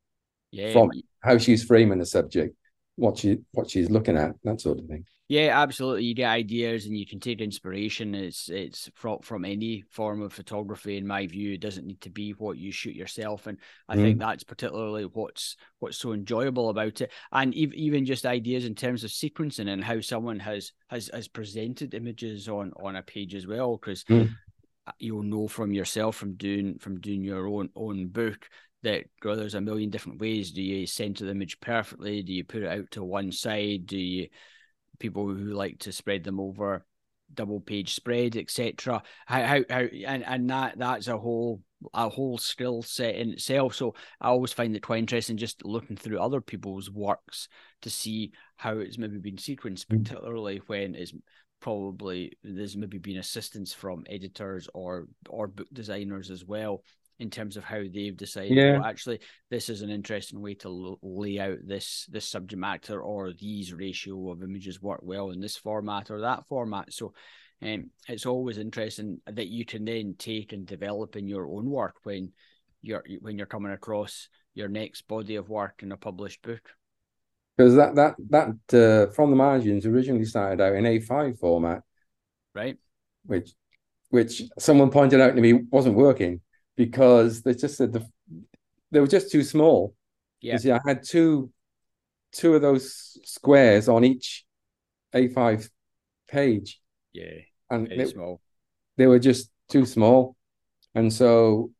Yeah, 0.50 0.72
from 0.72 0.90
how 1.22 1.38
she's 1.38 1.64
framing 1.64 1.98
the 1.98 2.06
subject, 2.06 2.56
what 2.96 3.18
she 3.18 3.38
what 3.52 3.70
she's 3.70 3.90
looking 3.90 4.16
at, 4.16 4.34
that 4.44 4.60
sort 4.60 4.78
of 4.78 4.86
thing. 4.86 5.04
Yeah, 5.28 5.60
absolutely. 5.60 6.04
You 6.04 6.14
get 6.14 6.30
ideas 6.30 6.86
and 6.86 6.96
you 6.96 7.04
can 7.04 7.20
take 7.20 7.42
inspiration. 7.42 8.14
It's 8.14 8.48
it's 8.48 8.90
from 8.94 9.18
from 9.20 9.44
any 9.44 9.84
form 9.90 10.22
of 10.22 10.32
photography. 10.32 10.96
In 10.96 11.06
my 11.06 11.26
view, 11.26 11.52
it 11.52 11.60
doesn't 11.60 11.86
need 11.86 12.00
to 12.00 12.10
be 12.10 12.30
what 12.32 12.56
you 12.56 12.72
shoot 12.72 12.96
yourself, 12.96 13.46
and 13.46 13.58
I 13.90 13.96
mm. 13.96 14.00
think 14.00 14.18
that's 14.18 14.42
particularly 14.42 15.04
what's 15.04 15.56
what's 15.80 15.98
so 15.98 16.12
enjoyable 16.12 16.70
about 16.70 17.02
it. 17.02 17.12
And 17.30 17.54
even 17.54 18.06
just 18.06 18.24
ideas 18.24 18.64
in 18.64 18.74
terms 18.74 19.04
of 19.04 19.10
sequencing 19.10 19.68
and 19.68 19.84
how 19.84 20.00
someone 20.00 20.40
has 20.40 20.72
has 20.88 21.10
has 21.12 21.28
presented 21.28 21.92
images 21.92 22.48
on 22.48 22.72
on 22.82 22.96
a 22.96 23.02
page 23.02 23.34
as 23.34 23.46
well, 23.46 23.76
because 23.76 24.04
mm. 24.04 24.30
you'll 24.98 25.22
know 25.22 25.46
from 25.46 25.72
yourself 25.72 26.16
from 26.16 26.36
doing 26.36 26.78
from 26.78 27.00
doing 27.00 27.22
your 27.22 27.46
own 27.46 27.68
own 27.76 28.08
book 28.08 28.48
that 28.82 29.04
well, 29.22 29.36
there's 29.36 29.54
a 29.54 29.60
million 29.60 29.90
different 29.90 30.22
ways. 30.22 30.52
Do 30.52 30.62
you 30.62 30.86
center 30.86 31.26
the 31.26 31.32
image 31.32 31.60
perfectly? 31.60 32.22
Do 32.22 32.32
you 32.32 32.44
put 32.44 32.62
it 32.62 32.68
out 32.68 32.90
to 32.92 33.04
one 33.04 33.30
side? 33.30 33.84
Do 33.84 33.98
you 33.98 34.28
people 34.98 35.26
who 35.26 35.52
like 35.52 35.78
to 35.80 35.92
spread 35.92 36.24
them 36.24 36.40
over 36.40 36.84
double 37.32 37.60
page 37.60 37.94
spread, 37.94 38.36
etc. 38.36 39.02
How, 39.26 39.42
how 39.42 39.60
how 39.68 39.80
and 40.06 40.24
and 40.24 40.50
that 40.50 40.78
that's 40.78 41.08
a 41.08 41.18
whole 41.18 41.60
a 41.94 42.08
whole 42.08 42.38
skill 42.38 42.82
set 42.82 43.14
in 43.14 43.30
itself. 43.30 43.74
So 43.74 43.94
I 44.20 44.28
always 44.28 44.52
find 44.52 44.74
it 44.74 44.82
quite 44.82 44.98
interesting 44.98 45.36
just 45.36 45.64
looking 45.64 45.96
through 45.96 46.18
other 46.18 46.40
people's 46.40 46.90
works 46.90 47.48
to 47.82 47.90
see 47.90 48.32
how 48.56 48.78
it's 48.78 48.98
maybe 48.98 49.18
been 49.18 49.36
sequenced, 49.36 49.86
mm. 49.86 50.02
particularly 50.04 50.60
when 50.66 50.94
it's 50.94 51.12
probably 51.60 52.36
there's 52.42 52.76
maybe 52.76 52.98
been 52.98 53.18
assistance 53.18 53.72
from 53.72 54.04
editors 54.08 54.68
or 54.74 55.08
or 55.28 55.48
book 55.48 55.68
designers 55.72 56.30
as 56.30 56.44
well 56.44 56.82
in 57.18 57.30
terms 57.30 57.56
of 57.56 57.64
how 57.64 57.82
they've 57.82 58.16
decided. 58.16 58.56
Yeah. 58.56 58.78
Well, 58.78 58.84
actually, 58.84 59.20
this 59.50 59.68
is 59.68 59.82
an 59.82 59.90
interesting 59.90 60.40
way 60.40 60.54
to 60.54 60.68
l- 60.68 60.98
lay 61.02 61.38
out 61.38 61.58
this 61.64 62.06
this 62.10 62.28
subject 62.28 62.58
matter, 62.58 63.00
or 63.00 63.32
these 63.32 63.72
ratio 63.72 64.30
of 64.30 64.42
images 64.42 64.80
work 64.80 65.00
well 65.02 65.30
in 65.30 65.40
this 65.40 65.56
format 65.56 66.10
or 66.10 66.20
that 66.20 66.46
format. 66.48 66.92
So, 66.92 67.12
um, 67.62 67.90
it's 68.08 68.26
always 68.26 68.58
interesting 68.58 69.20
that 69.26 69.48
you 69.48 69.64
can 69.64 69.84
then 69.84 70.14
take 70.18 70.52
and 70.52 70.66
develop 70.66 71.16
in 71.16 71.26
your 71.26 71.46
own 71.48 71.68
work 71.68 71.96
when 72.04 72.32
you're 72.82 73.04
when 73.20 73.36
you're 73.36 73.46
coming 73.46 73.72
across 73.72 74.28
your 74.54 74.68
next 74.68 75.02
body 75.08 75.36
of 75.36 75.48
work 75.48 75.80
in 75.82 75.92
a 75.92 75.96
published 75.96 76.42
book. 76.42 76.70
Because 77.56 77.74
that 77.74 77.96
that 77.96 78.14
that 78.30 79.08
uh, 79.08 79.12
from 79.12 79.30
the 79.30 79.36
margins 79.36 79.86
originally 79.86 80.24
started 80.24 80.60
out 80.60 80.76
in 80.76 80.84
A5 80.84 81.40
format, 81.40 81.82
right? 82.54 82.76
Which 83.26 83.50
which 84.10 84.42
someone 84.58 84.90
pointed 84.90 85.20
out 85.20 85.34
to 85.34 85.40
me 85.42 85.52
wasn't 85.52 85.96
working 85.96 86.40
because 86.78 87.42
they 87.42 87.52
just 87.54 87.76
said 87.76 87.92
the 87.92 88.08
they 88.90 89.00
were 89.00 89.06
just 89.06 89.30
too 89.30 89.42
small. 89.42 89.94
Yeah. 90.40 90.56
See, 90.56 90.70
I 90.70 90.80
had 90.86 91.02
two 91.02 91.50
two 92.32 92.54
of 92.54 92.62
those 92.62 93.18
squares 93.24 93.88
on 93.88 94.04
each 94.04 94.46
A5 95.14 95.68
page. 96.28 96.80
Yeah. 97.12 97.40
And 97.68 97.88
they, 97.88 98.06
small. 98.06 98.40
They 98.96 99.06
were 99.06 99.18
just 99.18 99.50
too 99.68 99.84
small. 99.84 100.36
And 100.94 101.12
so 101.12 101.72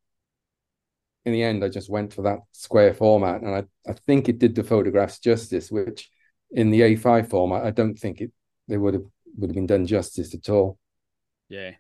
in 1.25 1.33
the 1.33 1.43
end 1.43 1.65
I 1.65 1.69
just 1.69 1.89
went 1.89 2.13
for 2.13 2.23
that 2.23 2.41
square 2.53 2.93
format 2.93 3.43
and 3.43 3.55
I, 3.55 3.65
I 3.89 3.93
think 4.07 4.29
it 4.29 4.39
did 4.39 4.55
the 4.55 4.65
photographs 4.65 5.21
justice, 5.21 5.71
which 5.71 6.11
in 6.51 6.71
the 6.71 6.81
A5 6.81 7.31
format 7.31 7.65
I 7.65 7.71
don't 7.71 7.97
think 7.97 8.21
it 8.21 8.33
they 8.67 8.77
would 8.77 8.95
have 8.95 9.05
would 9.37 9.51
have 9.51 9.55
been 9.55 9.67
done 9.67 9.87
justice 9.87 10.35
at 10.35 10.49
all. 10.49 10.79
Yeah 11.49 11.73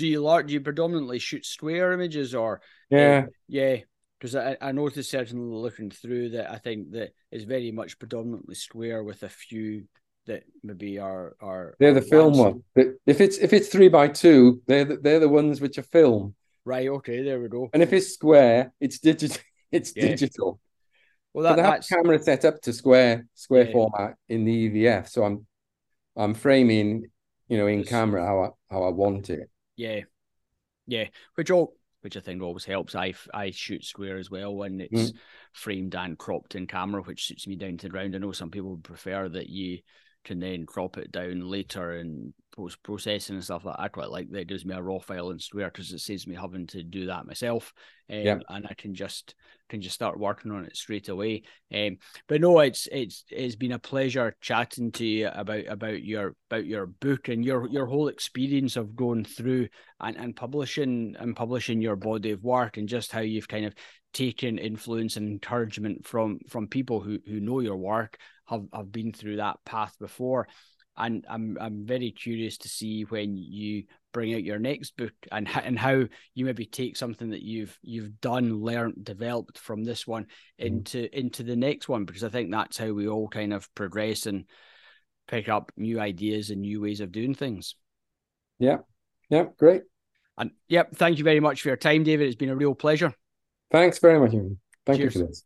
do 0.00 0.06
you 0.06 0.20
like 0.20 0.46
do 0.46 0.54
you 0.54 0.60
predominantly 0.60 1.18
shoot 1.18 1.44
square 1.44 1.92
images 1.92 2.34
or 2.34 2.60
yeah 2.90 3.24
uh, 3.26 3.30
yeah 3.48 3.76
because 4.18 4.34
I, 4.34 4.56
I 4.60 4.72
noticed 4.72 5.10
certainly 5.10 5.54
looking 5.54 5.90
through 5.90 6.30
that 6.30 6.50
I 6.50 6.58
think 6.58 6.92
that 6.92 7.12
is 7.30 7.44
very 7.44 7.70
much 7.70 7.98
predominantly 7.98 8.54
square 8.54 9.04
with 9.04 9.22
a 9.22 9.28
few 9.28 9.84
that 10.26 10.44
maybe 10.62 10.98
are 10.98 11.36
are 11.40 11.74
they're 11.78 11.94
the 11.94 12.02
film 12.02 12.38
one. 12.38 12.62
If 12.74 13.20
it's 13.20 13.38
if 13.38 13.52
it's 13.52 13.68
three 13.68 13.88
by 13.88 14.08
two, 14.08 14.62
they're 14.66 14.84
the, 14.84 14.96
they're 14.96 15.20
the 15.20 15.28
ones 15.28 15.60
which 15.60 15.78
are 15.78 15.82
film. 15.82 16.34
Right. 16.64 16.88
Okay. 16.88 17.22
There 17.22 17.40
we 17.40 17.48
go. 17.48 17.68
And 17.72 17.82
if 17.82 17.92
it's 17.92 18.14
square, 18.14 18.72
it's 18.80 18.98
digital. 18.98 19.36
It's 19.72 19.92
yeah. 19.94 20.08
digital. 20.08 20.58
Well, 21.32 21.44
that, 21.44 21.62
that's 21.62 21.88
camera 21.88 22.20
set 22.20 22.44
up 22.44 22.60
to 22.62 22.72
square 22.72 23.24
square 23.34 23.66
yeah. 23.66 23.72
format 23.72 24.14
in 24.28 24.44
the 24.44 24.68
EVF, 24.68 25.08
so 25.08 25.22
I'm 25.22 25.46
I'm 26.16 26.34
framing, 26.34 27.04
you 27.46 27.56
know, 27.56 27.68
in 27.68 27.84
camera 27.84 28.26
how 28.26 28.42
I 28.42 28.48
how 28.68 28.82
I 28.82 28.88
want 28.88 29.30
it. 29.30 29.48
Yeah, 29.80 30.00
yeah. 30.86 31.06
Which 31.36 31.50
all 31.50 31.74
which 32.02 32.16
I 32.16 32.20
think 32.20 32.42
always 32.42 32.66
helps. 32.66 32.94
I 32.94 33.14
I 33.32 33.50
shoot 33.50 33.82
square 33.82 34.18
as 34.18 34.30
well 34.30 34.54
when 34.54 34.82
it's 34.82 35.12
mm. 35.12 35.16
framed 35.54 35.94
and 35.94 36.18
cropped 36.18 36.54
in 36.54 36.66
camera, 36.66 37.00
which 37.00 37.26
suits 37.26 37.46
me 37.46 37.56
down 37.56 37.78
to 37.78 37.86
the 37.86 37.90
ground. 37.90 38.14
I 38.14 38.18
know 38.18 38.32
some 38.32 38.50
people 38.50 38.76
prefer 38.76 39.26
that 39.30 39.48
you 39.48 39.78
can 40.24 40.40
then 40.40 40.66
crop 40.66 40.98
it 40.98 41.12
down 41.12 41.40
later 41.48 41.92
and 41.92 42.32
post 42.54 42.82
processing 42.82 43.36
and 43.36 43.44
stuff 43.44 43.64
like 43.64 43.76
that. 43.76 43.82
I 43.82 43.88
quite 43.88 44.10
like 44.10 44.30
that. 44.30 44.40
It 44.40 44.48
gives 44.48 44.64
me 44.64 44.74
a 44.74 44.82
raw 44.82 44.98
file 44.98 45.30
in 45.30 45.38
Square 45.38 45.70
because 45.72 45.92
it 45.92 46.00
saves 46.00 46.26
me 46.26 46.34
having 46.34 46.66
to 46.68 46.82
do 46.82 47.06
that 47.06 47.26
myself. 47.26 47.72
Um, 48.10 48.18
yeah. 48.18 48.38
and 48.48 48.66
I 48.68 48.74
can 48.74 48.94
just 48.94 49.34
can 49.68 49.80
just 49.80 49.94
start 49.94 50.18
working 50.18 50.50
on 50.50 50.64
it 50.64 50.76
straight 50.76 51.08
away. 51.08 51.42
Um, 51.72 51.98
but 52.26 52.40
no, 52.40 52.58
it's 52.58 52.88
it's 52.90 53.24
it's 53.30 53.56
been 53.56 53.72
a 53.72 53.78
pleasure 53.78 54.36
chatting 54.40 54.92
to 54.92 55.06
you 55.06 55.28
about 55.32 55.66
about 55.68 56.02
your 56.02 56.34
about 56.50 56.66
your 56.66 56.86
book 56.86 57.28
and 57.28 57.44
your 57.44 57.68
your 57.68 57.86
whole 57.86 58.08
experience 58.08 58.76
of 58.76 58.96
going 58.96 59.24
through 59.24 59.68
and, 60.00 60.16
and 60.16 60.36
publishing 60.36 61.14
and 61.18 61.36
publishing 61.36 61.80
your 61.80 61.96
body 61.96 62.32
of 62.32 62.42
work 62.42 62.76
and 62.76 62.88
just 62.88 63.12
how 63.12 63.20
you've 63.20 63.48
kind 63.48 63.64
of 63.64 63.74
taken 64.12 64.58
influence 64.58 65.16
and 65.16 65.28
encouragement 65.28 66.04
from 66.04 66.40
from 66.48 66.66
people 66.66 67.00
who 67.00 67.20
who 67.26 67.38
know 67.38 67.60
your 67.60 67.76
work 67.76 68.18
have 68.50 68.66
have 68.72 68.92
been 68.92 69.12
through 69.12 69.36
that 69.36 69.56
path 69.64 69.96
before 69.98 70.46
and 71.00 71.24
I'm 71.28 71.56
I'm 71.60 71.86
very 71.86 72.10
curious 72.10 72.58
to 72.58 72.68
see 72.68 73.02
when 73.02 73.36
you 73.36 73.84
bring 74.12 74.34
out 74.34 74.44
your 74.44 74.58
next 74.58 74.96
book 74.96 75.12
and 75.32 75.48
and 75.64 75.78
how 75.78 76.04
you 76.34 76.44
maybe 76.44 76.66
take 76.66 76.96
something 76.96 77.30
that 77.30 77.42
you've 77.42 77.76
you've 77.82 78.20
done, 78.20 78.60
learned, 78.60 79.04
developed 79.04 79.58
from 79.58 79.84
this 79.84 80.06
one 80.06 80.24
mm-hmm. 80.24 80.66
into 80.66 81.18
into 81.18 81.42
the 81.42 81.56
next 81.56 81.88
one 81.88 82.04
because 82.04 82.24
I 82.24 82.28
think 82.28 82.50
that's 82.50 82.76
how 82.76 82.92
we 82.92 83.08
all 83.08 83.28
kind 83.28 83.52
of 83.52 83.72
progress 83.74 84.26
and 84.26 84.44
pick 85.26 85.48
up 85.48 85.72
new 85.76 86.00
ideas 86.00 86.50
and 86.50 86.60
new 86.60 86.80
ways 86.80 87.00
of 87.00 87.12
doing 87.12 87.34
things. 87.34 87.76
Yeah, 88.58 88.78
yeah, 89.30 89.44
great. 89.58 89.82
And 90.36 90.50
yep, 90.68 90.94
thank 90.94 91.18
you 91.18 91.24
very 91.24 91.40
much 91.40 91.62
for 91.62 91.68
your 91.68 91.76
time, 91.76 92.04
David. 92.04 92.26
It's 92.26 92.36
been 92.36 92.50
a 92.50 92.56
real 92.56 92.74
pleasure. 92.74 93.14
Thanks 93.70 93.98
very 93.98 94.18
much. 94.18 94.32
Thank 94.32 94.98
Cheers. 94.98 95.14
you 95.14 95.20
for 95.20 95.26
this. 95.28 95.44